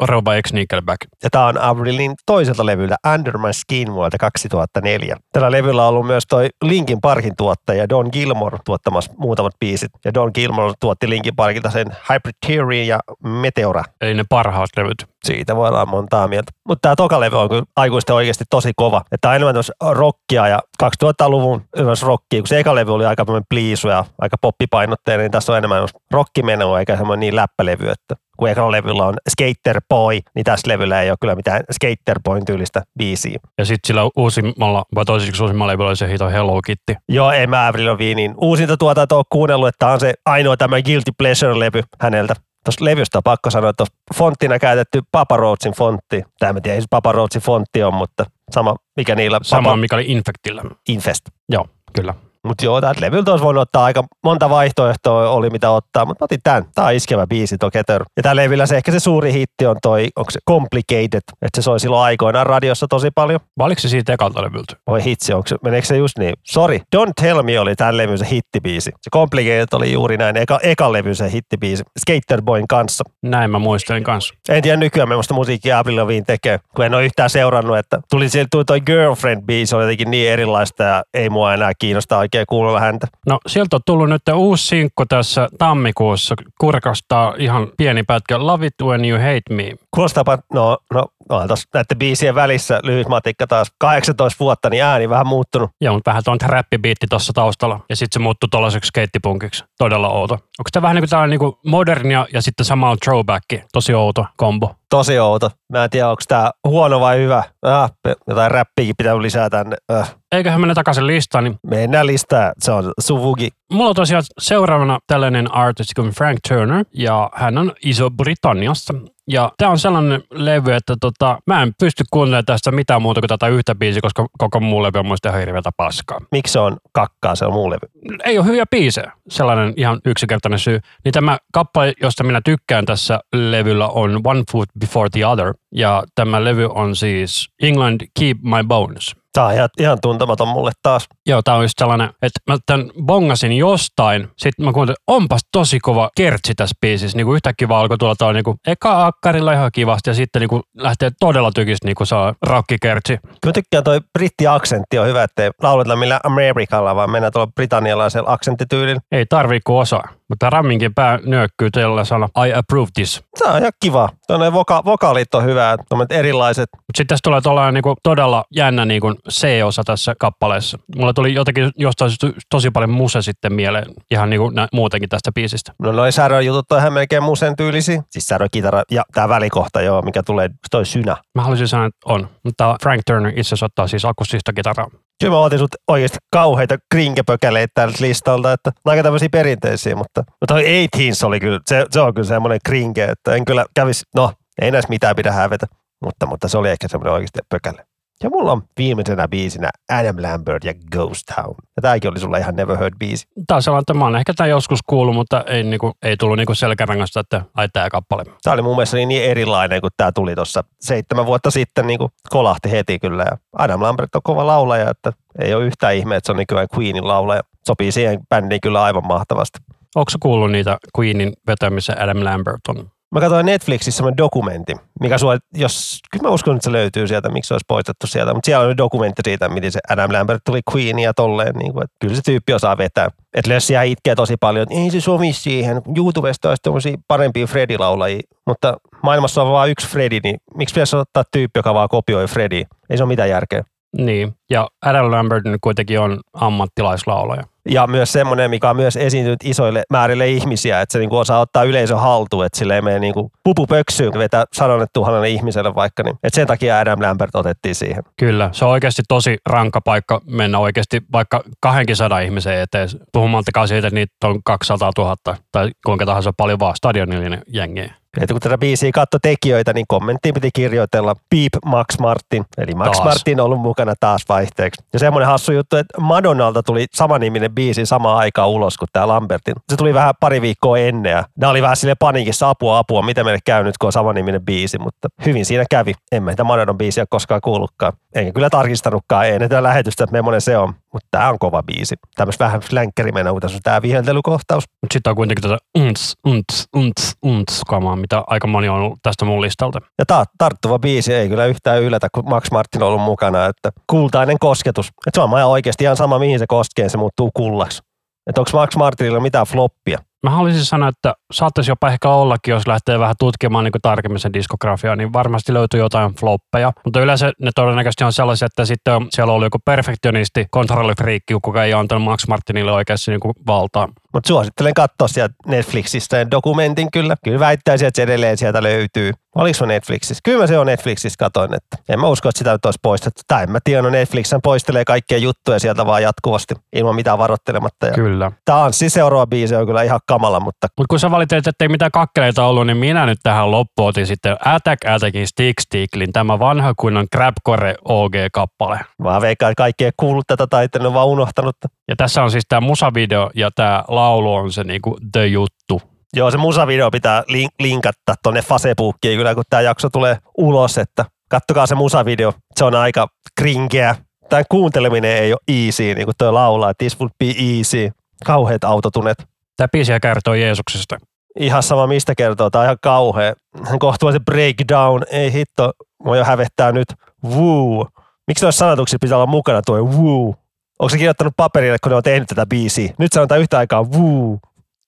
Rova 0.00 0.32
X 0.42 0.52
Nickelback. 0.52 1.00
Ja 1.22 1.30
tämä 1.30 1.46
on 1.46 1.58
Avrilin 1.58 2.14
toiselta 2.26 2.66
levyltä 2.66 2.96
Under 3.14 3.38
My 3.38 3.52
Skin 3.52 3.92
vuodelta 3.94 4.18
2004. 4.18 5.16
Tällä 5.32 5.50
levyllä 5.50 5.82
on 5.82 5.88
ollut 5.88 6.06
myös 6.06 6.24
toi 6.28 6.48
Linkin 6.64 7.00
Parkin 7.00 7.36
tuottaja 7.36 7.88
Don 7.88 8.08
Gilmore 8.12 8.58
tuottamassa 8.64 9.12
muutamat 9.16 9.52
biisit. 9.60 9.90
Ja 10.04 10.14
Don 10.14 10.30
Gilmore 10.34 10.72
tuotti 10.80 11.10
Linkin 11.10 11.36
Parkilta 11.36 11.70
sen 11.70 11.86
Hybrid 12.10 12.34
Theory 12.46 12.82
ja 12.82 13.00
Meteora. 13.24 13.84
Eli 14.00 14.14
ne 14.14 14.24
parhaat 14.28 14.70
levyt. 14.76 15.11
Siitä 15.26 15.56
voi 15.56 15.68
olla 15.68 15.86
montaa 15.86 16.28
mieltä. 16.28 16.52
Mutta 16.68 16.82
tämä 16.82 16.96
toka 16.96 17.20
levy 17.20 17.36
on 17.40 17.48
kyllä 17.48 17.62
aikuisten 17.76 18.16
oikeasti 18.16 18.44
tosi 18.50 18.72
kova. 18.76 19.02
Että 19.12 19.28
on 19.28 19.34
enemmän 19.34 19.54
rockia 19.90 20.48
ja 20.48 20.60
2000-luvun 20.82 21.62
myös 21.78 22.02
rockia, 22.02 22.40
kun 22.40 22.46
se 22.46 22.58
eka 22.58 22.74
levy 22.74 22.94
oli 22.94 23.06
aika 23.06 23.24
pliisu 23.48 23.88
ja 23.88 24.04
aika 24.18 24.36
poppipainotteinen, 24.40 25.24
niin 25.24 25.30
tässä 25.30 25.52
on 25.52 25.58
enemmän 25.58 25.88
rockimenoa 26.10 26.80
eikä 26.80 26.96
semmoinen 26.96 27.20
niin 27.20 27.36
läppälevy, 27.36 27.90
että 27.90 28.14
kun 28.38 28.48
ekalla 28.48 28.70
levyllä 28.70 29.06
on 29.06 29.14
Skater 29.28 29.80
Boy, 29.88 30.20
niin 30.34 30.44
tässä 30.44 30.68
levyllä 30.68 31.02
ei 31.02 31.10
ole 31.10 31.16
kyllä 31.20 31.34
mitään 31.34 31.62
Skater 31.72 32.20
Boyn 32.24 32.44
tyylistä 32.44 32.82
biisiä. 32.98 33.38
Ja 33.58 33.64
sitten 33.64 33.86
sillä 33.86 34.10
uusimmalla, 34.16 34.84
vai 34.94 35.04
toiseksi 35.04 35.42
uusimmalla 35.42 35.72
levyllä 35.72 35.88
oli 35.88 35.96
se 35.96 36.08
hito 36.08 36.28
Hello 36.28 36.62
Kitty. 36.62 36.94
Joo, 37.08 37.32
en 37.32 37.50
mä 37.50 37.66
Avril 37.66 37.90
Lavinin 37.90 38.34
uusinta 38.36 38.76
tuotantoa 38.76 39.18
ole 39.18 39.24
kuunnellut, 39.30 39.68
että 39.68 39.88
on 39.88 40.00
se 40.00 40.14
ainoa 40.26 40.56
tämä 40.56 40.82
Guilty 40.82 41.12
Pleasure-levy 41.22 41.82
häneltä. 42.00 42.34
Tuosta 42.64 42.84
levystä 42.84 43.18
on 43.18 43.22
pakko 43.22 43.50
sanoa, 43.50 43.70
että 43.70 43.84
fonttina 44.14 44.58
käytetty 44.58 45.02
Papa 45.12 45.36
Roachin 45.36 45.72
fontti. 45.72 46.22
Tämä 46.38 46.50
en 46.56 46.62
tiedä, 46.62 46.82
Papa 46.90 47.12
Roachin 47.12 47.42
fontti 47.42 47.82
on, 47.82 47.94
mutta 47.94 48.24
sama 48.50 48.76
mikä 48.96 49.14
niillä... 49.14 49.38
Sama 49.42 49.68
Papa... 49.68 49.76
mikä 49.76 49.96
oli 49.96 50.04
Infectillä. 50.08 50.62
Infest. 50.88 51.24
Joo, 51.48 51.66
kyllä. 51.92 52.14
Mutta 52.44 52.64
joo, 52.64 52.80
täältä 52.80 53.00
levyltä 53.00 53.30
olisi 53.30 53.44
voinut 53.44 53.62
ottaa 53.62 53.84
aika 53.84 54.04
monta 54.24 54.50
vaihtoehtoa 54.50 55.30
oli 55.30 55.50
mitä 55.50 55.70
ottaa, 55.70 56.04
mutta 56.04 56.24
otin 56.24 56.40
tämän. 56.44 56.64
Tämä 56.74 56.88
on 56.88 56.94
iskevä 56.94 57.26
biisi 57.26 57.58
Together. 57.58 58.04
Ja 58.16 58.22
tällä 58.22 58.42
levyllä 58.42 58.66
se 58.66 58.76
ehkä 58.76 58.92
se 58.92 59.00
suuri 59.00 59.32
hitti 59.32 59.66
on 59.66 59.76
toi, 59.82 60.08
onko 60.16 60.30
se 60.30 60.40
Complicated, 60.48 61.22
että 61.42 61.48
se 61.54 61.62
soi 61.62 61.80
silloin 61.80 62.02
aikoinaan 62.02 62.46
radiossa 62.46 62.86
tosi 62.88 63.10
paljon. 63.14 63.40
Vai 63.58 63.66
oliko 63.66 63.80
se 63.80 63.88
siitä 63.88 64.12
ekalta 64.12 64.42
levyltä? 64.42 64.76
Oi 64.86 65.04
hitsi, 65.04 65.32
onko 65.32 65.46
se, 65.48 65.56
meneekö 65.64 65.86
se 65.86 65.96
just 65.96 66.18
niin? 66.18 66.34
Sorry, 66.44 66.78
Don't 66.96 67.12
Tell 67.20 67.42
Me 67.42 67.60
oli 67.60 67.74
tämän 67.74 67.96
levyn 67.96 68.18
se 68.18 68.26
hittibiisi. 68.30 68.90
Se 69.02 69.10
Complicated 69.12 69.68
oli 69.72 69.92
juuri 69.92 70.16
näin, 70.16 70.36
eka, 70.36 70.58
eka 70.62 70.92
levy 70.92 71.14
se 71.14 71.30
hittibiisi 71.30 71.82
Skaterboyn 72.00 72.68
kanssa. 72.68 73.04
Näin 73.22 73.50
mä 73.50 73.58
muistelin 73.58 74.04
kanssa. 74.04 74.34
En 74.48 74.62
tiedä 74.62 74.76
nykyään, 74.76 75.08
millaista 75.08 75.34
musiikkia 75.34 75.78
Avril 75.78 75.96
Lavigne 75.96 76.24
tekee, 76.26 76.60
kun 76.76 76.84
en 76.84 76.94
ole 76.94 77.04
yhtään 77.04 77.30
seurannut, 77.30 77.78
että 77.78 78.00
tuli 78.10 78.28
sieltä 78.28 78.48
tuli 78.50 78.64
toi 78.64 78.80
Girlfriend-biisi, 78.80 79.76
oli 79.76 79.82
jotenkin 79.82 80.10
niin 80.10 80.30
erilaista 80.30 80.82
ja 80.82 81.02
ei 81.14 81.30
mua 81.30 81.54
enää 81.54 81.72
kiinnosta 81.78 82.18
oikein 82.32 82.46
kuunnella 82.48 82.80
häntä. 82.80 83.06
No 83.26 83.38
sieltä 83.46 83.76
on 83.76 83.80
tullut 83.86 84.08
nyt 84.08 84.22
uusi 84.34 84.66
sinkku 84.66 85.06
tässä 85.06 85.48
tammikuussa. 85.58 86.34
Kurkastaa 86.60 87.34
ihan 87.38 87.68
pieni 87.76 88.02
pätkä 88.02 88.46
Love 88.46 88.66
It 88.66 88.74
When 88.82 89.04
You 89.04 89.18
Hate 89.18 89.54
Me. 89.54 89.72
Kuulostaapa, 89.90 90.38
no, 90.52 90.78
no, 90.94 91.04
no 91.40 91.46
tuossa 91.46 91.68
näiden 91.74 91.98
biisien 91.98 92.34
välissä 92.34 92.80
lyhyt 92.82 93.08
matikka 93.08 93.46
taas 93.46 93.72
18 93.78 94.36
vuotta, 94.40 94.70
niin 94.70 94.84
ääni 94.84 95.08
vähän 95.08 95.26
muuttunut. 95.26 95.70
Joo, 95.80 95.94
mutta 95.94 96.10
vähän 96.10 96.22
tuon 96.24 96.38
räppibiitti 96.42 97.06
tuossa 97.10 97.32
taustalla. 97.32 97.80
Ja 97.88 97.96
sitten 97.96 98.20
se 98.20 98.22
muuttui 98.22 98.48
tuollaiseksi 98.50 98.88
skeittipunkiksi. 98.88 99.64
Todella 99.78 100.08
outo. 100.08 100.34
Onko 100.34 100.68
tämä 100.72 100.82
vähän 100.82 100.94
niin 100.94 101.02
kuin 101.02 101.10
tällainen 101.10 101.38
niin 101.40 101.52
modernia 101.66 102.26
ja 102.32 102.42
sitten 102.42 102.66
samalla 102.66 102.96
throwback? 102.96 103.44
Tosi 103.72 103.94
outo 103.94 104.26
kombo 104.36 104.74
tosi 104.96 105.18
outo. 105.18 105.50
Mä 105.72 105.84
en 105.84 105.90
tiedä, 105.90 106.08
onko 106.08 106.22
tämä 106.28 106.50
huono 106.68 107.00
vai 107.00 107.18
hyvä. 107.18 107.42
Ah, 107.62 107.92
jotain 108.28 108.50
räppiäkin 108.50 108.94
pitää 108.98 109.22
lisää 109.22 109.50
tänne. 109.50 109.76
Äh. 109.92 110.14
Eiköhän 110.32 110.60
mennä 110.60 110.74
takaisin 110.74 111.06
listaan. 111.06 111.44
Niin... 111.44 111.56
Mennään 111.66 112.06
listaan. 112.06 112.52
Se 112.58 112.72
on 112.72 112.92
Suvugi. 113.00 113.48
Mulla 113.72 113.88
on 113.88 113.94
tosiaan 113.94 114.22
seuraavana 114.38 114.98
tällainen 115.06 115.54
artisti 115.54 115.92
kuin 115.96 116.10
Frank 116.10 116.38
Turner, 116.48 116.84
ja 116.94 117.30
hän 117.34 117.58
on 117.58 117.72
Iso-Britanniasta. 117.84 118.94
Ja 119.28 119.52
tämä 119.56 119.70
on 119.70 119.78
sellainen 119.78 120.22
levy, 120.30 120.72
että 120.72 120.94
tota, 121.00 121.38
mä 121.46 121.62
en 121.62 121.72
pysty 121.78 122.04
kuuntelemaan 122.10 122.44
tästä 122.44 122.70
mitään 122.72 123.02
muuta 123.02 123.20
kuin 123.20 123.28
tätä 123.28 123.48
yhtä 123.48 123.74
biisiä, 123.74 124.00
koska 124.00 124.26
koko 124.38 124.60
muu 124.60 124.82
levy 124.82 124.98
on 124.98 125.06
muista 125.06 125.28
ihan 125.28 125.40
hirveätä 125.40 125.70
paskaa. 125.76 126.18
Miksi 126.32 126.52
se 126.52 126.58
on 126.58 126.76
kakkaa 126.92 127.34
se 127.34 127.44
on 127.44 127.52
muu 127.52 127.70
levy? 127.70 128.18
Ei 128.24 128.38
ole 128.38 128.46
hyviä 128.46 128.64
biisejä, 128.70 129.12
sellainen 129.28 129.74
ihan 129.76 130.00
yksinkertainen 130.04 130.58
syy. 130.58 130.80
Niin 131.04 131.12
tämä 131.12 131.38
kappale, 131.52 131.92
josta 132.02 132.24
minä 132.24 132.40
tykkään 132.44 132.84
tässä 132.84 133.20
levyllä 133.32 133.88
on 133.88 134.20
One 134.24 134.42
Foot 134.52 134.68
Before 134.80 135.08
the 135.10 135.26
Other. 135.26 135.54
Ja 135.74 136.02
tämä 136.14 136.44
levy 136.44 136.68
on 136.74 136.96
siis 136.96 137.48
England 137.62 138.00
Keep 138.18 138.38
My 138.42 138.64
Bones. 138.68 139.21
Tämä 139.32 139.46
on 139.46 139.52
ihan, 139.52 139.68
ihan 139.78 139.98
tuntematon 140.02 140.48
mulle 140.48 140.70
taas. 140.82 141.08
Joo, 141.26 141.42
tämä 141.42 141.56
on 141.56 141.64
just 141.64 141.78
sellainen, 141.78 142.08
että 142.22 142.40
mä 142.50 142.56
tämän 142.66 142.90
bongasin 143.02 143.52
jostain, 143.52 144.28
sitten 144.38 144.64
mä 144.64 144.72
kuuntelin, 144.72 144.96
onpas 145.06 145.40
tosi 145.52 145.80
kova 145.80 146.10
kertsi 146.16 146.54
tässä 146.54 146.76
biisissä. 146.80 147.16
Niin 147.16 147.26
kuin 147.26 147.34
yhtäkkiä 147.34 147.68
vaan 147.68 147.80
alkoi 147.80 147.98
tulla 147.98 148.14
toi, 148.14 148.34
niin 148.34 148.44
kuin, 148.44 148.56
eka 148.66 149.06
akkarilla 149.06 149.52
ihan 149.52 149.70
kivasti 149.72 150.10
ja 150.10 150.14
sitten 150.14 150.40
niin 150.40 150.48
kuin, 150.48 150.62
lähtee 150.76 151.10
todella 151.20 151.50
tykistä 151.54 151.88
niin 151.88 151.94
kuin 151.94 152.06
saa 152.06 152.34
rockikertsi. 152.42 153.18
Kyllä 153.42 153.52
tykkään 153.54 153.84
toi 153.84 154.00
britti-aksentti 154.18 154.98
on 154.98 155.06
hyvä, 155.06 155.22
ettei 155.22 155.50
lauleta 155.62 155.96
millä 155.96 156.20
Amerikalla, 156.24 156.96
vaan 156.96 157.10
mennään 157.10 157.32
tuolla 157.32 157.52
britannialaisella 157.54 158.32
aksenttityyllä. 158.32 159.00
Ei 159.12 159.26
tarvii 159.26 159.60
kuin 159.64 159.78
osaa. 159.78 160.08
Mutta 160.28 160.50
Ramminkin 160.50 160.94
pää 160.94 161.18
nyökkyy 161.24 161.68
sana 162.04 162.28
I 162.46 162.54
approve 162.54 162.88
this. 162.94 163.24
Se 163.36 163.44
on 163.44 163.58
ihan 163.58 163.72
kiva. 163.80 164.08
Tuonne 164.26 164.52
voka- 164.52 164.82
vokaalit 164.84 165.34
on 165.34 165.44
hyvä, 165.44 165.76
erilaiset. 166.10 166.68
Mutta 166.72 166.96
sitten 166.96 167.06
tässä 167.06 167.22
tulee 167.24 167.40
tuollainen 167.40 167.74
niinku 167.74 167.94
todella 168.02 168.44
jännä 168.50 168.84
niinku 168.84 169.14
C-osa 169.30 169.82
tässä 169.84 170.14
kappaleessa. 170.18 170.78
Mulla 170.96 171.12
tuli 171.12 171.34
jotenkin 171.34 171.70
jostain 171.76 172.10
tosi 172.50 172.70
paljon 172.70 172.90
muse 172.90 173.22
sitten 173.22 173.52
mieleen 173.52 173.86
ihan 174.10 174.30
niinku 174.30 174.50
nä- 174.50 174.68
muutenkin 174.72 175.08
tästä 175.08 175.32
biisistä. 175.32 175.72
No 175.78 175.92
noin 175.92 176.12
särön 176.12 176.46
jutut 176.46 176.72
on 176.72 176.78
ihan 176.78 176.92
melkein 176.92 177.22
musen 177.22 177.56
tyylisiä. 177.56 178.02
Siis 178.10 178.28
särö 178.28 178.46
kitara 178.52 178.82
ja 178.90 179.02
tämä 179.14 179.28
välikohta 179.28 179.82
joo, 179.82 180.02
mikä 180.02 180.22
tulee 180.22 180.50
toi 180.70 180.86
synä. 180.86 181.16
Mä 181.34 181.42
haluaisin 181.42 181.68
sanoa, 181.68 181.86
että 181.86 181.98
on. 182.04 182.28
Mutta 182.44 182.76
Frank 182.82 183.02
Turner 183.06 183.30
itse 183.30 183.40
asiassa 183.40 183.66
ottaa 183.66 183.86
siis 183.86 184.04
akustista 184.04 184.52
kitaraa. 184.52 184.86
Kyllä 185.20 185.32
mä 185.32 185.38
otin 185.38 185.58
sut 185.58 185.74
oikeasti 185.88 186.18
kauheita 186.32 186.76
krinkepökäleitä 186.90 187.72
tältä 187.74 187.96
listalta, 188.00 188.52
että 188.52 188.70
aika 188.84 189.02
tämmöisiä 189.02 189.28
perinteisiä, 189.32 189.96
mutta, 189.96 190.24
mutta 190.40 190.54
toi 190.54 190.62
18 190.62 191.26
oli 191.26 191.40
kyllä, 191.40 191.60
se, 191.66 191.86
se 191.90 192.00
on 192.00 192.14
kyllä 192.14 192.28
semmoinen 192.28 192.58
krinke, 192.64 193.04
että 193.04 193.34
en 193.34 193.44
kyllä 193.44 193.64
kävisi, 193.74 194.04
no 194.14 194.32
ei 194.62 194.70
näissä 194.70 194.88
mitään 194.88 195.16
pidä 195.16 195.32
hävetä, 195.32 195.66
mutta, 196.04 196.26
mutta 196.26 196.48
se 196.48 196.58
oli 196.58 196.70
ehkä 196.70 196.88
semmoinen 196.88 197.14
oikeasti 197.14 197.38
pökäle. 197.48 197.91
Ja 198.22 198.30
mulla 198.30 198.52
on 198.52 198.62
viimeisenä 198.78 199.28
biisinä 199.28 199.70
Adam 199.92 200.16
Lambert 200.20 200.64
ja 200.64 200.74
Ghost 200.92 201.22
Town. 201.36 201.54
Ja 201.76 201.82
tääkin 201.82 202.10
oli 202.10 202.20
sulla 202.20 202.36
ihan 202.36 202.56
never 202.56 202.76
heard 202.78 202.94
biisi. 202.98 203.26
Tää 203.46 203.56
on 203.56 203.62
sellainen, 203.62 203.82
että 203.82 203.94
mä 203.94 204.04
oon 204.04 204.16
ehkä 204.16 204.34
tämän 204.34 204.50
joskus 204.50 204.78
kuullut, 204.86 205.14
mutta 205.14 205.44
ei, 205.46 205.62
niinku, 205.62 205.92
ei 206.02 206.16
tullut 206.16 206.36
niinku 206.36 206.54
selkärangasta, 206.54 207.20
että 207.20 207.42
ai 207.54 207.68
tää 207.72 207.90
kappale. 207.90 208.24
Tää 208.42 208.52
oli 208.52 208.62
mun 208.62 208.76
mielestä 208.76 208.96
niin, 208.96 209.08
niin 209.08 209.24
erilainen, 209.24 209.80
kun 209.80 209.90
tää 209.96 210.12
tuli 210.12 210.34
tuossa 210.34 210.64
seitsemän 210.80 211.26
vuotta 211.26 211.50
sitten, 211.50 211.86
niin 211.86 211.98
kolahti 212.30 212.70
heti 212.70 212.98
kyllä. 212.98 213.22
Ja 213.22 213.38
Adam 213.58 213.82
Lambert 213.82 214.14
on 214.14 214.20
kova 214.24 214.46
laulaja, 214.46 214.90
että 214.90 215.12
ei 215.38 215.54
ole 215.54 215.64
yhtään 215.64 215.94
ihme, 215.94 216.16
että 216.16 216.26
se 216.26 216.32
on 216.32 216.38
nykyään 216.38 216.68
Queenin 216.78 217.08
laulaja. 217.08 217.40
Sopii 217.66 217.92
siihen 217.92 218.20
bändiin 218.28 218.60
kyllä 218.60 218.82
aivan 218.82 219.06
mahtavasti. 219.06 219.58
Onko 219.94 220.12
kuullut 220.20 220.52
niitä 220.52 220.78
Queenin 220.98 221.32
vetämissä 221.46 221.96
Adam 221.98 222.24
Lambert 222.24 222.60
on 222.68 222.90
Mä 223.12 223.20
katsoin 223.20 223.46
Netflixissä 223.46 223.96
semmoinen 223.96 224.16
dokumentti, 224.16 224.76
mikä 225.00 225.18
sua, 225.18 225.36
jos, 225.54 226.00
kyllä 226.10 226.28
mä 226.28 226.34
uskon, 226.34 226.56
että 226.56 226.64
se 226.64 226.72
löytyy 226.72 227.06
sieltä, 227.06 227.28
miksi 227.28 227.48
se 227.48 227.54
olisi 227.54 227.64
poistettu 227.68 228.06
sieltä, 228.06 228.34
mutta 228.34 228.46
siellä 228.46 228.66
on 228.66 228.76
dokumentti 228.76 229.22
siitä, 229.24 229.48
miten 229.48 229.72
se 229.72 229.80
Adam 229.88 230.12
Lambert 230.12 230.44
tuli 230.44 230.60
Queen 230.74 230.98
ja 230.98 231.14
tolleen, 231.14 231.54
niin 231.54 231.72
kuin, 231.72 231.84
että 231.84 231.96
kyllä 232.00 232.14
se 232.14 232.20
tyyppi 232.24 232.52
osaa 232.52 232.78
vetää. 232.78 233.08
Että 233.34 233.50
Lössiä 233.50 233.82
itkee 233.82 234.14
tosi 234.14 234.36
paljon, 234.40 234.62
että 234.62 234.74
ei 234.74 234.90
se 234.90 235.00
sovi 235.00 235.32
siihen, 235.32 235.82
YouTubesta 235.96 236.48
olisi 236.48 236.62
tämmöisiä 236.62 236.96
parempia 237.08 237.46
Freddy-laulajia, 237.46 238.20
mutta 238.46 238.76
maailmassa 239.02 239.42
on 239.42 239.52
vain 239.52 239.70
yksi 239.70 239.88
Freddy, 239.88 240.20
niin 240.24 240.36
miksi 240.54 240.74
pitäisi 240.74 240.96
ottaa 240.96 241.24
tyyppi, 241.32 241.58
joka 241.58 241.74
vaan 241.74 241.88
kopioi 241.88 242.26
Freddy? 242.26 242.62
Ei 242.90 242.96
se 242.96 243.02
ole 243.02 243.08
mitään 243.08 243.30
järkeä. 243.30 243.64
Niin, 243.98 244.34
ja 244.50 244.68
Adam 244.86 245.10
Lambert 245.10 245.44
kuitenkin 245.60 246.00
on 246.00 246.20
ammattilaislaulaja. 246.34 247.42
Ja 247.68 247.86
myös 247.86 248.12
semmoinen, 248.12 248.50
mikä 248.50 248.70
on 248.70 248.76
myös 248.76 248.96
esiintynyt 248.96 249.40
isoille 249.44 249.82
määrille 249.90 250.28
ihmisiä, 250.28 250.80
että 250.80 250.92
se 250.92 250.98
niinku 250.98 251.16
osaa 251.16 251.40
ottaa 251.40 251.64
yleisön 251.64 252.00
haltuun, 252.00 252.44
että 252.44 252.58
sille 252.58 252.74
ei 252.74 252.82
mene 252.82 252.98
niinku 252.98 253.32
pupu 253.44 253.66
pöksyyn, 253.66 254.12
vetää 254.18 254.44
sadalle 254.52 254.86
tuhannelle 254.94 255.28
ihmiselle 255.28 255.74
vaikka. 255.74 256.02
Niin. 256.02 256.18
Et 256.22 256.34
sen 256.34 256.46
takia 256.46 256.78
Adam 256.78 257.02
Lambert 257.02 257.34
otettiin 257.34 257.74
siihen. 257.74 258.02
Kyllä, 258.18 258.48
se 258.52 258.64
on 258.64 258.70
oikeasti 258.70 259.02
tosi 259.08 259.38
rankka 259.46 259.80
paikka 259.80 260.20
mennä 260.26 260.58
oikeasti 260.58 261.00
vaikka 261.12 261.42
200 261.60 262.20
ihmisen 262.20 262.60
eteen. 262.60 262.88
Puhumattakaan 263.12 263.68
siitä, 263.68 263.86
että 263.86 263.94
niitä 263.94 264.12
on 264.24 264.40
200 264.44 264.90
000 264.98 265.16
tai 265.52 265.70
kuinka 265.86 266.06
tahansa 266.06 266.32
paljon 266.36 266.58
vaan 266.58 266.76
stadionillinen 266.76 267.42
jengiä. 267.48 267.94
Että 268.20 268.34
kun 268.34 268.40
tätä 268.40 268.58
biisiä 268.58 268.90
katto 268.94 269.18
tekijöitä, 269.22 269.72
niin 269.72 269.86
kommenttiin 269.88 270.34
piti 270.34 270.50
kirjoitella 270.54 271.14
Beep 271.30 271.52
Max 271.64 271.98
Martin. 272.00 272.44
Eli 272.58 272.74
Max 272.74 272.86
taas. 272.86 273.04
Martin 273.04 273.40
on 273.40 273.46
ollut 273.46 273.60
mukana 273.60 273.94
taas 274.00 274.22
vaihteeksi. 274.28 274.84
Ja 274.92 274.98
semmoinen 274.98 275.28
hassu 275.28 275.52
juttu, 275.52 275.76
että 275.76 276.00
Madonnalta 276.00 276.62
tuli 276.62 276.86
samaniminen 276.94 277.54
biisi 277.54 277.86
samaan 277.86 278.18
aikaan 278.18 278.48
ulos 278.48 278.78
kuin 278.78 278.88
tämä 278.92 279.08
Lambertin. 279.08 279.54
Se 279.68 279.76
tuli 279.76 279.94
vähän 279.94 280.14
pari 280.20 280.42
viikkoa 280.42 280.78
ennen 280.78 281.10
ja 281.10 281.24
nämä 281.38 281.50
oli 281.50 281.62
vähän 281.62 281.76
sille 281.76 281.94
paniikissa 281.98 282.50
apua 282.50 282.78
apua, 282.78 283.02
mitä 283.02 283.24
meille 283.24 283.40
käy 283.44 283.64
nyt, 283.64 283.78
kun 283.78 283.88
on 283.88 283.92
samaniminen 283.92 284.42
biisi, 284.42 284.78
mutta 284.78 285.08
hyvin 285.26 285.44
siinä 285.44 285.64
kävi. 285.70 285.92
Emme 286.12 286.32
sitä 286.32 286.44
Madonnan 286.44 286.78
biisiä 286.78 287.04
koskaan 287.10 287.40
kuullutkaan. 287.40 287.92
Enkä 288.14 288.32
kyllä 288.32 288.50
tarkistanutkaan 288.50 289.28
ennen 289.28 289.48
tätä 289.48 289.62
lähetystä, 289.62 290.04
että 290.04 290.16
millainen 290.16 290.40
se 290.40 290.58
on. 290.58 290.74
Mutta 290.92 291.08
tämä 291.10 291.28
on 291.28 291.38
kova 291.38 291.62
biisi. 291.62 291.94
Tämmöistä 292.14 292.44
vähän 292.44 292.60
flänkkärimenoa, 292.60 293.40
tässä 293.40 293.56
on 293.56 293.62
tämä 293.62 293.82
viheltelykohtaus. 293.82 294.64
Mutta 294.82 294.92
sitten 294.92 295.10
on 295.10 295.16
kuitenkin 295.16 295.42
tätä 295.42 295.58
unts, 295.78 296.16
unts, 296.26 296.68
unts, 296.76 297.16
unts 297.22 297.60
kamaa, 297.68 297.96
mitä 297.96 298.24
aika 298.26 298.46
moni 298.46 298.68
on 298.68 298.76
ollut 298.76 298.98
tästä 299.02 299.24
mun 299.24 299.40
listalta. 299.40 299.78
Ja 299.98 300.04
ta- 300.06 300.24
tarttuva 300.38 300.78
biisi 300.78 301.14
ei 301.14 301.28
kyllä 301.28 301.46
yhtään 301.46 301.82
yllätä, 301.82 302.08
kun 302.14 302.28
Max 302.28 302.50
Martin 302.50 302.82
on 302.82 302.88
ollut 302.88 303.02
mukana. 303.02 303.46
Että 303.46 303.70
kultainen 303.90 304.38
kosketus. 304.38 304.86
Että 304.88 305.10
se 305.14 305.20
on 305.20 305.32
oikeasti 305.32 305.84
ihan 305.84 305.96
sama, 305.96 306.18
mihin 306.18 306.38
se 306.38 306.46
koskee, 306.48 306.88
se 306.88 306.98
muuttuu 306.98 307.30
kullaksi. 307.34 307.82
Että 308.26 308.40
onko 308.40 308.50
Max 308.54 308.76
Martinilla 308.76 309.20
mitään 309.20 309.46
floppia? 309.46 309.98
Mä 310.22 310.30
haluaisin 310.30 310.64
sanoa, 310.64 310.88
että 310.88 311.14
saattaisi 311.32 311.70
jopa 311.70 311.88
ehkä 311.88 312.08
ollakin, 312.08 312.52
jos 312.52 312.66
lähtee 312.66 312.98
vähän 312.98 313.14
tutkimaan 313.18 313.64
niin 313.64 313.72
tarkemmin 313.82 314.20
sen 314.20 314.32
diskografiaa, 314.32 314.96
niin 314.96 315.12
varmasti 315.12 315.52
löytyy 315.54 315.80
jotain 315.80 316.14
floppeja. 316.14 316.72
Mutta 316.84 317.00
yleensä 317.00 317.32
ne 317.38 317.50
todennäköisesti 317.54 318.04
on 318.04 318.12
sellaisia, 318.12 318.46
että 318.46 318.64
sitten 318.64 319.06
siellä 319.10 319.32
on 319.32 319.42
joku 319.42 319.58
perfektionisti, 319.64 320.46
kontrollifriikki, 320.50 321.34
kuka 321.42 321.64
ei 321.64 321.72
antanut 321.72 322.04
Max 322.04 322.28
Martinille 322.28 322.72
oikeasti 322.72 323.10
niin 323.10 323.20
valtaa. 323.46 323.88
Mutta 324.12 324.28
suosittelen 324.28 324.74
katsoa 324.74 325.08
sieltä 325.08 325.34
Netflixistä 325.46 326.30
dokumentin 326.30 326.90
kyllä. 326.90 327.16
Kyllä 327.24 327.40
väittäisin, 327.40 327.88
että 327.88 327.96
se 327.96 328.02
edelleen 328.02 328.36
sieltä 328.36 328.62
löytyy. 328.62 329.12
Oliko 329.34 329.54
se 329.54 329.66
Netflixissä? 329.66 330.20
Kyllä 330.24 330.46
se 330.46 330.58
on 330.58 330.66
Netflixissä, 330.66 331.16
katoin, 331.18 331.54
että 331.54 331.76
en 331.88 332.00
mä 332.00 332.08
usko, 332.08 332.28
että 332.28 332.38
sitä 332.38 332.52
nyt 332.52 332.64
olisi 332.64 332.78
poistettu. 332.82 333.22
Tai 333.28 333.42
en 333.42 333.50
mä 333.50 333.58
tiedä, 333.64 333.82
no 333.82 333.90
Netflix 333.90 334.30
poistelee 334.42 334.84
kaikkia 334.84 335.18
juttuja 335.18 335.58
sieltä 335.58 335.86
vaan 335.86 336.02
jatkuvasti 336.02 336.54
ilman 336.72 336.94
mitään 336.94 337.18
varoittelematta. 337.18 337.86
Ja 337.86 337.92
kyllä. 337.92 338.32
Tanssi 338.44 338.88
seuraava 338.88 339.26
biisi 339.26 339.56
on 339.56 339.66
kyllä 339.66 339.82
ihan 339.82 340.00
kamala, 340.06 340.40
mutta... 340.40 340.68
Mutta 340.78 340.90
kun 340.90 341.00
sä 341.00 341.10
valitit, 341.10 341.46
että 341.46 341.64
ei 341.64 341.68
mitään 341.68 341.90
kakkeleita 341.90 342.44
ollut, 342.44 342.66
niin 342.66 342.76
minä 342.76 343.06
nyt 343.06 343.18
tähän 343.22 343.50
loppuun 343.50 343.88
otin 343.88 344.06
sitten 344.06 344.36
Attack 344.44 344.86
Attackin 344.86 345.26
Stick 345.26 345.60
Sticklin, 345.60 346.12
tämä 346.12 346.38
vanha 346.38 346.74
kunnon 346.76 347.06
Crabcore 347.16 347.74
OG-kappale. 347.84 348.80
Mä 348.98 349.20
veikkaan, 349.20 349.52
että 349.52 349.62
kaikki 349.62 349.84
ei 349.84 349.92
kuullut 349.96 350.24
tätä 350.26 350.46
tai 350.46 350.68
ole 350.80 350.94
vaan 350.94 351.06
unohtanut. 351.06 351.56
Ja 351.88 351.96
tässä 351.96 352.22
on 352.22 352.30
siis 352.30 352.44
tämä 352.48 352.60
musavideo 352.60 353.30
ja 353.34 353.50
tämä 353.50 353.84
laulu 354.02 354.34
on 354.34 354.52
se 354.52 354.64
niinku 354.64 354.98
the 355.12 355.26
juttu. 355.26 355.82
Joo, 356.16 356.30
se 356.30 356.38
musavideo 356.38 356.90
pitää 356.90 357.20
link- 357.22 357.54
linkata 357.60 358.14
tuonne 358.22 358.42
Facebookiin 358.42 359.18
kyllä, 359.18 359.34
kun 359.34 359.44
tämä 359.50 359.60
jakso 359.60 359.90
tulee 359.90 360.18
ulos, 360.38 360.78
että 360.78 361.04
kattokaa 361.28 361.66
se 361.66 361.74
musavideo. 361.74 362.32
Se 362.56 362.64
on 362.64 362.74
aika 362.74 363.08
krinkeä. 363.40 363.96
Tämän 364.28 364.44
kuunteleminen 364.48 365.16
ei 365.16 365.32
ole 365.32 365.40
easy, 365.48 365.94
niin 365.94 366.04
kuin 366.04 366.14
tuo 366.18 366.34
laulaa, 366.34 366.74
this 366.74 367.00
would 367.00 367.10
be 367.18 367.26
easy. 367.26 367.90
Kauheat 368.24 368.64
autotunet. 368.64 369.18
Tämä 369.56 369.68
biisiä 369.72 370.00
kertoo 370.00 370.34
Jeesuksesta. 370.34 370.96
Ihan 371.38 371.62
sama 371.62 371.86
mistä 371.86 372.14
kertoo, 372.14 372.50
tämä 372.50 372.60
on 372.60 372.66
ihan 372.66 372.76
kauhea. 372.82 373.34
Kohtuu 373.78 374.12
se 374.12 374.20
breakdown, 374.20 375.02
ei 375.10 375.32
hitto, 375.32 375.72
mua 376.04 376.16
jo 376.16 376.24
hävettää 376.24 376.72
nyt. 376.72 376.88
Woo. 377.24 377.88
Miksi 378.26 378.44
noissa 378.44 378.58
sanotuksissa 378.58 378.98
pitää 379.00 379.16
olla 379.16 379.26
mukana 379.26 379.62
tuo 379.66 379.76
woo? 379.76 380.34
Onko 380.82 380.90
se 380.90 380.98
kirjoittanut 380.98 381.34
paperille, 381.36 381.76
kun 381.82 381.90
ne 381.90 381.96
on 381.96 382.02
tehnyt 382.02 382.28
tätä 382.28 382.46
biisiä? 382.46 382.94
Nyt 382.98 383.12
sanotaan 383.12 383.40
yhtä 383.40 383.58
aikaa 383.58 383.82
woo. 383.82 384.38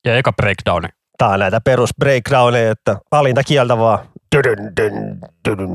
Ja 0.04 0.16
eka 0.16 0.32
breakdowni. 0.32 0.88
Tää 1.18 1.28
on 1.28 1.40
näitä 1.40 1.60
perus 1.60 1.90
breakdowneja, 1.98 2.70
että 2.70 2.96
valinta 3.12 3.42
kieltä 3.42 3.78
vaan. 3.78 3.98
Dydyn, 4.36 4.72
dyn, 4.76 5.18
dydyn, 5.48 5.70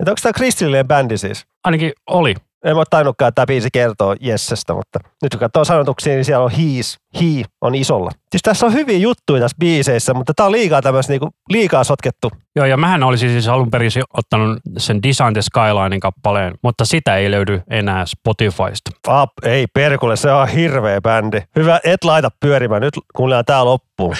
Että 0.00 0.10
onko 0.10 0.20
tämä 0.22 0.32
kristillinen 0.32 0.88
bändi 0.88 1.18
siis? 1.18 1.46
Ainakin 1.64 1.92
oli. 2.06 2.34
En 2.64 2.76
ole 2.76 2.84
tainnutkaan, 2.90 3.28
että 3.28 3.34
tämä 3.34 3.46
biisi 3.46 3.68
kertoo 3.72 4.16
Jessestä, 4.20 4.74
mutta 4.74 4.98
nyt 5.22 5.32
kun 5.32 5.40
katsoo 5.40 5.64
sanotuksia, 5.64 6.14
niin 6.14 6.24
siellä 6.24 6.44
on 6.44 6.50
he's, 6.50 7.01
he 7.20 7.44
on 7.60 7.74
isolla. 7.74 8.10
Siis 8.30 8.42
tässä 8.42 8.66
on 8.66 8.72
hyviä 8.72 8.98
juttuja 8.98 9.40
tässä 9.40 9.56
biiseissä, 9.60 10.14
mutta 10.14 10.34
tämä 10.36 10.46
on 10.46 10.52
liikaa 10.52 10.82
tämmöistä 10.82 11.12
niinku, 11.12 11.28
liikaa 11.48 11.84
sotkettu. 11.84 12.30
Joo, 12.56 12.66
ja 12.66 12.76
mähän 12.76 13.02
olisin 13.02 13.30
siis 13.30 13.48
alun 13.48 13.70
perin 13.70 13.90
ottanut 14.18 14.58
sen 14.78 15.02
Design 15.02 15.32
the 15.32 15.42
Skylinein 15.42 16.00
kappaleen, 16.00 16.54
mutta 16.62 16.84
sitä 16.84 17.16
ei 17.16 17.30
löydy 17.30 17.62
enää 17.70 18.06
Spotifysta. 18.06 18.90
Ah, 19.06 19.28
ei 19.42 19.66
perkule, 19.74 20.16
se 20.16 20.32
on 20.32 20.48
hirveä 20.48 21.00
bändi. 21.00 21.40
Hyvä, 21.56 21.80
et 21.84 22.04
laita 22.04 22.28
pyörimään, 22.40 22.82
nyt 22.82 22.94
kuunnellaan 23.16 23.44
tää 23.44 23.64
loppuun. 23.64 24.16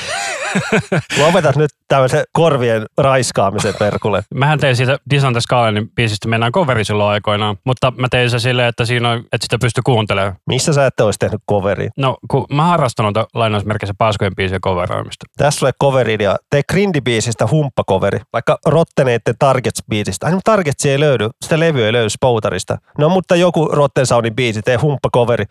Lopetat 1.25 1.57
nyt 1.57 1.71
tämmöisen 1.89 2.25
korvien 2.33 2.87
raiskaamisen 2.99 3.75
perkulle. 3.79 4.23
Mähän 4.35 4.59
tein 4.59 4.77
siitä 4.77 4.99
Design 5.11 5.33
the 5.33 5.41
Skylinein 5.41 5.91
biisistä 5.95 6.29
mennään 6.29 6.53
coveri 6.53 6.85
silloin 6.85 7.11
aikoinaan, 7.11 7.57
mutta 7.65 7.93
mä 7.97 8.07
tein 8.11 8.31
se 8.31 8.39
silleen, 8.39 8.69
että 8.69 8.85
siinä 8.85 9.11
on, 9.11 9.19
että 9.19 9.39
sitä 9.41 9.59
pystyy 9.61 9.83
kuuntelemaan. 9.87 10.37
Missä 10.47 10.73
sä 10.73 10.87
et 10.87 11.01
olisi 11.01 11.19
tehnyt 11.19 11.41
coveri? 11.51 11.89
No, 11.97 12.17
kun 12.31 12.47
mä 12.53 12.63
harrastan 12.83 13.05
noita 13.05 13.27
lainausmerkissä 13.35 13.95
paskojen 13.99 14.35
biisien 14.35 14.61
coveroimista. 14.61 15.27
Tässä 15.37 15.59
tulee 15.59 15.73
cover-idea. 15.83 16.37
Tee 16.51 16.63
Grindy-biisistä 16.73 17.51
humppakoveri. 17.51 18.21
Vaikka 18.33 18.59
Rotteneiden 18.67 19.35
Targets-biisistä. 19.45 20.27
Ai, 20.27 20.33
Targets 20.45 20.87
ei 20.87 21.01
löydy. 21.01 21.29
Sitä 21.45 21.61
levyä 21.61 21.87
ei 21.87 21.93
löydy 21.93 22.11
Spoutarista. 22.11 22.79
No, 22.99 23.09
mutta 23.09 23.37
joku 23.37 23.69
Rotten 23.69 24.07
Soundin 24.07 24.35
biisi, 24.35 24.63
tee 24.63 24.77
humppakoveri. 24.77 25.45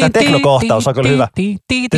Tämä 0.00 0.10
teknokohtaus 0.12 0.86
on 0.86 0.94
kyllä 0.94 1.08
hyvä. 1.08 1.28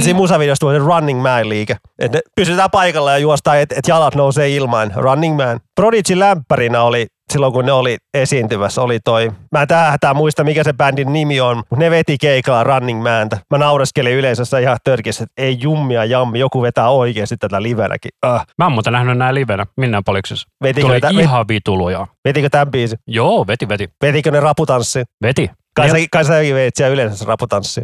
Siinä 0.01 0.17
musavideossa 0.17 0.61
tulee 0.61 0.79
Running 0.79 1.23
Man-liike. 1.23 1.77
Että 1.99 2.21
pysytään 2.37 2.71
paikalla 2.71 3.13
ja 3.13 3.19
juostaan, 3.19 3.59
että 3.59 3.75
et 3.79 3.89
jalat 3.89 4.15
nousee 4.15 4.49
ilmaan. 4.51 4.93
Running 4.97 5.37
Man. 5.37 5.61
Prodigy 5.75 6.19
lämpärinä 6.19 6.83
oli 6.83 7.07
silloin 7.33 7.53
kun 7.53 7.67
ne 7.67 7.73
oli 7.73 7.97
esiintymässä, 8.15 8.83
oli 8.83 9.01
toi, 9.01 9.33
mä 9.53 9.63
en 9.63 9.69
tähän 9.69 10.17
muista 10.17 10.45
mikä 10.45 10.65
se 10.65 10.73
bändin 10.73 11.13
nimi 11.13 11.41
on, 11.41 11.57
mutta 11.57 11.77
ne 11.77 11.91
veti 11.91 12.19
keikalla 12.21 12.65
Running 12.65 13.03
Mantä. 13.03 13.39
Mä 13.51 13.59
naureskelin 13.59 14.15
yleisössä 14.15 14.59
ihan 14.59 14.79
törkissä, 14.85 15.25
että 15.25 15.43
ei 15.43 15.57
jummia 15.61 16.05
jammi, 16.05 16.39
joku 16.39 16.63
vetää 16.63 16.89
oikeasti 16.89 17.37
tätä 17.37 17.63
livenäkin. 17.63 18.11
Uh. 18.27 18.41
Mä 18.59 18.65
oon 18.65 18.73
muuten 18.73 18.93
nähnyt 18.93 19.19
nää 19.19 19.35
livenä, 19.35 19.67
minä 19.77 20.03
paliksessa. 20.05 20.49
Vetikö 20.63 20.87
Tuli 20.87 21.01
tä- 21.01 21.09
ihan 21.11 21.49
vituluja. 21.49 22.07
Vetikö 22.25 22.49
tämän 22.49 22.71
biisi? 22.71 22.97
Joo, 23.07 23.47
veti, 23.47 23.69
veti. 23.69 23.89
Vetikö 24.03 24.31
ne 24.31 24.41
raputanssi? 24.41 25.05
Veti. 25.23 25.51
Kai, 25.75 25.91
sä, 25.91 25.97
kai 26.13 26.25
säkin 26.25 26.55
veit 26.55 26.77
siellä 26.77 26.95
yleensä 26.95 27.25
raputanssi. 27.25 27.81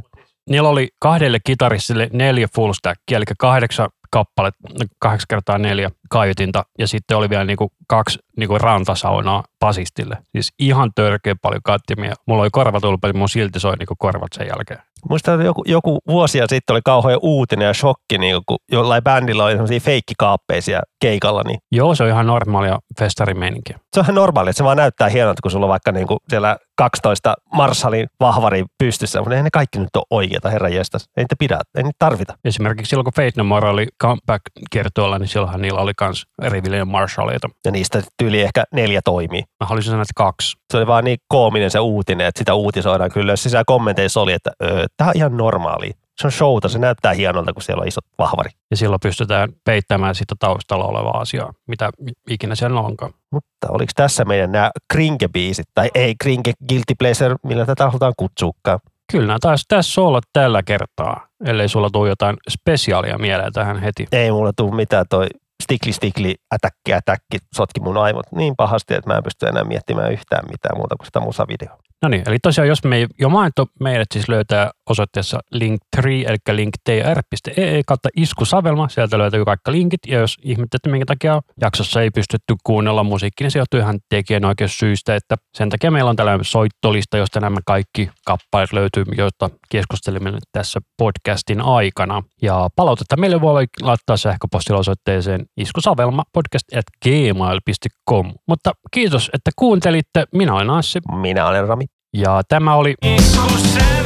Niillä 0.51 0.69
oli 0.69 0.89
kahdelle 1.01 1.39
kitaristille 1.45 2.09
neljä 2.13 2.49
full 2.55 2.73
stackia, 2.73 3.17
eli 3.17 3.25
kahdeksan 3.39 3.89
kappale, 4.14 4.50
kahdeksan 4.98 5.27
kertaa 5.29 5.59
neljä 5.59 5.90
kaiutinta 6.11 6.64
ja 6.79 6.88
sitten 6.88 7.16
oli 7.16 7.31
vielä 7.31 7.44
niinku 7.44 7.72
kaksi 7.87 8.18
niinku 8.37 8.59
rantasaunaa 8.59 9.44
pasistille. 9.59 10.18
Siis 10.33 10.53
ihan 10.59 10.90
törkeä 10.94 11.35
paljon 11.42 11.62
kattimia. 11.64 12.14
Mulla 12.27 12.42
oli 12.42 12.50
korvatulpa, 12.53 13.09
mutta 13.09 13.18
mun 13.18 13.29
silti 13.29 13.61
soi 13.61 13.77
niinku 13.77 13.94
korvat 13.98 14.33
sen 14.33 14.46
jälkeen. 14.46 14.81
Muista 15.09 15.31
joku, 15.31 15.62
joku 15.66 15.98
vuosia 16.09 16.46
sitten 16.48 16.74
oli 16.74 16.81
kauhean 16.85 17.18
uutinen 17.22 17.66
ja 17.66 17.74
shokki, 17.74 18.18
niin 18.18 18.42
kun 18.46 18.59
jollain 18.72 19.05
bändillä 19.05 19.44
oli 19.44 19.53
sellaisia 19.53 19.81
feikkikaappeisia 19.81 20.81
keikalla. 21.00 21.42
Niin. 21.46 21.59
Joo, 21.72 21.94
se 21.94 22.03
on 22.03 22.09
ihan 22.09 22.27
normaalia 22.27 22.79
festarimeininkiä. 22.98 23.79
Se 23.94 24.00
on 24.00 24.05
ihan 24.05 24.14
normaalia, 24.14 24.50
että 24.50 24.59
se 24.59 24.64
vaan 24.64 24.77
näyttää 24.77 25.09
hienolta, 25.09 25.42
kun 25.42 25.50
sulla 25.50 25.66
on 25.66 25.70
vaikka 25.70 25.92
niin 25.92 26.07
kuin 26.07 26.18
siellä 26.29 26.57
12 26.77 27.35
Marshallin 27.53 28.07
vahvari 28.21 28.65
pystyssä, 28.79 29.21
mutta 29.21 29.37
ei 29.37 29.43
ne 29.43 29.51
kaikki 29.51 29.79
nyt 29.79 29.97
ole 29.97 30.05
oikeita, 30.11 30.51
herra 30.51 30.69
jestas. 30.69 31.09
Ei 31.17 31.25
niitä 31.25 31.37
pidä, 31.39 31.61
ei 31.77 31.83
niitä 31.83 31.97
tarvita. 31.99 32.35
Esimerkiksi 32.45 32.91
silloin, 32.91 33.05
kun 33.05 33.13
Fate 33.13 33.33
No 33.37 33.45
More 33.45 33.69
oli 33.69 33.87
comeback-kiertueella, 34.03 35.19
niin 35.19 35.29
silloinhan 35.29 35.63
niillä 35.63 35.81
oli 35.81 35.93
kans 35.97 36.27
Rivillien 36.43 36.89
Marshalleita. 36.89 37.49
Ja 37.65 37.71
niistä 37.71 38.03
tyyli 38.17 38.41
ehkä 38.41 38.65
neljä 38.73 39.01
toimii. 39.05 39.43
Mä 39.61 39.67
haluaisin 39.67 39.91
sanoa, 39.91 40.03
että 40.03 40.13
kaksi. 40.17 40.57
Se 40.73 40.77
oli 40.79 40.87
vaan 40.87 41.05
niin 41.05 41.19
koominen 41.29 41.71
se 41.71 41.79
uutinen, 41.79 42.27
että 42.27 42.39
sitä 42.39 42.55
uutisoidaan 42.55 43.11
kyllä. 43.11 43.37
Sisään 43.37 43.65
kommenteissa 43.67 44.21
oli, 44.21 44.33
että 44.33 44.51
tämä 44.97 45.11
on 45.11 45.17
ihan 45.17 45.37
normaali. 45.37 45.91
Se 46.18 46.27
on 46.27 46.33
showta, 46.33 46.68
se 46.68 46.79
näyttää 46.79 47.12
hienolta, 47.12 47.53
kun 47.53 47.62
siellä 47.62 47.81
on 47.81 47.88
isot 47.88 48.05
vahvari. 48.18 48.50
Ja 48.70 48.77
silloin 48.77 49.00
pystytään 49.03 49.53
peittämään 49.64 50.14
sitä 50.14 50.35
taustalla 50.38 50.85
olevaa 50.85 51.20
asiaa, 51.20 51.53
mitä 51.66 51.90
ikinä 52.31 52.55
siellä 52.55 52.81
onkaan. 52.81 53.12
Mutta 53.31 53.66
oliko 53.68 53.92
tässä 53.96 54.24
meidän 54.24 54.53
nämä 54.53 54.70
krinke-biisit, 54.94 55.66
tai 55.74 55.90
ei 55.94 56.14
krinke 56.22 56.53
guilty 56.68 56.94
pleasure, 56.98 57.37
millä 57.42 57.66
tätä 57.66 57.87
halutaan 57.87 58.12
kutsuukaan? 58.16 58.79
Kyllä 59.12 59.27
nämä 59.27 59.38
taisi 59.40 59.64
tässä 59.68 60.00
olla 60.00 60.20
tällä 60.33 60.62
kertaa, 60.62 61.27
ellei 61.44 61.68
sulla 61.68 61.90
tule 61.92 62.09
jotain 62.09 62.37
spesiaalia 62.50 63.18
mieleen 63.18 63.53
tähän 63.53 63.81
heti. 63.81 64.07
Ei 64.12 64.31
mulla 64.31 64.53
tule 64.57 64.74
mitään 64.74 65.07
toi 65.11 65.27
stikli 65.62 65.92
stikli, 65.92 66.35
ätäkki 66.55 66.94
ätäkki, 66.94 67.38
sotki 67.55 67.81
mun 67.81 67.96
aivot 67.96 68.27
niin 68.33 68.55
pahasti, 68.57 68.94
että 68.94 69.11
mä 69.11 69.16
en 69.16 69.22
pysty 69.22 69.46
enää 69.46 69.64
miettimään 69.64 70.12
yhtään 70.12 70.44
mitään 70.50 70.77
muuta 70.77 70.96
kuin 70.96 71.07
sitä 71.07 71.20
musavideoa. 71.20 71.79
No 72.03 72.09
niin, 72.09 72.22
eli 72.27 72.38
tosiaan 72.38 72.68
jos 72.68 72.85
me 72.85 73.07
jo 73.18 73.29
mainittu, 73.29 73.70
meidät 73.81 74.07
siis 74.12 74.29
löytää 74.29 74.70
osoitteessa 74.90 75.40
link3, 75.55 76.07
eli 76.07 76.37
linktr.ee 76.53 77.83
kautta 77.87 78.09
iskusavelma. 78.16 78.88
Sieltä 78.88 79.18
löytyy 79.18 79.44
kaikki 79.44 79.73
linkit, 79.73 80.01
ja 80.07 80.18
jos 80.18 80.37
ihmettelette, 80.42 80.90
minkä 80.90 81.07
takia 81.07 81.40
jaksossa 81.61 82.03
ei 82.03 82.11
pystytty 82.11 82.55
kuunnella 82.64 83.05
musiikkia, 83.05 83.44
niin 83.44 83.51
se 83.51 83.59
johtuu 83.59 83.81
ihan 83.81 83.99
tekijänoikeussyistä, 84.09 85.16
että 85.16 85.37
sen 85.55 85.70
takia 85.70 85.90
meillä 85.90 86.11
on 86.11 86.16
tällainen 86.16 86.44
soittolista, 86.44 87.16
josta 87.16 87.40
nämä 87.40 87.59
kaikki 87.66 88.11
kappaleet 88.27 88.73
löytyy, 88.73 89.05
joista 89.16 89.51
keskustelimme 89.70 90.31
nyt 90.31 90.44
tässä 90.53 90.81
podcastin 90.99 91.61
aikana. 91.61 92.23
Ja 92.42 92.68
palautetta 92.77 93.16
meille 93.16 93.40
voi 93.40 93.66
laittaa 93.83 94.16
sähköpostilla 94.16 94.81
osoitteeseen 94.81 95.47
iskusavelma 95.57 96.23
podcast 96.33 96.64
at 96.77 96.85
gmail.com. 97.05 98.33
Mutta 98.49 98.73
kiitos, 98.90 99.31
että 99.35 99.51
kuuntelitte. 99.57 100.25
Minä 100.33 100.55
olen 100.55 100.70
Assi. 100.70 101.01
Minä 101.20 101.47
olen 101.47 101.68
Rami. 101.68 101.85
Ja 102.16 102.42
tämä 102.49 102.75
oli... 102.75 102.94
Iskusen 103.05 104.04